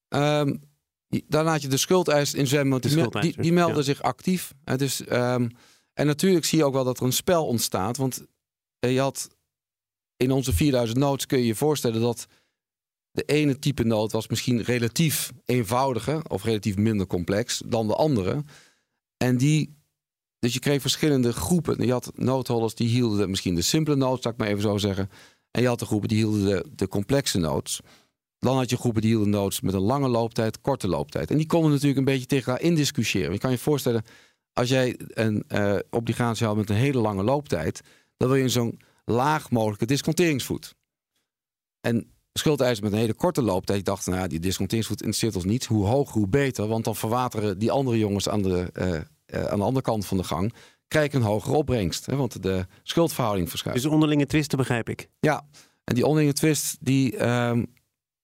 Um, 0.10 0.62
dan 1.28 1.44
laat 1.44 1.62
je 1.62 1.68
de 1.68 1.78
schuldeisers 1.78 2.34
in 2.34 2.48
zwemmen. 2.48 2.82
Want 2.82 3.22
die, 3.22 3.42
die, 3.42 3.54
melden 3.54 3.84
zich 3.84 4.02
actief. 4.02 4.54
Dus, 4.64 5.00
um, 5.12 5.52
en 5.94 6.06
natuurlijk 6.06 6.46
zie 6.46 6.58
je 6.58 6.66
ook 6.66 6.74
wel 6.74 6.84
dat 6.84 7.00
er 7.00 7.06
een 7.06 7.12
spel 7.12 7.48
ontstaat. 7.48 7.98
Want 7.98 8.26
eh, 8.80 8.94
je 8.94 9.00
had 9.00 9.30
in 10.22 10.32
onze 10.32 10.54
4000 10.54 11.00
notes 11.00 11.26
kun 11.26 11.40
je 11.40 11.46
je 11.46 11.56
voorstellen 11.56 12.02
dat 12.02 12.28
de 13.12 13.24
ene 13.24 13.60
type 13.60 13.84
nood 13.84 14.12
was 14.12 14.28
misschien 14.28 14.62
relatief 14.62 15.32
eenvoudiger 15.46 16.26
of 16.30 16.44
relatief 16.44 16.78
minder 16.78 17.08
complex 17.08 17.62
dan 17.66 17.88
de 17.88 17.96
andere. 17.96 18.44
En 19.18 19.38
die 19.38 19.78
dus 20.40 20.54
je 20.54 20.60
kreeg 20.60 20.82
verschillende 20.82 21.34
groepen. 21.34 21.86
Je 21.86 21.92
had 21.92 22.12
noodholders 22.16 22.76
die 22.76 22.88
hielden 22.88 23.30
misschien 23.30 23.56
de 23.56 23.62
simpele 23.62 23.96
nood, 23.96 24.22
zal 24.22 24.32
ik 24.32 24.38
maar 24.38 24.48
even 24.48 24.62
zo 24.62 24.78
zeggen. 24.78 25.10
En 25.52 25.62
je 25.62 25.68
had 25.68 25.80
de 25.80 25.86
groepen 25.86 26.08
die 26.08 26.18
hielden 26.18 26.46
de, 26.46 26.66
de 26.76 26.88
complexe 26.88 27.38
notes. 27.38 27.80
Dan 28.40 28.56
had 28.56 28.70
je 28.70 28.78
groepen 28.78 29.02
die 29.02 29.10
hielden 29.10 29.30
notes 29.30 29.62
met 29.62 29.74
een 29.74 29.82
lange 29.82 30.08
looptijd, 30.08 30.62
korte 30.62 30.88
looptijd. 30.88 31.32
En 31.32 31.38
die 31.38 31.46
konden 31.46 31.72
natuurlijk 31.72 32.00
een 32.00 32.06
beetje 32.06 32.26
tegen 32.26 32.52
elkaar 32.52 32.66
indiscussiëren. 32.66 33.32
Je 33.32 33.40
kan 33.40 33.52
je 33.52 33.58
voorstellen, 33.58 34.04
als 34.54 34.70
jij 34.70 35.00
een 35.08 35.44
uh, 35.48 35.76
obligatie 35.90 36.46
had 36.46 36.56
met 36.56 36.70
een 36.70 36.76
hele 36.76 37.00
lange 37.00 37.24
looptijd, 37.24 37.82
dan 38.18 38.28
wil 38.28 38.38
je 38.38 38.44
een 38.44 38.50
zo'n 38.50 38.80
laag 39.12 39.52
mogelijke 39.52 39.86
disconteringsvoet. 39.86 40.76
En 41.82 42.12
schuldeisers 42.34 42.80
met 42.82 42.92
een 42.92 42.98
hele 42.98 43.14
korte 43.14 43.42
looptijd 43.42 43.86
dachten, 43.86 44.14
nou, 44.14 44.28
die 44.28 44.40
disconteringsvoet 44.40 45.00
interesseert 45.00 45.36
ons 45.36 45.46
niet. 45.46 45.66
Hoe 45.66 45.86
hoger, 45.86 46.14
hoe 46.14 46.28
beter, 46.28 46.68
want 46.68 46.84
dan 46.84 46.96
verwateren 46.96 47.60
die 47.60 47.72
andere 47.72 47.98
jongens 47.98 48.30
aan 48.30 48.42
de, 48.42 48.70
uh, 48.74 48.88
uh, 48.88 49.48
aan 49.48 49.58
de 49.58 49.66
andere 49.66 49.82
kant 49.82 50.06
van 50.06 50.18
de 50.18 50.24
gang, 50.24 50.54
krijg 50.88 51.06
ik 51.06 51.14
een 51.14 51.22
hogere 51.22 51.56
opbrengst. 51.56 52.06
Hè, 52.06 52.16
want 52.16 52.44
de 52.44 52.66
schuldverhouding 52.84 53.50
verschuift. 53.50 53.82
Dus 53.82 53.92
onderlinge 53.92 54.26
twisten 54.26 54.58
begrijp 54.58 54.90
ik. 54.90 55.10
Ja, 55.20 55.46
en 55.84 55.96
die 55.96 56.06
onderlinge 56.06 56.34
twist 56.34 56.78
die, 56.80 57.16
uh, 57.16 57.62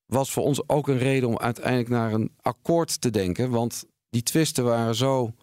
was 0.05 0.31
voor 0.31 0.43
ons 0.43 0.69
ook 0.69 0.87
een 0.87 0.97
reden 0.97 1.29
om 1.29 1.37
uiteindelijk 1.37 1.89
naar 1.89 2.13
een 2.13 2.31
akkoord 2.41 3.01
te 3.01 3.09
denken. 3.09 3.49
Want 3.49 3.85
die 4.09 4.23
twisten 4.23 4.63
waren 4.63 4.95
zo 4.95 5.33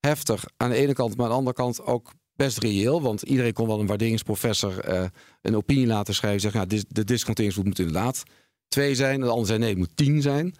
heftig 0.00 0.44
aan 0.56 0.70
de 0.70 0.76
ene 0.76 0.92
kant, 0.92 1.16
maar 1.16 1.24
aan 1.24 1.32
de 1.32 1.38
andere 1.38 1.56
kant 1.56 1.80
ook 1.82 2.12
best 2.38 2.58
reëel. 2.58 3.02
Want 3.02 3.22
iedereen 3.22 3.52
kon 3.52 3.66
wel 3.66 3.80
een 3.80 3.86
waarderingsprofessor 3.86 4.88
uh, 4.88 5.04
een 5.42 5.56
opinie 5.56 5.86
laten 5.86 6.14
schrijven. 6.14 6.40
Zeggen, 6.40 6.68
nou, 6.68 6.82
de 6.88 7.04
disconteringsvoet 7.04 7.64
moet 7.64 7.78
inderdaad 7.78 8.22
twee 8.68 8.94
zijn. 8.94 9.20
De 9.20 9.28
ander 9.28 9.46
zei 9.46 9.58
nee, 9.58 9.68
het 9.68 9.78
moet 9.78 9.96
tien 9.96 10.22
zijn 10.22 10.54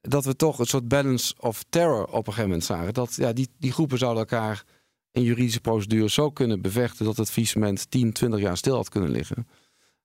dat 0.00 0.24
we 0.24 0.36
toch 0.36 0.58
een 0.58 0.66
soort 0.66 0.88
balance 0.88 1.34
of 1.38 1.64
terror 1.68 2.04
op 2.04 2.14
een 2.14 2.24
gegeven 2.24 2.42
moment 2.42 2.64
zagen. 2.64 2.94
Dat 2.94 3.14
ja, 3.14 3.32
die, 3.32 3.48
die 3.58 3.72
groepen 3.72 3.98
zouden 3.98 4.20
elkaar 4.20 4.64
in 5.12 5.22
juridische 5.22 5.60
procedures 5.60 6.14
zo 6.14 6.30
kunnen 6.30 6.60
bevechten 6.60 7.04
dat 7.04 7.16
het 7.16 7.30
faillissement 7.30 7.90
10, 7.90 8.12
20 8.12 8.40
jaar 8.40 8.56
stil 8.56 8.74
had 8.74 8.88
kunnen 8.88 9.10
liggen. 9.10 9.48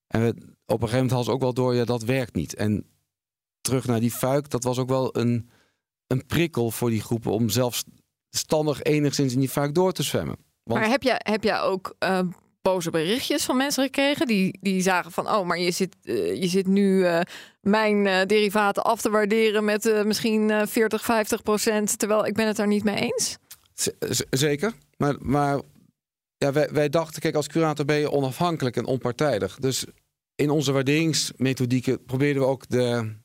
En 0.07 0.27
op 0.27 0.35
een 0.35 0.87
gegeven 0.87 0.91
moment 0.91 1.09
hadden 1.09 1.25
ze 1.25 1.31
ook 1.31 1.41
wel 1.41 1.53
door, 1.53 1.75
ja, 1.75 1.85
dat 1.85 2.03
werkt 2.03 2.35
niet. 2.35 2.55
En 2.55 2.85
terug 3.61 3.85
naar 3.85 3.99
die 3.99 4.11
fuik, 4.11 4.49
dat 4.49 4.63
was 4.63 4.77
ook 4.77 4.89
wel 4.89 5.17
een, 5.17 5.49
een 6.07 6.25
prikkel 6.25 6.71
voor 6.71 6.89
die 6.89 7.01
groepen 7.01 7.31
om 7.31 7.49
zelfs 7.49 7.83
standig 8.29 8.81
enigszins 8.81 9.33
in 9.33 9.39
die 9.39 9.49
fuik 9.49 9.73
door 9.73 9.91
te 9.91 10.03
zwemmen. 10.03 10.37
Want, 10.65 10.79
Maar 10.79 10.89
heb 10.89 11.03
jij, 11.03 11.21
heb 11.23 11.43
jij 11.43 11.61
ook 11.61 11.95
eh, 11.99 12.19
boze 12.61 12.89
berichtjes 12.89 13.45
van 13.45 13.57
mensen 13.57 13.83
gekregen 13.83 14.27
die, 14.27 14.57
die 14.61 14.81
zagen 14.81 15.11
van, 15.11 15.29
oh, 15.29 15.45
maar 15.45 15.59
je 15.59 15.71
zit, 15.71 15.95
eh, 16.03 16.41
je 16.41 16.47
zit 16.47 16.67
nu 16.67 17.05
eh, 17.05 17.19
mijn 17.61 18.27
derivaten 18.27 18.83
af 18.83 19.01
te 19.01 19.09
waarderen 19.09 19.65
met 19.65 20.03
misschien 20.05 20.49
eh, 20.49 20.67
40, 20.67 21.03
50 21.03 21.43
procent, 21.43 21.99
terwijl 21.99 22.25
ik 22.25 22.33
ben 22.33 22.47
het 22.47 22.55
daar 22.55 22.67
niet 22.67 22.83
mee 22.83 22.95
eens? 22.95 23.37
Z- 23.73 24.21
zeker. 24.29 24.73
Maar, 24.97 25.15
maar 25.19 25.61
ja, 26.37 26.51
wij, 26.51 26.69
wij 26.71 26.89
dachten, 26.89 27.21
kijk, 27.21 27.35
als 27.35 27.47
curator 27.47 27.85
ben 27.85 27.97
je 27.97 28.11
onafhankelijk 28.11 28.75
en 28.75 28.85
onpartijdig. 28.85 29.57
Dus 29.59 29.85
in 30.35 30.49
onze 30.49 30.71
waarderingsmethodieken 30.71 32.05
probeerden 32.05 32.41
we 32.41 32.47
ook 32.47 32.69
de, 32.69 33.15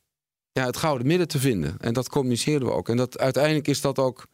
ja, 0.52 0.66
het 0.66 0.76
gouden 0.76 1.06
midden 1.06 1.28
te 1.28 1.38
vinden. 1.38 1.76
En 1.78 1.92
dat 1.92 2.08
communiceerden 2.08 2.68
we 2.68 2.74
ook. 2.74 2.88
En 2.88 2.96
dat, 2.96 3.18
uiteindelijk 3.18 3.68
is 3.68 3.80
dat 3.80 3.98
ook, 3.98 4.26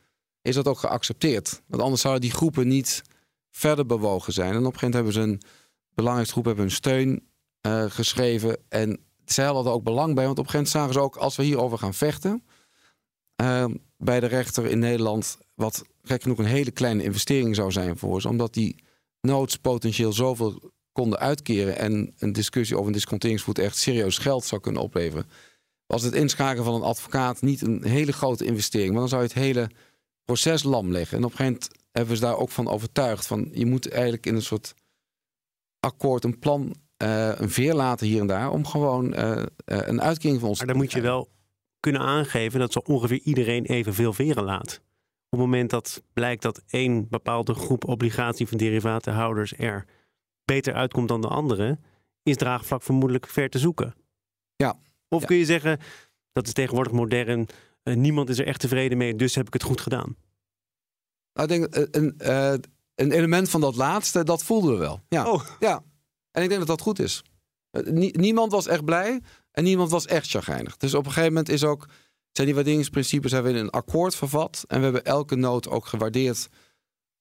is 0.47 0.55
dat 0.55 0.69
ook 0.69 0.79
geaccepteerd. 0.79 1.63
Want 1.67 1.83
anders 1.83 2.01
zouden 2.01 2.23
die 2.23 2.37
groepen 2.37 2.69
niet 2.69 3.03
verder 3.51 3.87
bewogen 3.87 4.33
zijn. 4.33 4.55
En 4.55 4.67
op 4.67 4.73
een 4.73 4.79
gegeven 4.79 5.05
moment 5.05 5.15
hebben 5.15 5.41
ze 5.43 5.49
een 5.49 5.53
belangrijke 5.95 6.33
groep 6.33 6.45
hebben 6.45 6.65
hun 6.65 6.75
steun 6.75 7.29
eh, 7.61 7.85
geschreven. 7.89 8.57
En 8.69 9.01
zij 9.25 9.45
hadden 9.45 9.73
ook 9.73 9.83
belang 9.83 10.15
bij. 10.15 10.25
Want 10.25 10.39
op 10.39 10.45
een 10.45 10.51
gegeven 10.51 10.73
moment 10.73 10.93
zagen 10.93 10.93
ze 10.93 11.01
ook, 11.01 11.25
als 11.25 11.37
we 11.37 11.43
hierover 11.43 11.79
gaan 11.79 11.95
vechten... 11.95 12.45
eh, 13.37 13.65
bij 13.99 14.21
de 14.21 14.27
rechter 14.27 14.67
in 14.67 14.79
Nederland... 14.79 15.39
wat 15.55 15.83
gek 16.03 16.23
genoeg 16.23 16.39
een 16.39 16.45
hele 16.45 16.71
kleine 16.71 17.03
investering 17.03 17.55
zou 17.55 17.73
zijn 17.73 17.99
voor 17.99 18.21
ze. 18.21 18.29
Omdat 18.29 18.55
die 18.55 18.85
notes 19.21 19.57
potentieel 19.57 20.13
zoveel 20.13 20.73
konden 20.93 21.19
uitkeren... 21.19 21.79
en 21.79 22.15
een 22.19 22.33
discussie 22.33 22.77
over 22.77 22.89
een 22.89 22.93
disconteringsvoet 22.93 23.59
echt 23.59 23.77
serieus 23.77 24.19
geld 24.19 24.45
zou 24.45 24.61
kunnen 24.61 24.83
opleveren... 24.83 25.27
was 25.87 26.03
het 26.03 26.15
inschakelen 26.15 26.65
van 26.65 26.75
een 26.75 26.83
advocaat 26.83 27.43
niet 27.43 27.61
een 27.61 27.85
hele 27.85 28.13
grote 28.13 28.45
investering. 28.45 28.95
Want 28.95 29.01
dan 29.01 29.09
zou 29.09 29.23
je 29.23 29.29
het 29.29 29.39
hele 29.39 29.71
proces 30.27 30.62
lam 30.62 30.93
leggen. 30.93 31.18
En 31.18 31.24
op 31.24 31.31
een 31.31 31.37
gegeven 31.37 31.61
moment 31.61 31.85
hebben 31.93 32.12
we 32.12 32.18
ze 32.18 32.24
daar 32.24 32.37
ook 32.37 32.51
van 32.51 32.68
overtuigd. 32.68 33.27
Van, 33.27 33.49
je 33.53 33.66
moet 33.66 33.91
eigenlijk 33.91 34.27
in 34.27 34.35
een 34.35 34.43
soort 34.43 34.74
akkoord 35.81 36.24
een 36.24 36.39
plan, 36.39 36.74
eh, 36.97 37.39
een 37.39 37.51
veer 37.51 37.74
laten 37.74 38.07
hier 38.07 38.20
en 38.20 38.27
daar... 38.27 38.51
om 38.51 38.66
gewoon 38.66 39.14
eh, 39.14 39.43
eh, 39.43 39.47
een 39.64 40.03
uitkering 40.03 40.41
van 40.41 40.49
ons 40.49 40.59
Maar 40.59 40.66
dan 40.66 40.77
moet 40.77 40.93
je 40.93 41.01
wel 41.01 41.29
kunnen 41.81 42.01
aangeven 42.01 42.61
dat 42.61 42.72
zo 42.72 42.79
ongeveer 42.79 43.20
iedereen 43.20 43.64
evenveel 43.64 44.12
veren 44.12 44.45
laat. 44.45 44.81
Op 45.29 45.39
het 45.39 45.41
moment 45.41 45.70
dat 45.70 46.03
blijkt 46.12 46.43
dat 46.43 46.62
één 46.66 47.09
bepaalde 47.09 47.55
groep 47.55 47.85
obligatie 47.85 48.49
van 48.49 48.59
derivatenhouders 48.59 49.53
er 49.57 49.85
beter 50.45 50.74
uitkomt 50.74 51.09
dan 51.09 51.20
de 51.20 51.29
andere, 51.29 51.79
is 52.22 52.37
draagvlak 52.37 52.83
vermoedelijk 52.83 53.27
ver 53.27 53.51
te 53.51 53.59
zoeken. 53.59 53.95
Ja. 54.57 54.79
Of 55.09 55.20
Ja. 55.20 55.27
kun 55.27 55.37
je 55.37 55.45
zeggen, 55.45 55.79
dat 56.33 56.47
is 56.47 56.53
tegenwoordig 56.53 56.93
modern, 56.93 57.47
niemand 57.95 58.28
is 58.28 58.39
er 58.39 58.47
echt 58.47 58.61
tevreden 58.61 58.99
mee, 58.99 59.14
dus 59.16 59.34
heb 59.34 59.47
ik 59.47 59.53
het 59.53 59.62
goed 59.62 59.80
gedaan. 59.80 60.16
Nou, 61.32 61.53
ik 61.53 61.61
denk, 61.61 61.74
eh, 61.74 62.03
een, 62.03 62.18
eh, 62.18 62.53
een 62.95 63.12
element 63.12 63.51
van 63.51 63.61
dat 63.61 63.76
laatste, 63.76 64.24
dat 64.24 64.43
voelden 64.43 64.72
we 64.72 64.78
wel. 64.78 65.01
Ja. 65.09 65.30
Oh. 65.32 65.45
ja. 65.61 65.84
En 66.30 66.43
ik 66.43 66.49
denk 66.49 66.59
dat 66.61 66.68
dat 66.68 66.80
goed 66.80 66.99
is. 66.99 67.22
Eh, 67.70 67.82
nie- 67.87 68.18
niemand 68.18 68.53
was 68.53 68.66
echt 68.66 68.84
blij 68.84 69.20
en 69.51 69.64
niemand 69.64 69.91
was 69.91 70.07
echt 70.07 70.30
chagrijnig. 70.30 70.76
Dus 70.76 70.95
op 70.95 71.05
een 71.05 71.12
gegeven 71.12 71.28
moment 71.32 71.49
is 71.49 71.64
ook, 71.64 71.89
zijn 72.32 72.47
die 72.47 72.55
waarderingsprincipes 72.57 73.32
hebben 73.32 73.53
we 73.53 73.59
in 73.59 73.64
een 73.64 73.70
akkoord 73.70 74.14
vervat. 74.14 74.64
En 74.68 74.78
we 74.78 74.84
hebben 74.84 75.05
elke 75.05 75.34
noot 75.34 75.68
ook 75.68 75.87
gewaardeerd 75.87 76.49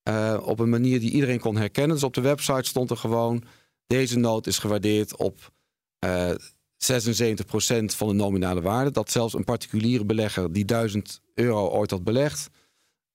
eh, 0.03 0.41
op 0.43 0.59
een 0.59 0.69
manier 0.69 0.99
die 0.99 1.11
iedereen 1.11 1.39
kon 1.39 1.57
herkennen. 1.57 1.95
Dus 1.95 2.05
op 2.05 2.13
de 2.13 2.21
website 2.21 2.63
stond 2.63 2.89
er 2.89 2.97
gewoon, 2.97 3.43
deze 3.87 4.17
noot 4.17 4.47
is 4.47 4.57
gewaardeerd 4.57 5.15
op 5.15 5.51
eh 5.99 6.31
76% 6.77 7.95
van 7.95 8.07
de 8.07 8.13
nominale 8.13 8.61
waarde. 8.61 8.91
Dat 8.91 9.11
zelfs 9.11 9.33
een 9.33 9.43
particuliere 9.43 10.05
belegger 10.05 10.53
die 10.53 10.65
1000 10.65 11.21
euro 11.33 11.67
ooit 11.67 11.91
had 11.91 12.03
belegd, 12.03 12.49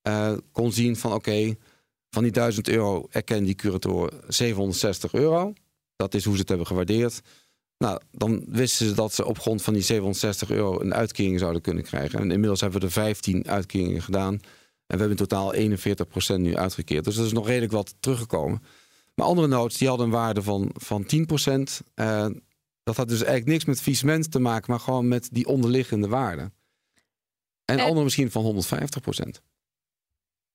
eh, 0.02 0.32
kon 0.52 0.72
zien 0.72 0.96
van 0.96 1.12
oké, 1.12 1.54
van 2.10 2.22
die 2.22 2.32
1000 2.32 2.68
euro 2.68 3.06
erkennen 3.10 3.46
die 3.46 3.54
curatoren 3.54 4.20
760 4.28 5.12
euro. 5.12 5.52
Dat 5.96 6.14
is 6.14 6.24
hoe 6.24 6.34
ze 6.34 6.40
het 6.40 6.48
hebben 6.48 6.66
gewaardeerd. 6.66 7.20
Nou, 7.78 8.00
dan 8.10 8.44
wisten 8.48 8.86
ze 8.86 8.94
dat 8.94 9.14
ze 9.14 9.24
op 9.24 9.38
grond 9.38 9.62
van 9.62 9.72
die 9.72 9.82
760 9.82 10.50
euro 10.50 10.80
een 10.80 10.94
uitkering 10.94 11.38
zouden 11.38 11.62
kunnen 11.62 11.82
krijgen. 11.82 12.18
En 12.18 12.30
inmiddels 12.30 12.60
hebben 12.60 12.80
we 12.80 12.86
er 12.86 12.92
15 12.92 13.48
uitkeringen 13.48 14.02
gedaan. 14.02 14.32
En 14.32 14.40
we 14.96 15.02
hebben 15.02 15.10
in 15.10 15.16
totaal 15.16 15.54
41% 15.54 16.40
nu 16.40 16.56
uitgekeerd. 16.56 17.04
Dus 17.04 17.14
dat 17.14 17.26
is 17.26 17.32
nog 17.32 17.46
redelijk 17.46 17.72
wat 17.72 17.94
teruggekomen. 18.00 18.62
Maar 19.14 19.26
andere 19.26 19.46
notes 19.46 19.78
die 19.78 19.88
hadden 19.88 20.06
een 20.06 20.12
waarde 20.12 20.42
van, 20.42 20.70
van 20.74 21.06
10%. 21.06 21.80
Eh, 21.94 22.26
dat 22.90 22.98
had 22.98 23.08
dus 23.08 23.18
eigenlijk 23.18 23.50
niks 23.52 23.64
met 23.64 23.80
faillissement 23.80 24.30
te 24.30 24.38
maken, 24.38 24.70
maar 24.70 24.80
gewoon 24.80 25.08
met 25.08 25.28
die 25.32 25.46
onderliggende 25.46 26.08
waarde. 26.08 26.50
En, 27.64 27.78
En- 27.78 27.84
andere 27.84 28.04
misschien 28.04 28.30
van 28.30 28.44
150%. 28.44 29.40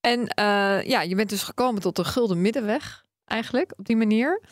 En 0.00 0.26
eh, 0.28 0.82
ja, 0.82 1.02
je 1.02 1.14
bent 1.14 1.28
dus 1.28 1.42
gekomen 1.42 1.82
tot 1.82 1.96
de 1.96 2.04
gulden 2.04 2.40
middenweg, 2.40 3.04
eigenlijk, 3.24 3.72
op 3.76 3.84
die 3.84 3.96
manier. 3.96 4.42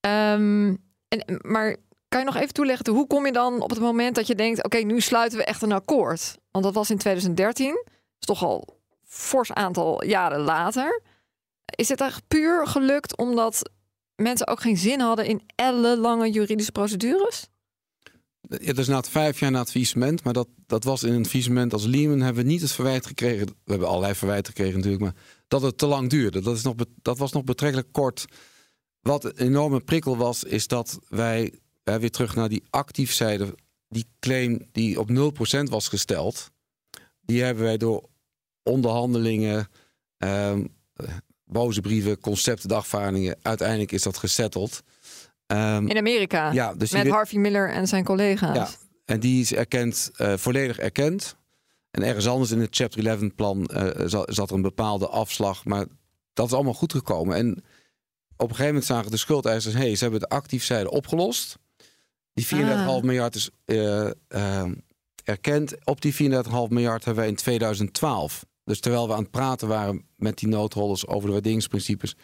Ehm, 0.00 0.76
en, 1.08 1.38
maar 1.40 1.76
kan 2.08 2.20
je 2.20 2.26
nog 2.26 2.36
even 2.36 2.52
toelichten, 2.52 2.92
hoe 2.92 3.06
kom 3.06 3.26
je 3.26 3.32
dan 3.32 3.60
op 3.60 3.70
het 3.70 3.80
moment 3.80 4.14
dat 4.14 4.26
je 4.26 4.34
denkt, 4.34 4.64
oké, 4.64 4.78
nu 4.78 5.00
sluiten 5.00 5.38
we 5.38 5.44
echt 5.44 5.62
een 5.62 5.72
akkoord? 5.72 6.38
Want 6.50 6.64
dat 6.64 6.74
was 6.74 6.90
in 6.90 6.98
2013, 6.98 7.84
is 8.18 8.26
toch 8.26 8.42
al 8.42 8.64
een 8.68 8.74
fors 9.04 9.52
aantal 9.52 10.04
jaren 10.04 10.40
later. 10.40 11.02
Is 11.64 11.88
het 11.88 12.00
echt 12.00 12.28
puur 12.28 12.66
gelukt 12.66 13.16
omdat 13.16 13.70
mensen 14.16 14.46
ook 14.46 14.60
geen 14.60 14.76
zin 14.76 15.00
hadden 15.00 15.26
in 15.26 15.42
ellenlange 15.54 16.30
juridische 16.30 16.72
procedures? 16.72 17.46
Het 18.48 18.78
is 18.78 18.88
na 18.88 18.96
het 18.96 19.08
vijf 19.08 19.40
jaar 19.40 19.50
na 19.50 19.58
het 19.58 19.70
faillissement, 19.70 20.24
maar 20.24 20.32
dat, 20.32 20.48
dat 20.66 20.84
was 20.84 21.02
in 21.02 21.12
een 21.12 21.26
faillissement 21.26 21.72
als 21.72 21.84
Lehman 21.84 22.20
hebben 22.20 22.44
we 22.44 22.50
niet 22.50 22.60
het 22.60 22.72
verwijt 22.72 23.06
gekregen. 23.06 23.46
We 23.46 23.70
hebben 23.70 23.88
allerlei 23.88 24.14
verwijten 24.14 24.46
gekregen 24.46 24.74
natuurlijk, 24.76 25.02
maar 25.02 25.14
dat 25.48 25.62
het 25.62 25.78
te 25.78 25.86
lang 25.86 26.10
duurde. 26.10 26.40
Dat, 26.40 26.56
is 26.56 26.62
nog, 26.62 26.74
dat 27.02 27.18
was 27.18 27.32
nog 27.32 27.44
betrekkelijk 27.44 27.92
kort. 27.92 28.24
Wat 29.00 29.24
een 29.24 29.36
enorme 29.36 29.80
prikkel 29.80 30.16
was, 30.16 30.44
is 30.44 30.66
dat 30.66 30.98
wij 31.08 31.52
eh, 31.82 31.94
weer 31.94 32.10
terug 32.10 32.34
naar 32.34 32.48
die 32.48 32.62
actief 32.70 33.12
zeiden, 33.12 33.54
die 33.88 34.06
claim 34.20 34.68
die 34.72 35.00
op 35.00 35.08
0% 35.10 35.62
was 35.62 35.88
gesteld, 35.88 36.50
die 37.20 37.42
hebben 37.42 37.64
wij 37.64 37.76
door 37.76 38.08
onderhandelingen, 38.62 39.68
ehm, 40.16 40.66
eh, 40.94 41.16
boze 41.52 41.80
brieven, 41.80 42.20
concepten, 42.20 42.68
dagvaardingen, 42.68 43.36
uiteindelijk 43.42 43.92
is 43.92 44.02
dat 44.02 44.16
gesetteld. 44.18 44.82
Ehm, 45.46 45.86
In 45.86 45.96
Amerika, 45.96 46.52
ja, 46.52 46.74
dus 46.74 46.90
met 46.90 47.08
Harvey 47.08 47.38
Miller 47.38 47.70
en 47.70 47.88
zijn 47.88 48.04
collega's. 48.04 48.56
ja, 48.56 48.68
en 49.04 49.20
die 49.20 49.40
is 49.40 49.52
erkend, 49.54 50.10
eh, 50.16 50.32
volledig 50.36 50.78
erkend. 50.78 51.36
En 51.90 52.02
ergens 52.02 52.28
anders 52.28 52.50
in 52.50 52.60
het 52.60 52.76
Chapter 52.76 53.06
11 53.06 53.34
plan 53.34 53.66
eh, 53.66 54.06
zat, 54.26 54.48
er 54.50 54.54
een 54.56 54.62
bepaalde 54.62 55.08
afslag. 55.08 55.64
Maar 55.64 55.86
dat 56.32 56.46
is 56.46 56.52
allemaal 56.52 56.74
goed 56.74 56.92
gekomen. 56.92 57.36
En 57.36 57.50
op 58.36 58.48
een 58.48 58.56
gegeven 58.56 58.66
moment 58.66 58.84
zagen 58.84 59.10
de 59.10 59.16
schuldeisers... 59.16 59.74
hey, 59.74 59.94
ze 59.94 60.02
hebben 60.02 60.20
de 60.20 60.28
actiefzijde 60.28 60.90
opgelost. 60.90 61.58
Die 62.34 62.46
34,5 62.46 62.52
Ah. 62.96 63.02
miljard 63.02 63.34
is 63.34 63.50
eh, 63.64 64.10
eh, 64.28 64.70
erkend. 65.24 65.74
Op 65.84 66.00
die 66.00 66.14
34,5 66.14 66.68
miljard 66.68 67.04
hebben 67.04 67.22
wij 67.22 67.32
in 67.32 67.36
2012... 67.38 68.44
dus 68.64 68.80
terwijl 68.80 69.06
we 69.06 69.14
aan 69.14 69.22
het 69.22 69.30
praten 69.30 69.68
waren 69.68 70.04
met 70.16 70.38
die 70.38 70.48
noodholders... 70.48 71.06
over 71.06 71.26
de 71.26 71.32
waarderingsprincipes... 71.32 72.16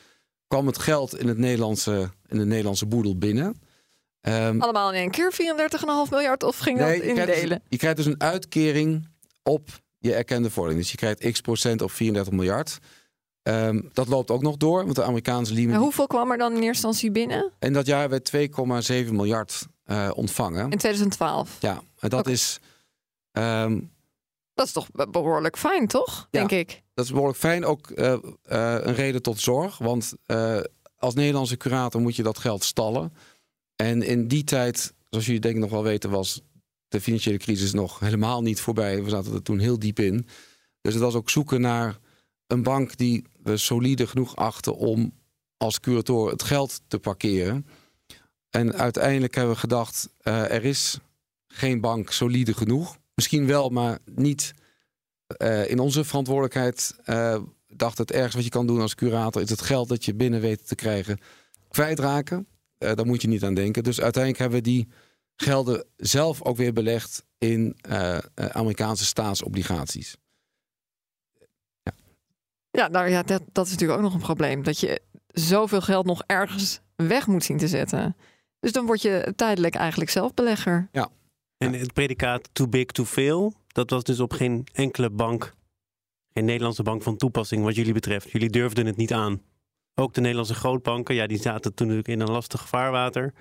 kwam 0.46 0.66
het 0.66 0.78
geld 0.78 1.18
in, 1.18 1.28
het 1.28 1.38
Nederlandse, 1.38 2.10
in 2.26 2.38
de 2.38 2.44
Nederlandse 2.44 2.86
boedel 2.86 3.16
binnen... 3.18 3.60
Ehm, 4.20 4.60
Allemaal 4.60 4.92
in 4.92 4.98
één 5.00 5.10
keer 5.10 5.32
34,5 5.32 6.10
miljard 6.10 6.42
of 6.42 6.58
ging 6.58 6.78
dat 6.78 6.88
je 6.88 7.06
in 7.06 7.14
krijgt, 7.14 7.48
dus, 7.48 7.58
je 7.68 7.76
krijgt 7.76 7.96
dus 7.96 8.06
een 8.06 8.20
uitkering 8.20 9.08
op 9.42 9.68
je 9.98 10.14
erkende 10.14 10.50
vordering. 10.50 10.80
Dus 10.80 10.90
je 10.90 10.96
krijgt 10.96 11.30
x 11.30 11.40
procent 11.40 11.82
op 11.82 11.90
34 11.90 12.32
miljard. 12.34 12.78
Ehm, 13.42 13.80
dat 13.92 14.08
loopt 14.08 14.30
ook 14.30 14.42
nog 14.42 14.56
door, 14.56 14.82
want 14.84 14.94
de 14.96 15.02
Amerikaanse 15.02 15.52
Lehman... 15.54 15.74
En 15.74 15.80
hoeveel 15.80 16.06
kwam 16.06 16.30
er 16.30 16.38
dan 16.38 16.48
in 16.50 16.56
eerste 16.56 16.68
instantie 16.68 17.10
binnen? 17.10 17.52
En 17.58 17.72
dat 17.72 17.86
jaar 17.86 18.00
hebben 18.00 18.20
we 18.32 19.04
2,7 19.06 19.12
miljard 19.12 19.66
eh, 19.84 20.10
ontvangen. 20.14 20.70
In 20.70 20.78
2012. 20.78 21.56
Ja, 21.60 21.82
en 21.98 22.08
dat 22.08 22.26
is... 22.26 22.58
ehm, 23.32 23.80
Dat 24.58 24.66
is 24.66 24.72
toch 24.72 24.90
be- 24.92 25.08
behoorlijk 25.08 25.58
fijn, 25.58 25.86
toch? 25.86 26.28
Ja. 26.30 26.46
Denk 26.46 26.50
ik. 26.50 26.82
dat 26.94 27.04
is 27.04 27.10
behoorlijk 27.10 27.38
fijn. 27.38 27.64
Ook 27.64 27.90
eh, 27.90 28.12
eh, 28.12 28.20
een 28.80 28.94
reden 28.94 29.22
tot 29.22 29.40
zorg. 29.40 29.78
Want 29.78 30.14
eh, 30.26 30.60
als 30.96 31.14
Nederlandse 31.14 31.56
curator 31.56 32.00
moet 32.00 32.16
je 32.16 32.22
dat 32.22 32.38
geld 32.38 32.64
stallen. 32.64 33.12
En 33.76 34.02
in 34.02 34.28
die 34.28 34.44
tijd, 34.44 34.94
zoals 35.10 35.26
jullie 35.26 35.40
denk 35.40 35.54
ik 35.54 35.60
nog 35.60 35.70
wel 35.70 35.82
weten, 35.82 36.10
was 36.10 36.40
de 36.88 37.00
financiële 37.00 37.36
crisis 37.38 37.72
nog 37.72 37.98
helemaal 37.98 38.42
niet 38.42 38.60
voorbij. 38.60 39.02
We 39.02 39.10
zaten 39.10 39.34
er 39.34 39.42
toen 39.42 39.58
heel 39.58 39.78
diep 39.78 39.98
in. 39.98 40.26
Dus 40.80 40.94
het 40.94 41.02
was 41.02 41.14
ook 41.14 41.30
zoeken 41.30 41.60
naar 41.60 41.98
een 42.46 42.62
bank 42.62 42.96
die 42.96 43.24
we 43.42 43.56
solide 43.56 44.06
genoeg 44.06 44.36
achten 44.36 44.76
om 44.76 45.12
als 45.56 45.80
curator 45.80 46.30
het 46.30 46.42
geld 46.42 46.80
te 46.88 46.98
parkeren. 46.98 47.66
En 48.50 48.74
uiteindelijk 48.74 49.34
hebben 49.34 49.54
we 49.54 49.60
gedacht, 49.60 50.08
er 50.22 50.64
is 50.64 50.98
geen 51.48 51.80
bank 51.80 52.12
solide 52.12 52.54
genoeg. 52.54 52.96
Misschien 53.18 53.46
wel, 53.46 53.68
maar 53.68 53.98
niet 54.04 54.54
eh, 55.26 55.70
in 55.70 55.78
onze 55.78 56.04
verantwoordelijkheid. 56.04 56.96
eh 57.04 57.42
dacht 57.66 57.98
het 57.98 58.12
ergste 58.12 58.36
wat 58.36 58.44
je 58.44 58.50
kan 58.50 58.66
doen 58.66 58.80
als 58.80 58.94
curator 58.94 59.42
is 59.42 59.50
het 59.50 59.60
geld 59.60 59.88
dat 59.88 60.04
je 60.04 60.14
binnen 60.14 60.40
weet 60.40 60.68
te 60.68 60.74
krijgen 60.74 61.18
kwijtraken. 61.68 62.46
uh, 62.78 62.92
daar 62.94 63.06
moet 63.06 63.22
je 63.22 63.28
niet 63.28 63.44
aan 63.44 63.54
denken. 63.54 63.82
Dus 63.82 64.00
uiteindelijk 64.00 64.42
hebben 64.42 64.58
we 64.58 64.70
die 64.70 64.88
gelden 65.36 65.86
zelf 65.96 66.42
ook 66.42 66.56
weer 66.56 66.72
belegd 66.72 67.24
in 67.38 67.76
Amerikaanse 68.34 69.04
staatsobligaties. 69.04 70.16
Ja, 71.82 71.92
ja, 72.70 72.88
nou 72.88 73.08
ja, 73.08 73.22
dat, 73.22 73.42
dat 73.52 73.66
is 73.66 73.72
natuurlijk 73.72 73.98
ook 73.98 74.04
nog 74.04 74.14
een 74.14 74.20
probleem. 74.20 74.62
Dat 74.62 74.80
je 74.80 75.00
zoveel 75.26 75.80
geld 75.80 76.06
nog 76.06 76.22
ergens 76.26 76.80
weg 76.96 77.26
moet 77.26 77.44
zien 77.44 77.58
te 77.58 77.68
zetten. 77.68 78.16
Dus 78.60 78.72
dan 78.72 78.86
word 78.86 79.02
je 79.02 79.32
tijdelijk 79.36 79.74
eigenlijk 79.74 80.10
zelf 80.10 80.34
belegger. 80.34 80.88
Ja. 80.92 81.10
En 81.58 81.72
het 81.72 81.92
predicaat 81.92 82.48
too 82.52 82.68
big 82.68 82.86
to 82.86 83.04
fail, 83.04 83.54
dat 83.66 83.90
was 83.90 84.04
dus 84.04 84.20
op 84.20 84.32
geen 84.32 84.66
enkele 84.72 85.10
bank, 85.10 85.54
geen 86.32 86.44
Nederlandse 86.44 86.82
bank 86.82 87.02
van 87.02 87.16
toepassing 87.16 87.64
wat 87.64 87.74
jullie 87.74 87.92
betreft. 87.92 88.30
Jullie 88.30 88.50
durfden 88.50 88.86
het 88.86 88.96
niet 88.96 89.12
aan. 89.12 89.42
Ook 89.94 90.14
de 90.14 90.20
Nederlandse 90.20 90.54
grootbanken, 90.54 91.14
ja, 91.14 91.26
die 91.26 91.40
zaten 91.40 91.74
toen 91.74 91.86
natuurlijk 91.86 92.14
in 92.14 92.20
een 92.20 92.30
lastig 92.30 92.68
vaarwater. 92.68 93.34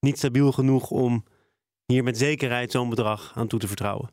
Niet 0.00 0.18
stabiel 0.18 0.52
genoeg 0.52 0.90
om 0.90 1.24
hier 1.86 2.04
met 2.04 2.18
zekerheid 2.18 2.70
zo'n 2.70 2.88
bedrag 2.88 3.32
aan 3.34 3.46
toe 3.46 3.58
te 3.58 3.66
vertrouwen. 3.66 4.10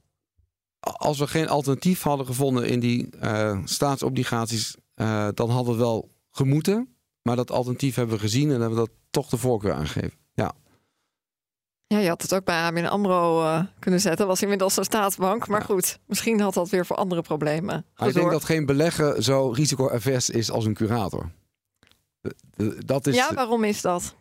Als 0.80 1.20
we 1.20 1.28
geen 1.28 1.48
alternatief 1.48 2.02
hadden 2.02 2.26
gevonden 2.26 2.68
in 2.68 2.80
die 2.80 3.10
uh, 3.22 3.60
staatsobligaties, 3.64 4.76
uh, 4.95 5.28
dan 5.34 5.50
hadden 5.50 5.74
we 5.74 5.80
wel 5.80 6.12
gemoeten. 6.32 6.95
Maar 7.22 7.36
dat 7.36 7.52
alternatief 7.52 7.95
hebben 7.95 8.16
we 8.16 8.22
gezien 8.22 8.52
en 8.52 8.62
hebben 8.62 8.80
we 8.80 8.86
dat 8.86 8.95
toch 9.10 9.30
de 9.30 9.38
voorkeur 9.38 9.74
aangegeven. 9.74 10.27
Ja. 11.88 11.98
Ja, 11.98 12.04
je 12.04 12.10
had 12.10 12.22
het 12.22 12.34
ook 12.34 12.44
bij 12.44 12.62
ABN 12.62 12.86
AMRO 12.86 13.42
uh, 13.42 13.64
kunnen 13.80 14.00
zetten. 14.00 14.28
Was 14.28 14.42
inmiddels 14.42 14.78
een 14.78 14.84
staatsbank. 14.84 15.48
Maar 15.48 15.62
goed, 15.62 16.00
misschien 16.06 16.40
had 16.40 16.54
dat 16.54 16.70
weer 16.70 16.86
voor 16.86 16.96
andere 16.96 17.22
problemen 17.22 17.86
Ik 17.98 18.14
denk 18.14 18.32
dat 18.32 18.44
geen 18.44 18.66
belegger 18.66 19.24
zo 19.24 19.50
risico-avers 19.50 20.30
is 20.30 20.52
als 20.52 20.66
een 20.66 20.74
curator. 20.74 21.32
Dat 22.86 23.08
is, 23.08 23.16
ja, 23.16 23.34
waarom 23.34 23.64
is 23.64 23.82
dat? 23.82 24.16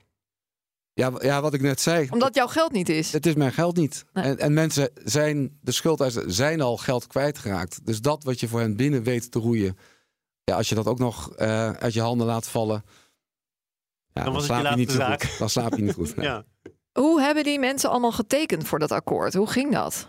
Ja, 0.93 1.13
ja, 1.19 1.41
wat 1.41 1.55
ik 1.55 1.61
net 1.61 1.81
zei. 1.81 2.09
Omdat 2.11 2.35
jouw 2.35 2.47
geld 2.47 2.73
niet 2.73 2.89
is. 2.89 3.13
Het 3.13 3.27
is 3.27 3.35
mijn 3.35 3.53
geld 3.53 3.77
niet. 3.77 4.05
En, 4.13 4.39
en, 4.39 4.53
mensen 4.53 4.91
zijn, 5.05 5.59
de 5.61 5.73
schuldeisers 5.73 6.37
zijn 6.37 6.61
al 6.61 6.77
geld 6.77 7.07
kwijtgeraakt. 7.07 7.87
Dus 7.87 8.01
dat 8.01 8.25
wat 8.25 8.41
je 8.41 8.49
voor 8.49 8.61
hen 8.61 8.77
binnen 8.77 9.03
weet 9.03 9.31
te 9.31 9.39
roeien. 9.39 9.79
Ja, 10.45 10.57
als 10.57 10.69
je 10.69 10.75
dat 10.75 10.87
ook 10.87 10.99
nog 10.99 11.33
uh, 11.39 11.71
uit 11.71 11.93
je 11.93 12.01
handen 12.01 12.27
laat 12.27 12.49
vallen. 12.49 12.85
Ja, 14.13 14.25
dan, 14.25 14.33
dan 14.33 14.43
slaap 14.43 14.71
je 14.71 14.77
niet 14.77 14.91
zo 14.91 15.05
goed. 15.05 15.39
Dan 15.39 15.51
slaap 15.51 15.77
je 15.77 15.83
niet 15.83 15.95
goed. 15.95 16.15
ja. 16.21 16.45
Hoe 16.97 17.21
hebben 17.21 17.45
die 17.45 17.59
mensen 17.59 17.91
allemaal 17.91 18.13
getekend 18.13 18.67
voor 18.67 18.79
dat 18.79 18.93
akkoord? 18.93 19.35
Hoe 19.35 19.47
ging 19.47 19.73
dat 19.73 20.09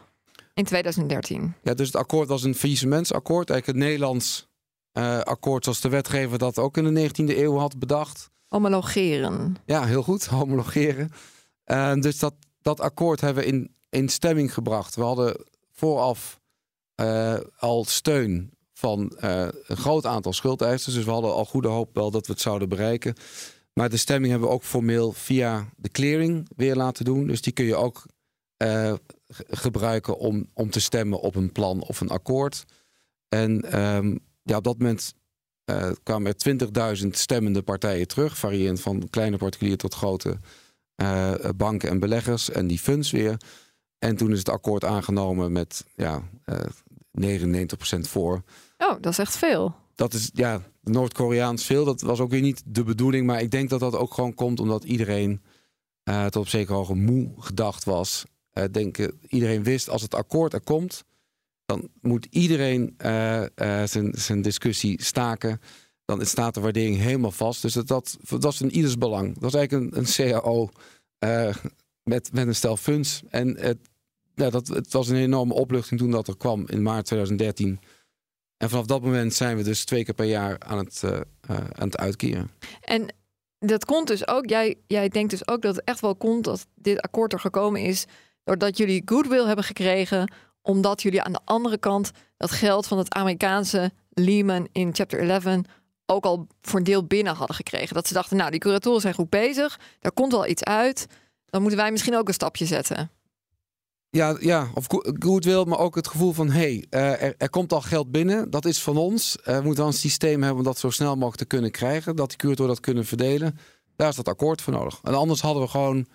in 0.53 0.63
2013? 0.63 1.53
Ja, 1.63 1.73
dus 1.73 1.88
het 1.88 1.95
akkoord 1.95 2.27
was 2.27 2.43
een 2.43 2.55
faillissementsakkoord. 2.55 3.49
Eigenlijk 3.49 3.79
het 3.79 3.89
Nederlands 3.89 4.47
uh, 4.93 5.19
akkoord 5.19 5.63
zoals 5.63 5.81
de 5.81 5.89
wetgever 5.89 6.38
dat 6.38 6.59
ook 6.59 6.77
in 6.77 6.93
de 6.93 7.09
19e 7.09 7.38
eeuw 7.38 7.57
had 7.57 7.79
bedacht. 7.79 8.29
Homologeren. 8.47 9.55
Ja, 9.65 9.85
heel 9.85 10.03
goed. 10.03 10.25
Homologeren. 10.39 11.11
Uh, 11.65 11.93
dus 11.93 12.19
dat, 12.19 12.33
dat 12.61 12.79
akkoord 12.79 13.21
hebben 13.21 13.43
we 13.43 13.49
in, 13.49 13.75
in 13.89 14.09
stemming 14.09 14.53
gebracht. 14.53 14.95
We 14.95 15.03
hadden 15.03 15.45
vooraf 15.71 16.39
uh, 17.01 17.38
al 17.57 17.85
steun 17.85 18.51
van 18.73 19.13
een 19.17 19.77
groot 19.77 20.05
aantal 20.05 20.33
schuldeisers. 20.33 20.95
Dus 20.95 21.05
we 21.05 21.11
hadden 21.11 21.33
al 21.33 21.45
goede 21.45 21.67
hoop 21.67 21.95
wel 21.95 22.11
dat 22.11 22.27
we 22.27 22.33
het 22.33 22.41
zouden 22.41 22.69
bereiken. 22.69 23.15
Maar 23.78 23.89
de 23.89 23.97
stemming 23.97 24.32
hebben 24.32 24.49
we 24.49 24.55
ook 24.55 24.63
formeel 24.63 25.11
via 25.11 25.69
de 25.75 25.89
clearing 25.89 26.49
weer 26.55 26.75
laten 26.75 27.05
doen. 27.05 27.28
Dus 27.28 27.41
die 27.41 27.53
kun 27.53 27.65
je 27.65 27.75
ook 27.75 28.05
gebruiken 29.49 30.17
om, 30.17 30.49
om 30.53 30.69
te 30.69 30.80
stemmen 30.80 31.19
op 31.19 31.36
een 31.36 31.51
plan 31.51 31.82
of 31.82 32.01
een 32.01 32.09
akkoord. 32.09 32.65
En 33.30 33.80
um, 33.82 34.19
ja, 34.43 34.57
op 34.57 34.63
dat 34.63 34.78
moment 34.78 35.13
uh, 35.71 35.91
kwamen 36.03 36.36
er 36.38 36.97
20.000 37.03 37.07
stemmende 37.09 37.61
partijen 37.61 38.07
terug, 38.07 38.38
variërend 38.38 38.82
van 38.82 39.09
kleine 39.09 39.38
particulier 39.38 39.78
tot 39.78 39.93
grote 39.93 40.39
uh, 41.01 41.34
banken 41.55 41.89
en 41.89 41.99
beleggers 41.99 42.49
en 42.49 42.67
die 42.67 42.80
funds 42.80 43.11
weer. 43.11 43.38
En 43.99 44.15
toen 44.15 44.32
is 44.32 44.39
het 44.39 44.49
akkoord 44.49 44.84
aangenomen 44.84 45.51
met 45.51 45.86
ja, 45.95 46.23
uh, 46.45 47.36
99% 47.39 47.99
voor. 47.99 48.43
Oh, 48.78 48.95
dat 49.01 49.11
is 49.11 49.19
echt 49.19 49.38
veel. 49.38 49.75
Dat 49.98 50.14
is 50.14 50.30
ja, 50.34 50.62
Noord-Koreaans 50.82 51.66
veel. 51.66 51.86
Dat 51.86 52.02
was 52.02 52.20
ook 52.20 52.30
weer 52.30 52.41
niet 52.41 52.64
de 52.66 52.84
bedoeling. 52.84 53.26
Maar 53.26 53.41
ik 53.41 53.52
denk 53.52 53.70
dat 53.70 53.80
dat 53.80 53.95
ook 53.95 54.14
gewoon 54.14 54.34
komt 54.34 54.60
omdat 54.60 54.84
iedereen 54.84 55.41
uh, 56.10 56.24
tot 56.24 56.36
op 56.36 56.48
zekere 56.48 56.78
hoogte 56.78 56.93
moe 56.93 57.32
gedacht 57.38 57.84
was. 57.84 58.26
Uh, 58.54 58.88
iedereen 59.28 59.64
wist 59.64 59.89
als 59.89 60.02
het 60.02 60.16
akkoord 60.16 60.54
er 60.54 60.62
komt, 60.62 61.04
dan 61.66 61.89
moet 62.02 62.28
iedereen 62.30 62.95
zijn, 63.86 64.12
zijn 64.16 64.41
discussie 64.41 65.04
staken. 65.04 65.62
Dan 66.06 66.26
staat 66.26 66.54
de 66.54 66.60
waardering 66.60 66.98
helemaal 66.98 67.32
vast. 67.32 67.62
Dus 67.62 67.74
dat, 67.74 67.88
dat, 67.88 68.54
is 68.54 68.62
in 68.62 68.76
ieders 68.76 68.98
belang. 68.98 69.39
Dat 69.39 69.54
is 69.54 69.60
eigenlijk 69.60 69.95
een, 69.95 70.00
een 70.00 70.32
CAO 70.32 70.70
met, 72.04 72.34
met 72.34 72.48
een 72.48 72.56
stel 72.56 72.78
funds. 72.78 73.22
En 73.30 73.58
het, 73.60 73.78
ja, 74.36 74.50
dat, 74.50 74.68
het 74.68 74.93
was 74.93 75.08
een 75.08 75.16
enorme 75.16 75.54
opluchting 75.54 76.00
toen 76.00 76.12
dat 76.12 76.28
er 76.28 76.38
kwam 76.38 76.68
in 76.68 76.82
maart 76.82 77.06
2013. 77.06 77.80
En 78.58 78.70
vanaf 78.70 78.86
dat 78.86 79.01
moment 79.01 79.34
zijn 79.34 79.58
we 79.58 79.64
dus 79.64 79.86
twee 79.86 80.05
keer 80.05 80.14
per 80.14 80.26
jaar 80.26 80.60
aan 80.60 80.78
het, 80.78 81.03
aan 81.47 81.88
het 81.88 81.97
uitkeren. 81.97 82.51
En 82.82 83.16
dat 83.60 83.86
komt 83.86 84.08
dus 84.08 84.28
ook, 84.28 84.49
jij, 84.49 84.76
jij 84.88 85.10
denkt 85.10 85.30
dus 85.30 85.47
ook 85.47 85.62
dat 85.62 85.76
het 85.76 85.86
echt 85.86 85.99
wel 85.99 86.16
komt 86.16 86.43
dat 86.43 86.66
dit 86.76 87.01
akkoord 87.01 87.34
er 87.34 87.39
gekomen 87.39 87.82
is. 87.82 88.05
doordat 88.43 88.78
jullie 88.78 89.01
goodwill 89.05 89.45
hebben 89.45 89.66
gekregen 89.66 90.32
omdat 90.62 91.01
jullie 91.01 91.22
aan 91.22 91.32
de 91.32 91.39
andere 91.45 91.78
kant 91.78 92.12
dat 92.38 92.51
geld 92.51 92.88
van 92.88 92.97
het 92.97 93.14
Amerikaanse 93.14 93.91
Lehman 94.10 94.68
in 94.72 94.95
Chapter 94.95 95.30
11 95.30 95.62
ook 96.05 96.26
al 96.26 96.47
voor 96.62 96.80
een 96.80 96.86
deel 96.86 97.05
binnen 97.05 97.36
hadden 97.36 97.55
gekregen. 97.55 97.95
Dat 97.95 98.08
ze 98.08 98.14
dachten, 98.14 98.38
nou, 98.38 98.51
die 98.51 98.60
curatoren 98.60 99.01
zijn 99.01 99.14
goed 99.14 99.30
bezig, 99.30 99.80
daar 99.99 100.12
komt 100.12 100.32
wel 100.32 100.47
iets 100.47 100.64
uit. 100.64 101.08
Dan 101.45 101.62
moeten 101.62 101.80
wij 101.80 101.91
misschien 101.91 102.18
ook 102.18 102.28
een 102.28 102.34
stapje 102.34 102.66
zetten. 102.66 103.12
Ja, 104.10 104.38
ja 104.39 104.68
of 104.74 104.86
goodwill, 105.20 105.64
maar 105.66 105.80
ook 105.80 105.95
het 105.95 106.08
gevoel 106.08 106.34
van... 106.34 106.49
hé, 106.49 106.60
hey, 106.60 106.86
er, 106.89 107.36
er, 107.38 107.49
komt 107.49 107.74
al 107.74 107.82
geld 107.82 108.12
binnen, 108.12 108.49
dat 108.49 108.66
is 108.66 108.82
van 108.82 108.97
ons. 108.97 109.38
we 109.43 109.51
moeten 109.51 109.76
wel 109.76 109.88
een 109.88 109.93
systeem 109.93 110.41
hebben 110.41 110.60
om 110.60 110.64
dat 110.64 110.78
zo 110.78 110.89
snel 110.89 111.14
mogelijk 111.14 111.38
te 111.38 111.45
kunnen 111.45 111.72
krijgen. 111.72 112.16
Dat 112.16 112.30
die 112.30 112.38
curatoren 112.38 112.72
dat 112.72 112.80
kunnen 112.80 113.05
verdelen. 113.05 113.58
Daar 113.95 114.10
is 114.10 114.16
dat 114.16 114.28
akkoord 114.28 114.62
voor 114.62 114.74
nodig. 114.74 114.99
En 115.03 115.14
anders 115.14 115.41
hadden 115.41 115.64
we 115.64 115.70
gewoon 115.70 116.08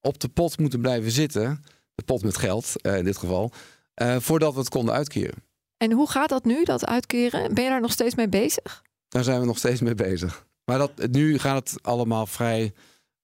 op 0.00 0.18
de 0.20 0.28
pot 0.28 0.58
moeten 0.58 0.80
blijven 0.80 1.10
zitten. 1.10 1.64
De 1.94 2.02
pot 2.02 2.22
met 2.22 2.36
geld, 2.36 2.72
in 2.82 3.04
dit 3.04 3.16
geval. 3.16 3.52
Voordat 4.18 4.52
we 4.52 4.58
het 4.58 4.68
konden 4.68 4.94
uitkeren. 4.94 5.42
En 5.76 5.92
hoe 5.92 6.10
gaat 6.10 6.28
dat 6.28 6.44
nu, 6.44 6.64
dat 6.64 6.86
uitkeren? 6.86 7.54
Ben 7.54 7.64
je 7.64 7.70
daar 7.70 7.80
nog 7.80 7.92
steeds 7.92 8.14
mee 8.14 8.28
bezig? 8.28 8.82
Daar 9.08 9.24
zijn 9.24 9.40
we 9.40 9.46
nog 9.46 9.58
steeds 9.58 9.80
mee 9.80 9.94
bezig. 9.94 10.46
Maar 10.64 10.78
dat, 10.78 11.08
nu 11.10 11.38
gaat 11.38 11.70
het 11.70 11.82
allemaal 11.82 12.26
vrij, 12.26 12.72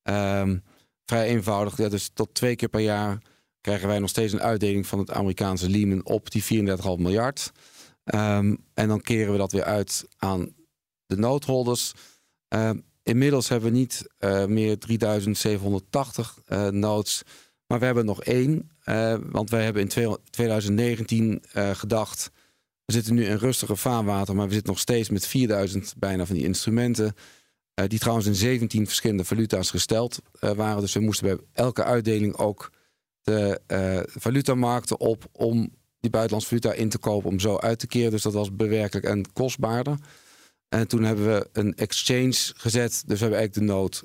um, 0.02 0.62
vrij 1.04 1.26
eenvoudig. 1.26 1.76
Ja, 1.76 1.88
dus 1.88 2.10
tot 2.14 2.34
twee 2.34 2.56
keer 2.56 2.68
per 2.68 2.80
jaar 2.80 3.18
krijgen 3.64 3.88
wij 3.88 3.98
nog 3.98 4.08
steeds 4.08 4.32
een 4.32 4.40
uitdeling 4.40 4.86
van 4.86 4.98
het 4.98 5.10
Amerikaanse 5.10 5.68
Lehman 5.68 6.04
op 6.04 6.30
die 6.30 6.42
34,5 6.42 6.48
miljard. 6.98 7.52
Um, 8.04 8.64
en 8.74 8.88
dan 8.88 9.00
keren 9.00 9.32
we 9.32 9.38
dat 9.38 9.52
weer 9.52 9.64
uit 9.64 10.06
aan 10.16 10.54
de 11.06 11.16
noodholders. 11.16 11.92
Um, 12.48 12.84
inmiddels 13.02 13.48
hebben 13.48 13.72
we 13.72 13.78
niet 13.78 14.06
uh, 14.18 14.44
meer 14.44 14.78
3780 14.78 16.38
uh, 16.48 16.68
notes. 16.68 17.22
Maar 17.66 17.78
we 17.78 17.84
hebben 17.84 18.04
nog 18.04 18.22
één. 18.22 18.70
Uh, 18.84 19.16
want 19.22 19.50
wij 19.50 19.64
hebben 19.64 19.82
in 19.82 20.18
2019 20.30 21.42
uh, 21.54 21.70
eh, 21.70 21.76
gedacht. 21.76 22.30
We 22.84 22.92
zitten 22.92 23.14
nu 23.14 23.24
in 23.24 23.36
rustige 23.36 23.76
vaarwater, 23.76 24.34
maar 24.34 24.46
we 24.46 24.52
zitten 24.52 24.72
nog 24.72 24.80
steeds 24.80 25.08
met 25.08 25.26
4000 25.26 25.94
bijna 25.98 26.26
van 26.26 26.36
die 26.36 26.44
instrumenten. 26.44 27.14
Die 27.86 27.98
trouwens 27.98 28.26
in 28.26 28.34
17 28.34 28.86
verschillende 28.86 29.24
valuta's 29.24 29.70
gesteld 29.70 30.18
waren. 30.40 30.80
Dus 30.80 30.92
we 30.92 31.00
moesten 31.00 31.26
bij 31.26 31.46
elke 31.52 31.84
uitdeling 31.84 32.36
ook 32.36 32.70
de 33.24 33.60
valutamarkten 34.06 35.00
op 35.00 35.24
om 35.32 35.72
die 36.00 36.10
buitenlandse 36.10 36.48
valuta 36.48 36.72
in 36.72 36.88
te 36.88 36.98
kopen 36.98 37.30
om 37.30 37.40
zo 37.40 37.56
uit 37.56 37.78
te 37.78 37.86
keren. 37.86 38.10
Dus 38.10 38.22
dat 38.22 38.32
was 38.32 38.56
bewerkelijk 38.56 39.06
en 39.06 39.32
kostbaarder. 39.32 39.98
En 40.68 40.88
toen 40.88 41.02
hebben 41.02 41.26
we 41.26 41.48
een 41.52 41.74
exchange 41.74 42.34
gezet. 42.56 43.02
Dus 43.06 43.18
we 43.18 43.24
hebben 43.24 43.38
eigenlijk 43.38 43.54
de 43.54 43.72
nood 43.72 44.04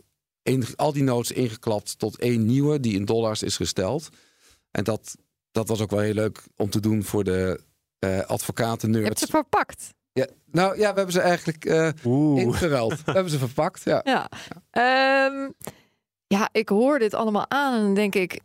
al 0.76 0.94
die 0.94 1.04
notes 1.04 1.32
ingeklapt 1.32 2.00
tot 2.00 2.18
één 2.18 2.46
nieuwe 2.46 2.80
die 2.80 2.96
in 2.96 3.06
dollars 3.06 3.44
is 3.44 3.56
gesteld. 3.56 4.10
En 4.72 4.84
dat, 4.84 5.16
dat 5.52 5.68
was 5.68 5.82
ook 5.82 5.90
wel 5.90 6.00
heel 6.00 6.14
leuk 6.14 6.44
om 6.56 6.70
te 6.70 6.80
doen 6.80 7.04
voor 7.04 7.24
de 7.24 7.60
uh, 8.00 8.20
advocaten 8.20 8.90
nerds. 8.90 9.04
Je 9.04 9.08
hebt 9.08 9.20
ze 9.20 9.28
verpakt. 9.28 9.94
Ja, 10.12 10.28
nou 10.52 10.78
ja, 10.78 10.90
we 10.90 10.96
hebben 10.96 11.14
ze 11.14 11.22
eigenlijk 11.22 11.66
uh, 11.66 11.90
ingeruild. 12.36 13.04
we 13.06 13.12
hebben 13.12 13.32
ze 13.32 13.38
verpakt, 13.38 13.84
ja. 13.84 14.02
Ja. 14.04 14.30
Ja. 14.70 15.26
Um, 15.26 15.54
ja, 16.28 16.50
ik 16.52 16.70
hoor 16.70 17.00
dit 17.00 17.14
allemaal 17.14 17.50
aan 17.50 17.74
en 17.74 17.94
denk 17.94 18.16
ik... 18.16 18.40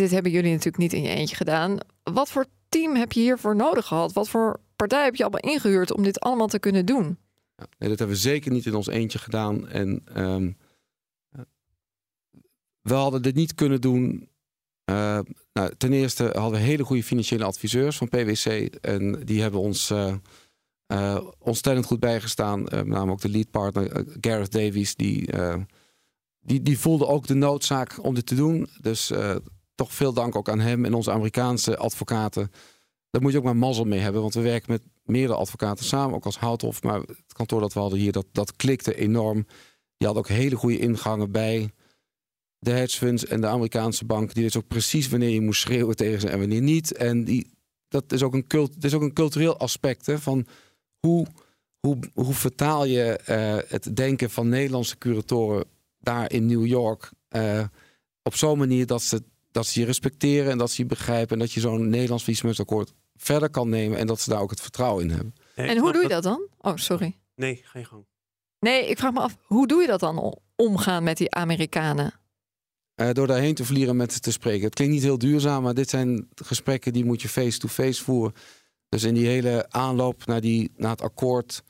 dit 0.00 0.10
hebben 0.10 0.32
jullie 0.32 0.50
natuurlijk 0.50 0.76
niet 0.76 0.92
in 0.92 1.02
je 1.02 1.08
eentje 1.08 1.36
gedaan. 1.36 1.78
Wat 2.02 2.30
voor 2.30 2.46
team 2.68 2.94
heb 2.94 3.12
je 3.12 3.20
hiervoor 3.20 3.56
nodig 3.56 3.86
gehad? 3.86 4.12
Wat 4.12 4.28
voor 4.28 4.60
partij 4.76 5.04
heb 5.04 5.16
je 5.16 5.22
allemaal 5.22 5.52
ingehuurd 5.52 5.92
om 5.92 6.02
dit 6.02 6.20
allemaal 6.20 6.46
te 6.46 6.58
kunnen 6.58 6.86
doen? 6.86 7.18
Ja, 7.56 7.66
nee, 7.78 7.88
dat 7.88 7.98
hebben 7.98 8.16
we 8.16 8.22
zeker 8.22 8.52
niet 8.52 8.66
in 8.66 8.74
ons 8.74 8.86
eentje 8.86 9.18
gedaan. 9.18 9.68
En 9.68 10.02
um, 10.16 10.56
we 12.82 12.94
hadden 12.94 13.22
dit 13.22 13.34
niet 13.34 13.54
kunnen 13.54 13.80
doen. 13.80 14.28
Uh, 14.90 15.18
nou, 15.52 15.74
ten 15.76 15.92
eerste 15.92 16.24
hadden 16.24 16.60
we 16.60 16.66
hele 16.66 16.84
goede 16.84 17.02
financiële 17.02 17.44
adviseurs 17.44 17.96
van 17.96 18.08
PwC. 18.08 18.46
En 18.80 19.24
die 19.24 19.42
hebben 19.42 19.60
ons 19.60 19.90
uh, 19.90 20.14
uh, 20.92 21.26
ontstellend 21.38 21.86
goed 21.86 22.00
bijgestaan. 22.00 22.62
met 22.62 22.86
name 22.86 23.12
ook 23.12 23.20
de 23.20 23.28
lead 23.28 23.50
partner 23.50 24.04
Gareth 24.20 24.52
Davies. 24.52 24.94
Die, 24.94 25.30
die, 26.40 26.62
die 26.62 26.78
voelde 26.78 27.06
ook 27.06 27.26
de 27.26 27.34
noodzaak 27.34 28.04
om 28.04 28.14
dit 28.14 28.26
te 28.26 28.34
doen. 28.34 28.68
Dus 28.80 29.12
toch 29.80 29.94
veel 29.94 30.12
dank 30.12 30.36
ook 30.36 30.48
aan 30.48 30.60
hem 30.60 30.84
en 30.84 30.94
onze 30.94 31.10
Amerikaanse 31.10 31.76
advocaten. 31.76 32.52
Daar 33.10 33.22
moet 33.22 33.32
je 33.32 33.38
ook 33.38 33.44
maar 33.44 33.56
mazzel 33.56 33.84
mee 33.84 33.98
hebben, 33.98 34.20
want 34.20 34.34
we 34.34 34.40
werken 34.40 34.72
met 34.72 34.82
meerdere 35.04 35.38
advocaten 35.38 35.84
samen, 35.84 36.14
ook 36.14 36.24
als 36.24 36.38
Houthof. 36.38 36.82
Maar 36.82 37.00
het 37.00 37.32
kantoor 37.32 37.60
dat 37.60 37.72
we 37.72 37.80
hadden 37.80 37.98
hier, 37.98 38.12
dat, 38.12 38.26
dat 38.32 38.56
klikte 38.56 38.94
enorm. 38.94 39.46
Die 39.96 40.08
had 40.08 40.16
ook 40.16 40.28
hele 40.28 40.56
goede 40.56 40.78
ingangen 40.78 41.30
bij 41.30 41.70
de 42.58 42.70
hedge 42.70 42.96
funds 42.96 43.26
en 43.26 43.40
de 43.40 43.46
Amerikaanse 43.46 44.04
bank. 44.04 44.34
Die 44.34 44.42
wist 44.42 44.56
ook 44.56 44.68
precies 44.68 45.08
wanneer 45.08 45.28
je 45.28 45.40
moest 45.40 45.60
schreeuwen 45.60 45.96
tegen 45.96 46.20
ze 46.20 46.28
en 46.28 46.38
wanneer 46.38 46.62
niet. 46.62 46.92
En 46.92 47.24
die, 47.24 47.50
dat 47.88 48.12
is 48.12 48.22
ook 48.22 48.34
een, 48.34 48.46
cult, 48.46 48.74
dat 48.74 48.84
is 48.84 48.94
ook 48.94 49.02
een 49.02 49.12
cultureel 49.12 49.58
aspect 49.58 50.06
hè, 50.06 50.18
van 50.18 50.46
hoe, 50.98 51.26
hoe, 51.80 51.98
hoe 52.14 52.34
vertaal 52.34 52.84
je 52.84 53.20
uh, 53.28 53.70
het 53.70 53.96
denken 53.96 54.30
van 54.30 54.48
Nederlandse 54.48 54.98
curatoren 54.98 55.64
daar 55.98 56.32
in 56.32 56.46
New 56.46 56.66
York 56.66 57.10
uh, 57.30 57.64
op 58.22 58.34
zo'n 58.34 58.58
manier 58.58 58.86
dat 58.86 59.02
ze, 59.02 59.22
dat 59.50 59.66
ze 59.66 59.80
je 59.80 59.86
respecteren 59.86 60.50
en 60.50 60.58
dat 60.58 60.70
ze 60.70 60.82
je 60.82 60.88
begrijpen 60.88 61.32
en 61.32 61.38
dat 61.38 61.52
je 61.52 61.60
zo'n 61.60 61.88
Nederlands 61.88 62.24
visumutsakkoord 62.24 62.92
verder 63.16 63.50
kan 63.50 63.68
nemen 63.68 63.98
en 63.98 64.06
dat 64.06 64.20
ze 64.20 64.30
daar 64.30 64.40
ook 64.40 64.50
het 64.50 64.60
vertrouwen 64.60 65.04
in 65.04 65.10
hebben. 65.10 65.34
En 65.54 65.78
hoe 65.78 65.92
doe 65.92 66.02
je 66.02 66.08
dat 66.08 66.22
dan? 66.22 66.48
Oh, 66.58 66.76
sorry. 66.76 67.18
Nee, 67.34 67.64
je 67.72 67.84
gang. 67.84 68.06
Nee, 68.60 68.86
ik 68.86 68.98
vraag 68.98 69.12
me 69.12 69.20
af, 69.20 69.36
hoe 69.42 69.66
doe 69.66 69.80
je 69.80 69.86
dat 69.86 70.00
dan 70.00 70.38
omgaan 70.56 71.02
met 71.02 71.16
die 71.16 71.30
Amerikanen? 71.30 72.12
Uh, 72.96 73.10
door 73.12 73.26
daarheen 73.26 73.54
te 73.54 73.64
vliegen 73.64 73.96
met 73.96 74.12
ze 74.12 74.20
te 74.20 74.32
spreken. 74.32 74.64
Het 74.64 74.74
klinkt 74.74 74.94
niet 74.94 75.02
heel 75.02 75.18
duurzaam, 75.18 75.62
maar 75.62 75.74
dit 75.74 75.90
zijn 75.90 76.28
gesprekken 76.34 76.92
die 76.92 77.04
moet 77.04 77.22
je 77.22 77.28
face-to-face 77.28 78.04
voeren. 78.04 78.34
Dus 78.88 79.02
in 79.02 79.14
die 79.14 79.26
hele 79.26 79.66
aanloop 79.68 80.26
naar, 80.26 80.40
die, 80.40 80.72
naar 80.76 80.90
het 80.90 81.02
akkoord 81.02 81.62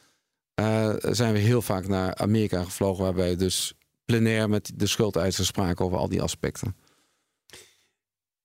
uh, 0.61 0.95
zijn 0.99 1.33
we 1.33 1.39
heel 1.39 1.63
vaak 1.63 1.89
naar 1.89 2.15
Amerika 2.15 2.65
gevlogen, 2.65 3.05
waarbij 3.05 3.37
dus 3.37 3.75
plenair 4.05 4.49
met 4.49 4.73
de 4.75 4.87
schuldeisers 4.87 5.47
spraken 5.47 5.85
over 5.85 5.99
al 5.99 6.09
die 6.09 6.23
aspecten. 6.23 6.77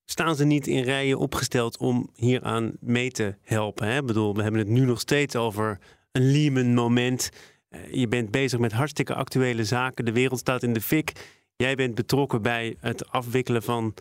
Staan 0.08 0.36
ze 0.36 0.44
niet 0.44 0.66
in 0.66 0.82
rijen 0.82 1.18
opgesteld 1.18 1.78
om 1.78 2.10
hieraan 2.14 2.72
mee 2.80 3.10
te 3.10 3.34
helpen? 3.42 3.88
Hè? 3.88 3.98
Ik 3.98 4.06
bedoel, 4.06 4.34
we 4.34 4.42
hebben 4.42 4.60
het 4.60 4.68
nu 4.68 4.84
nog 4.84 5.00
steeds 5.00 5.36
over 5.36 5.78
een 6.12 6.30
Lehman-moment. 6.30 7.30
Eh, 7.68 7.92
je 7.92 8.08
bent 8.08 8.30
bezig 8.30 8.58
met 8.58 8.72
hartstikke 8.72 9.14
actuele 9.14 9.64
zaken. 9.64 10.04
De 10.04 10.12
wereld 10.12 10.38
staat 10.38 10.62
in 10.62 10.72
de 10.72 10.80
fik. 10.80 11.12
Jij 11.56 11.74
bent 11.74 11.94
betrokken 11.94 12.42
bij 12.42 12.76
het 12.80 13.08
afwikkelen 13.08 13.62
van 13.62 13.94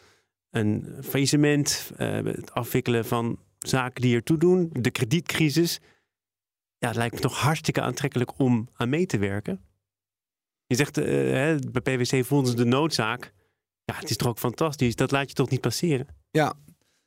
een 0.51 0.95
faillissement, 1.01 1.91
uh, 1.97 2.13
het 2.23 2.51
afwikkelen 2.51 3.05
van 3.05 3.39
zaken 3.59 4.01
die 4.01 4.15
ertoe 4.15 4.37
doen, 4.37 4.69
de 4.71 4.91
kredietcrisis. 4.91 5.79
Ja, 6.77 6.87
het 6.87 6.97
lijkt 6.97 7.13
me 7.15 7.21
toch 7.21 7.39
hartstikke 7.39 7.81
aantrekkelijk 7.81 8.39
om 8.39 8.69
aan 8.73 8.89
mee 8.89 9.05
te 9.05 9.17
werken. 9.17 9.61
Je 10.67 10.75
zegt, 10.75 10.95
hè, 10.95 11.55
bij 11.71 11.81
PwC 11.81 12.25
vonden 12.25 12.51
ze 12.51 12.55
de 12.55 12.65
noodzaak. 12.65 13.33
Ja, 13.85 13.95
het 13.95 14.09
is 14.09 14.17
toch 14.17 14.27
ook 14.27 14.39
fantastisch. 14.39 14.95
Dat 14.95 15.11
laat 15.11 15.29
je 15.29 15.35
toch 15.35 15.49
niet 15.49 15.61
passeren? 15.61 16.07
Ja, 16.31 16.53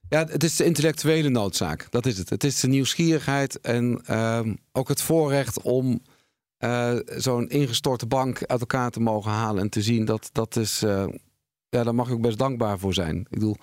ja, 0.09 0.27
het 0.27 0.45
is 0.45 0.57
de 0.57 0.65
intellectuele 0.65 1.29
noodzaak. 1.29 1.87
Dat 1.91 2.07
is 2.07 2.19
het. 2.19 2.31
Het 2.31 2.45
is 2.45 2.61
de 2.61 2.69
nieuwsgierigheid 2.69 3.61
en 3.61 4.01
uh, 4.11 4.41
ook 4.73 4.89
het 4.89 5.03
voorrecht 5.03 5.63
om 5.63 6.03
uh, 6.59 6.97
zo'n 7.07 7.49
ingestorte 7.49 8.07
bank 8.07 8.45
uit 8.45 8.61
elkaar 8.61 8.91
te 8.91 9.01
mogen 9.01 9.31
halen 9.31 9.63
en 9.63 9.69
te 9.69 9.83
zien 9.83 10.05
dat 10.05 10.31
dat 10.33 10.57
is. 10.57 10.83
Uh, 10.83 11.07
ja, 11.69 11.83
daar 11.83 11.95
mag 11.95 12.09
je 12.09 12.15
ook 12.15 12.21
best 12.21 12.39
dankbaar 12.39 12.79
voor 12.79 12.95
zijn. 12.95 13.17
Ik 13.17 13.29
bedoel, 13.29 13.57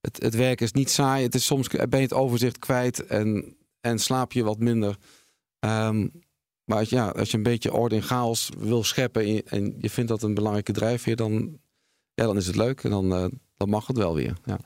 het, 0.00 0.22
het 0.22 0.34
werk 0.34 0.60
is 0.60 0.72
niet 0.72 0.90
saai. 0.90 1.22
Het 1.22 1.34
is 1.34 1.44
soms 1.44 1.68
ben 1.68 1.88
je 1.90 1.96
het 1.96 2.12
overzicht 2.12 2.58
kwijt 2.58 3.06
en, 3.06 3.56
en 3.80 3.98
slaap 3.98 4.32
je 4.32 4.42
wat 4.42 4.58
minder. 4.58 4.96
Um, 5.58 6.10
maar 6.64 6.78
als, 6.78 6.88
ja, 6.88 7.08
als 7.08 7.30
je 7.30 7.36
een 7.36 7.42
beetje 7.42 7.72
orde 7.72 7.94
en 7.94 8.02
chaos 8.02 8.50
wil 8.58 8.84
scheppen 8.84 9.22
en 9.22 9.32
je, 9.32 9.42
en 9.42 9.74
je 9.78 9.90
vindt 9.90 10.10
dat 10.10 10.22
een 10.22 10.34
belangrijke 10.34 10.72
drijfveer, 10.72 11.16
dan, 11.16 11.58
ja, 12.20 12.26
dan 12.26 12.36
is 12.36 12.46
het 12.46 12.56
leuk 12.56 12.84
en 12.84 12.90
dan, 12.90 13.12
uh, 13.12 13.24
dan 13.56 13.68
mag 13.68 13.86
het 13.86 13.96
wel 13.96 14.14
weer. 14.14 14.36
Ja. 14.44 14.58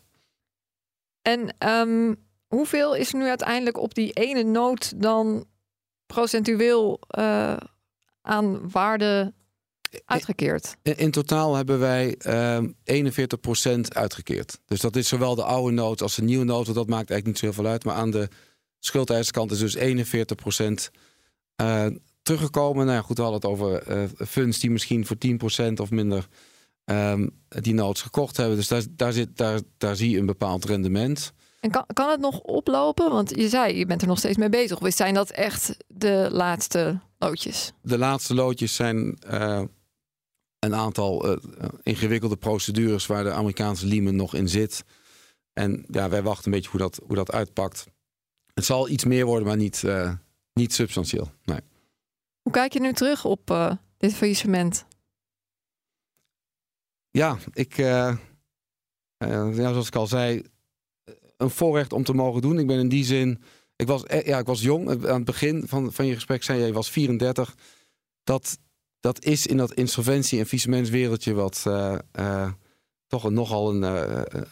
En 1.23 1.69
um, 1.69 2.17
hoeveel 2.47 2.95
is 2.95 3.13
nu 3.13 3.29
uiteindelijk 3.29 3.79
op 3.79 3.95
die 3.95 4.13
ene 4.13 4.43
noot 4.43 5.01
dan 5.01 5.47
procentueel 6.07 7.01
uh, 7.19 7.57
aan 8.23 8.71
waarde 8.71 9.33
uitgekeerd? 10.05 10.77
In, 10.83 10.97
in 10.97 11.11
totaal 11.11 11.55
hebben 11.55 11.79
wij 11.79 12.19
uh, 12.27 12.63
41% 13.79 13.81
uitgekeerd. 13.89 14.61
Dus 14.67 14.81
dat 14.81 14.97
is 14.97 15.09
zowel 15.09 15.35
de 15.35 15.45
oude 15.45 15.75
noot 15.75 16.03
als 16.03 16.15
de 16.15 16.23
nieuwe 16.23 16.45
noot. 16.45 16.67
Dat 16.67 16.75
maakt 16.75 17.11
eigenlijk 17.11 17.27
niet 17.27 17.39
zo 17.39 17.45
heel 17.45 17.55
veel 17.55 17.67
uit. 17.67 17.85
Maar 17.85 17.95
aan 17.95 18.11
de 18.11 18.29
schuldeiserskant 18.79 19.51
is 19.51 19.59
dus 19.59 19.77
41% 19.77 19.81
uh, 21.63 21.87
teruggekomen. 22.23 22.87
Nou 22.87 22.99
ja, 22.99 23.03
goed, 23.03 23.17
we 23.17 23.23
hadden 23.23 23.41
het 23.41 23.51
over 23.51 23.83
funds 24.27 24.59
die 24.59 24.71
misschien 24.71 25.07
voor 25.07 25.17
10% 25.71 25.73
of 25.75 25.91
minder 25.91 26.29
um, 26.85 27.31
die 27.49 27.75
notes 27.75 28.03
gekocht 28.03 28.37
hebben. 28.37 28.57
Dus 28.57 28.69
daar, 28.69 28.83
daar, 28.91 29.13
zit, 29.13 29.37
daar, 29.37 29.61
daar 29.79 29.97
zie 29.97 30.11
je 30.11 30.19
een 30.19 30.27
bepaald 30.27 30.65
rendement. 30.65 31.33
En 31.61 31.71
kan, 31.71 31.85
kan 31.93 32.11
het 32.11 32.21
nog 32.21 32.41
oplopen? 32.41 33.11
Want 33.11 33.31
je 33.37 33.49
zei, 33.49 33.77
je 33.77 33.87
bent 33.87 34.03
er 34.03 34.09
nog 34.09 34.19
steeds 34.19 34.37
mee 34.37 34.49
bezig. 34.49 34.81
Of 34.81 34.93
zijn 34.93 35.15
dat 35.15 35.31
echt 35.31 35.77
de 35.87 36.29
laatste 36.33 37.01
loodjes? 37.19 37.73
De 37.83 37.99
laatste 37.99 38.35
loodjes 38.35 38.75
zijn 38.75 39.19
uh, 39.31 39.63
een 40.59 40.75
aantal 40.75 41.31
uh, 41.31 41.39
ingewikkelde 41.83 42.37
procedures 42.37 43.07
waar 43.07 43.25
de 43.25 43.33
Amerikaanse 43.33 43.87
Lehman 43.87 44.17
nog 44.17 44.35
in 44.35 44.49
zit. 44.49 44.85
En 45.53 45.85
ja, 45.91 46.09
wij 46.09 46.23
wachten 46.23 46.45
een 46.45 46.53
beetje 46.53 46.71
hoe 46.71 46.81
dat, 46.81 47.01
hoe 47.07 47.17
dat 47.17 47.33
uitpakt. 47.33 47.87
Het 48.55 48.65
zal 48.65 48.89
iets 48.89 49.05
meer 49.05 49.27
worden, 49.27 49.47
maar 49.47 49.57
niet, 49.57 49.83
uh, 49.83 50.13
niet 50.53 50.73
substantieel. 50.73 51.31
Nee. 51.45 51.61
Hoe 52.43 52.53
kijk 52.53 52.73
je 52.73 52.81
nu 52.81 52.93
terug 52.93 53.25
op 53.25 53.75
dit 53.99 54.15
faillissement? 54.15 54.87
Ja, 57.17 57.39
ik, 57.53 57.79
uh, 57.79 58.17
zoals 59.53 59.87
ik 59.87 59.97
al 59.97 60.07
zei, 60.07 60.43
een 61.37 61.51
voorrecht 61.51 61.93
om 61.93 62.05
te 62.05 62.15
mogen 62.15 62.43
doen. 62.43 62.59
Ik 62.59 62.67
ben 62.67 62.79
in 62.79 62.89
die 62.89 63.05
zin, 63.05 63.43
ik 63.77 63.87
was, 63.87 64.03
ja, 64.25 64.39
ik 64.39 64.47
was 64.47 64.63
jong. 64.63 64.89
Aan 64.89 65.15
het 65.15 65.25
begin 65.25 65.69
van, 65.69 65.93
van 65.93 66.07
je 66.07 66.15
gesprek 66.15 66.43
zei 66.43 66.61
je, 66.61 66.67
je 66.67 66.73
was 66.73 66.91
34. 66.91 67.55
Dat, 68.25 68.59
dat 69.01 69.25
is 69.25 69.47
in 69.47 69.57
dat 69.57 69.75
insolventie- 69.75 70.39
en 70.39 70.45
faillissementswereldje 70.45 71.35
wat 71.35 71.63
toch 73.07 73.25
een, 73.25 73.35
nogal 73.35 73.71
een, 73.71 73.83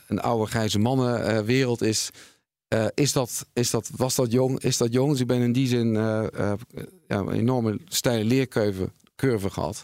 een 0.08 0.20
oude 0.20 0.46
grijze 0.46 0.78
mannenwereld 0.78 1.82
is 1.82 2.10
is 2.94 3.12
dat, 3.12 3.46
is 3.52 3.70
dat, 3.70 3.90
was 3.96 4.14
dat 4.14 4.32
jong? 4.32 4.60
Is 4.60 4.76
dat 4.76 4.92
jong? 4.92 5.10
Dus 5.10 5.20
ik 5.20 5.26
ben 5.26 5.40
in 5.40 5.52
die 5.52 5.66
zin 5.66 5.92
ja, 5.92 6.58
een 7.06 7.32
enorme 7.32 7.78
steile 7.84 8.24
leercurve 8.24 8.90
curve 9.16 9.50
gehad. 9.50 9.82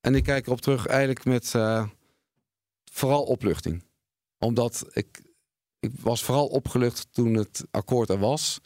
En 0.00 0.14
ik 0.14 0.22
kijk 0.22 0.46
erop 0.46 0.60
terug 0.60 0.86
eigenlijk 0.86 1.24
met 1.24 1.54
vooral 2.92 3.22
opluchting. 3.22 3.84
Omdat 4.38 4.86
ik, 4.92 5.22
ik 5.78 5.92
was 6.00 6.22
vooral 6.22 6.46
opgelucht 6.46 7.08
toen 7.10 7.34
het 7.34 7.64
akkoord 7.70 8.08
er 8.08 8.18
was. 8.18 8.60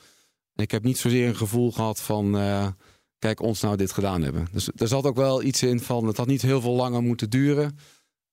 En 0.55 0.63
ik 0.63 0.71
heb 0.71 0.83
niet 0.83 0.99
zozeer 0.99 1.29
een 1.29 1.37
gevoel 1.37 1.73
gehad 1.73 2.01
van 2.01 2.33
kijk 3.19 3.41
ons 3.41 3.61
nou 3.61 3.77
dit 3.77 3.93
gedaan 3.93 4.23
hebben. 4.23 4.47
Dus 4.53 4.69
er 4.77 4.89
zat 4.89 5.05
ook 5.05 5.17
wel 5.17 5.43
iets 5.43 5.63
in 5.63 5.81
van 5.81 6.07
het 6.07 6.17
had 6.17 6.27
niet 6.27 6.43
heel 6.43 6.61
veel 6.61 6.75
langer 6.75 7.03
moeten 7.03 7.31
duren. 7.31 7.79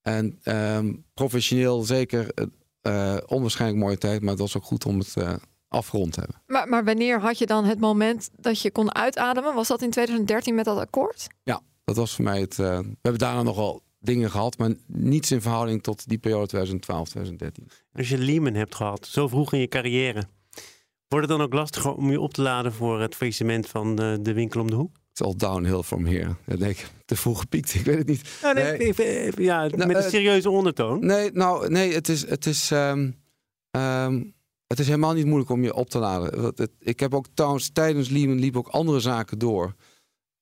En 0.02 0.38
ehm, 0.42 0.92
professioneel 1.14 1.82
zeker 1.82 2.34
uh, 2.82 3.16
onwaarschijnlijk 3.26 3.80
mooie 3.80 3.98
tijd, 3.98 4.20
maar 4.20 4.30
het 4.30 4.38
was 4.38 4.56
ook 4.56 4.64
goed 4.64 4.84
om 4.84 4.98
het 4.98 5.14
uh, 5.18 5.34
afgerond 5.68 6.12
te 6.12 6.20
hebben. 6.20 6.42
Maar, 6.46 6.68
maar 6.68 6.84
wanneer 6.84 7.20
had 7.20 7.38
je 7.38 7.46
dan 7.46 7.64
het 7.64 7.80
moment 7.80 8.30
dat 8.36 8.60
je 8.60 8.70
kon 8.70 8.94
uitademen? 8.94 9.54
Was 9.54 9.68
dat 9.68 9.82
in 9.82 9.90
2013 9.90 10.54
met 10.54 10.64
dat 10.64 10.78
akkoord? 10.78 11.26
Ja, 11.42 11.60
dat 11.84 11.96
was 11.96 12.14
voor 12.14 12.24
mij 12.24 12.40
het. 12.40 12.58
Uh, 12.58 12.78
we 12.78 12.96
hebben 13.02 13.18
daarna 13.18 13.42
nogal 13.42 13.82
dingen 14.04 14.30
gehad, 14.30 14.58
maar 14.58 14.74
niets 14.86 15.30
in 15.30 15.40
verhouding 15.40 15.82
tot 15.82 16.08
die 16.08 16.18
periode 16.18 16.46
2012, 16.46 17.08
2013. 17.08 17.68
Als 17.92 18.08
je 18.08 18.18
Lehman 18.18 18.54
hebt 18.54 18.74
gehad, 18.74 19.06
zo 19.06 19.28
vroeg 19.28 19.52
in 19.52 19.60
je 19.60 19.68
carrière, 19.68 20.22
wordt 21.08 21.28
het 21.28 21.38
dan 21.38 21.46
ook 21.46 21.52
lastiger 21.52 21.94
om 21.94 22.10
je 22.10 22.20
op 22.20 22.34
te 22.34 22.42
laden 22.42 22.72
voor 22.72 23.00
het 23.00 23.14
faillissement 23.14 23.66
van 23.66 23.96
de, 23.96 24.18
de 24.22 24.32
winkel 24.32 24.60
om 24.60 24.70
de 24.70 24.76
hoek? 24.76 24.92
Het 24.94 25.20
is 25.20 25.26
al 25.26 25.36
downhill 25.36 25.82
from 25.82 26.06
here. 26.06 26.36
Ja, 26.46 26.56
denk 26.56 26.78
ik, 26.78 26.90
te 27.04 27.16
vroeg 27.16 27.40
gepiekt. 27.40 27.74
Ik 27.74 27.84
weet 27.84 27.98
het 27.98 28.06
niet. 28.06 28.38
Ja, 28.42 28.52
nee, 28.52 28.92
nee. 28.96 29.32
ja 29.36 29.66
nou, 29.66 29.86
met 29.86 29.96
een 29.96 30.10
serieuze 30.10 30.50
ondertoon. 30.50 31.06
Nee, 31.06 31.30
nou, 31.32 31.70
nee, 31.70 31.92
het 31.92 32.08
is, 32.08 32.28
het 32.28 32.46
is, 32.46 32.70
um, 32.70 33.16
um, 33.70 34.34
het 34.66 34.78
is 34.78 34.86
helemaal 34.86 35.12
niet 35.12 35.26
moeilijk 35.26 35.50
om 35.50 35.62
je 35.62 35.74
op 35.74 35.90
te 35.90 35.98
laden. 35.98 36.54
Ik 36.78 37.00
heb 37.00 37.14
ook 37.14 37.26
trouwens 37.34 37.70
tijdens 37.72 38.08
Lehman 38.08 38.38
liep 38.38 38.56
ook 38.56 38.68
andere 38.68 39.00
zaken 39.00 39.38
door. 39.38 39.74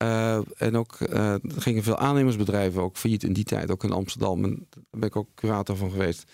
Uh, 0.03 0.40
en 0.57 0.76
ook 0.76 0.98
uh, 1.00 1.34
gingen 1.42 1.82
veel 1.82 1.98
aannemersbedrijven 1.98 2.82
ook 2.82 2.96
failliet 2.96 3.22
in 3.22 3.32
die 3.32 3.44
tijd, 3.44 3.70
ook 3.70 3.84
in 3.84 3.92
Amsterdam. 3.92 4.44
En 4.44 4.66
daar 4.70 4.84
ben 4.90 5.09
ik 5.09 5.16
ook 5.16 5.28
curator 5.34 5.76
van 5.76 5.90
geweest. 5.90 6.30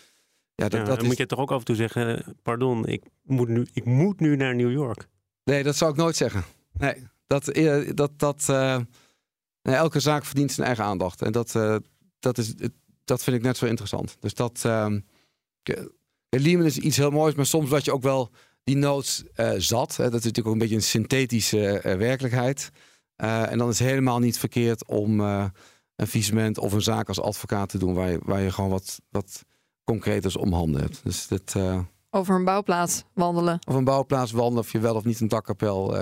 Ja, 0.55 0.69
dat, 0.69 0.81
ja, 0.81 0.87
dat 0.87 1.01
is... 1.03 1.07
moet 1.07 1.17
je 1.17 1.27
toch 1.27 1.39
ook 1.39 1.51
af 1.51 1.59
en 1.59 1.65
toe 1.65 1.77
zeggen: 1.77 2.37
pardon, 2.43 2.87
ik 2.87 3.03
moet 3.23 3.49
nu, 3.49 3.67
ik 3.73 3.85
moet 3.85 4.21
nu 4.21 4.37
naar 4.37 4.55
New 4.55 4.73
York. 4.73 5.09
Nee, 5.45 5.63
dat 5.63 5.77
zou 5.77 5.91
ik 5.91 5.97
nooit 5.97 6.17
zeggen. 6.17 6.45
Nee, 6.73 6.95
dat, 7.27 7.49
eh, 7.49 7.91
dat, 7.95 8.19
dat 8.19 8.47
uh, 8.51 8.81
elke 9.63 10.01
zaak 10.01 10.25
verdient 10.25 10.53
zijn 10.53 10.67
eigen 10.67 10.85
aandacht. 10.85 11.23
En 11.23 11.33
dat, 11.33 11.53
dat, 12.19 12.39
is, 12.39 12.55
dat 13.05 13.23
vind 13.23 13.37
ik 13.37 13.43
net 13.43 13.57
zo 13.57 13.67
interessant. 13.67 14.17
Dus 14.21 14.35
dat. 14.35 14.63
Uh, 14.67 14.87
Lehman 16.29 16.67
is 16.67 16.79
iets 16.79 16.97
heel 16.97 17.11
moois, 17.11 17.35
maar 17.35 17.47
soms 17.47 17.71
was 17.71 17.85
je 17.85 17.93
ook 17.93 18.03
wel 18.03 18.31
die 18.65 18.77
nood 18.77 19.25
zat. 19.57 19.97
Hè. 19.97 20.05
Dat 20.05 20.19
is 20.19 20.25
natuurlijk 20.25 20.47
ook 20.47 20.53
een 20.53 20.59
beetje 20.59 20.75
een 20.75 20.83
synthetische 20.83 21.81
werkelijkheid. 21.83 22.71
En 23.19 23.59
dan 23.59 23.69
is 23.69 23.79
het 23.79 23.89
helemaal 23.89 24.19
niet 24.19 24.39
verkeerd 24.39 24.87
om 24.87 25.21
een 25.21 25.53
visement 25.97 26.59
of 26.59 26.73
een 26.73 26.83
zaak 26.83 27.09
als 27.09 27.21
advocaat 27.21 27.69
te 27.69 27.79
doen 27.79 27.95
waar 27.95 28.11
je, 28.11 28.21
waar 28.23 28.41
je 28.41 28.53
gewoon 28.53 28.71
wat, 28.71 29.01
wat 29.11 29.45
concreters 29.85 30.37
om 30.37 30.53
handen 30.53 30.81
hebt. 30.81 31.01
Dus 31.05 31.27
dit, 31.27 31.55
uh, 31.57 31.79
over 32.11 32.35
een 32.35 32.45
bouwplaats 32.45 33.05
wandelen. 33.15 33.59
Of 33.69 33.75
een 33.75 33.85
bouwplaats 33.85 34.33
wandelen 34.33 34.63
of 34.63 34.73
je 34.73 34.79
wel 34.79 34.95
of 34.95 35.05
niet 35.05 35.21
een 35.21 35.29
dakkapel 35.29 35.97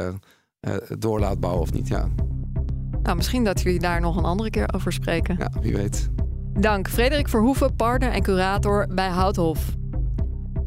door 0.99 1.21
laat 1.21 1.41
bouwen 1.41 1.63
of 1.63 1.73
niet. 1.73 1.89
Ja. 1.89 2.09
Nou, 3.03 3.17
misschien 3.17 3.45
dat 3.45 3.61
jullie 3.61 3.79
daar 3.79 4.01
nog 4.01 4.17
een 4.17 4.25
andere 4.25 4.51
keer 4.51 4.75
over 4.75 4.93
spreken. 4.93 5.37
Ja, 5.39 5.51
wie 5.61 5.77
weet. 5.77 6.09
Dank 6.59 6.89
Frederik 6.89 7.29
Verhoeven, 7.29 7.77
partner 7.77 8.11
en 8.11 8.23
curator 8.23 8.87
bij 8.95 9.09
Houthof. 9.09 9.75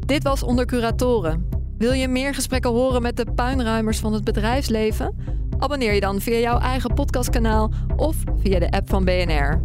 Dit 0.06 0.22
was 0.22 0.42
Onder 0.42 0.66
Curatoren. 0.66 1.48
Wil 1.78 1.92
je 1.92 2.08
meer 2.08 2.34
gesprekken 2.34 2.70
horen 2.70 3.02
met 3.02 3.16
de 3.16 3.26
puinruimers 3.34 3.98
van 3.98 4.12
het 4.12 4.24
bedrijfsleven? 4.24 5.16
Abonneer 5.60 5.94
je 5.94 6.00
dan 6.00 6.20
via 6.20 6.38
jouw 6.38 6.58
eigen 6.58 6.94
podcastkanaal 6.94 7.70
of 7.96 8.16
via 8.42 8.58
de 8.58 8.70
app 8.70 8.88
van 8.88 9.04
BNR. 9.04 9.60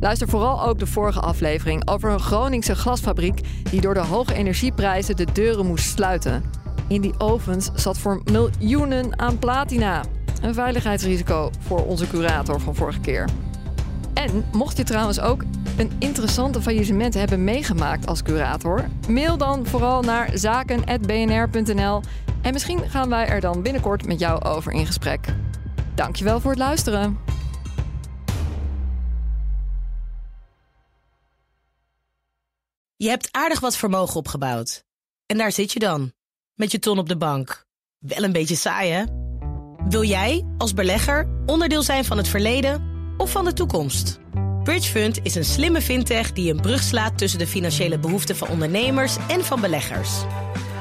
Luister 0.00 0.28
vooral 0.28 0.66
ook 0.66 0.78
de 0.78 0.86
vorige 0.86 1.20
aflevering 1.20 1.88
over 1.88 2.10
een 2.10 2.20
Groningse 2.20 2.74
glasfabriek 2.74 3.40
die 3.70 3.80
door 3.80 3.94
de 3.94 4.00
hoge 4.00 4.34
energieprijzen 4.34 5.16
de 5.16 5.26
deuren 5.32 5.66
moest 5.66 5.88
sluiten. 5.88 6.44
In 6.88 7.00
die 7.00 7.14
ovens 7.18 7.70
zat 7.74 7.98
voor 7.98 8.22
miljoenen 8.24 9.18
aan 9.18 9.38
platina. 9.38 10.04
Een 10.42 10.54
veiligheidsrisico 10.54 11.50
voor 11.58 11.86
onze 11.86 12.06
curator 12.06 12.60
van 12.60 12.74
vorige 12.74 13.00
keer. 13.00 13.28
En 14.14 14.44
mocht 14.52 14.76
je 14.76 14.84
trouwens 14.84 15.20
ook 15.20 15.42
een 15.76 15.90
interessante 15.98 16.62
faillissement 16.62 17.14
hebben 17.14 17.44
meegemaakt 17.44 18.06
als 18.06 18.22
curator, 18.22 18.84
mail 19.08 19.36
dan 19.36 19.66
vooral 19.66 20.02
naar 20.02 20.30
zaken.bnr.nl 20.34 22.00
en 22.46 22.52
misschien 22.52 22.90
gaan 22.90 23.08
wij 23.08 23.26
er 23.26 23.40
dan 23.40 23.62
binnenkort 23.62 24.06
met 24.06 24.18
jou 24.18 24.42
over 24.42 24.72
in 24.72 24.86
gesprek. 24.86 25.34
Dankjewel 25.94 26.40
voor 26.40 26.50
het 26.50 26.60
luisteren. 26.60 27.18
Je 32.96 33.08
hebt 33.08 33.28
aardig 33.30 33.60
wat 33.60 33.76
vermogen 33.76 34.16
opgebouwd. 34.16 34.84
En 35.26 35.38
daar 35.38 35.52
zit 35.52 35.72
je 35.72 35.78
dan, 35.78 36.12
met 36.54 36.70
je 36.70 36.78
ton 36.78 36.98
op 36.98 37.08
de 37.08 37.16
bank. 37.16 37.66
Wel 37.98 38.24
een 38.24 38.32
beetje 38.32 38.56
saai, 38.56 38.90
hè? 38.90 39.04
Wil 39.88 40.02
jij, 40.02 40.46
als 40.58 40.74
belegger, 40.74 41.28
onderdeel 41.46 41.82
zijn 41.82 42.04
van 42.04 42.16
het 42.16 42.28
verleden 42.28 42.82
of 43.16 43.30
van 43.30 43.44
de 43.44 43.52
toekomst? 43.52 44.20
Bridgefund 44.62 45.18
is 45.22 45.34
een 45.34 45.44
slimme 45.44 45.80
fintech 45.80 46.32
die 46.32 46.52
een 46.52 46.60
brug 46.60 46.82
slaat 46.82 47.18
tussen 47.18 47.38
de 47.38 47.46
financiële 47.46 47.98
behoeften 47.98 48.36
van 48.36 48.48
ondernemers 48.48 49.16
en 49.28 49.44
van 49.44 49.60
beleggers. 49.60 50.24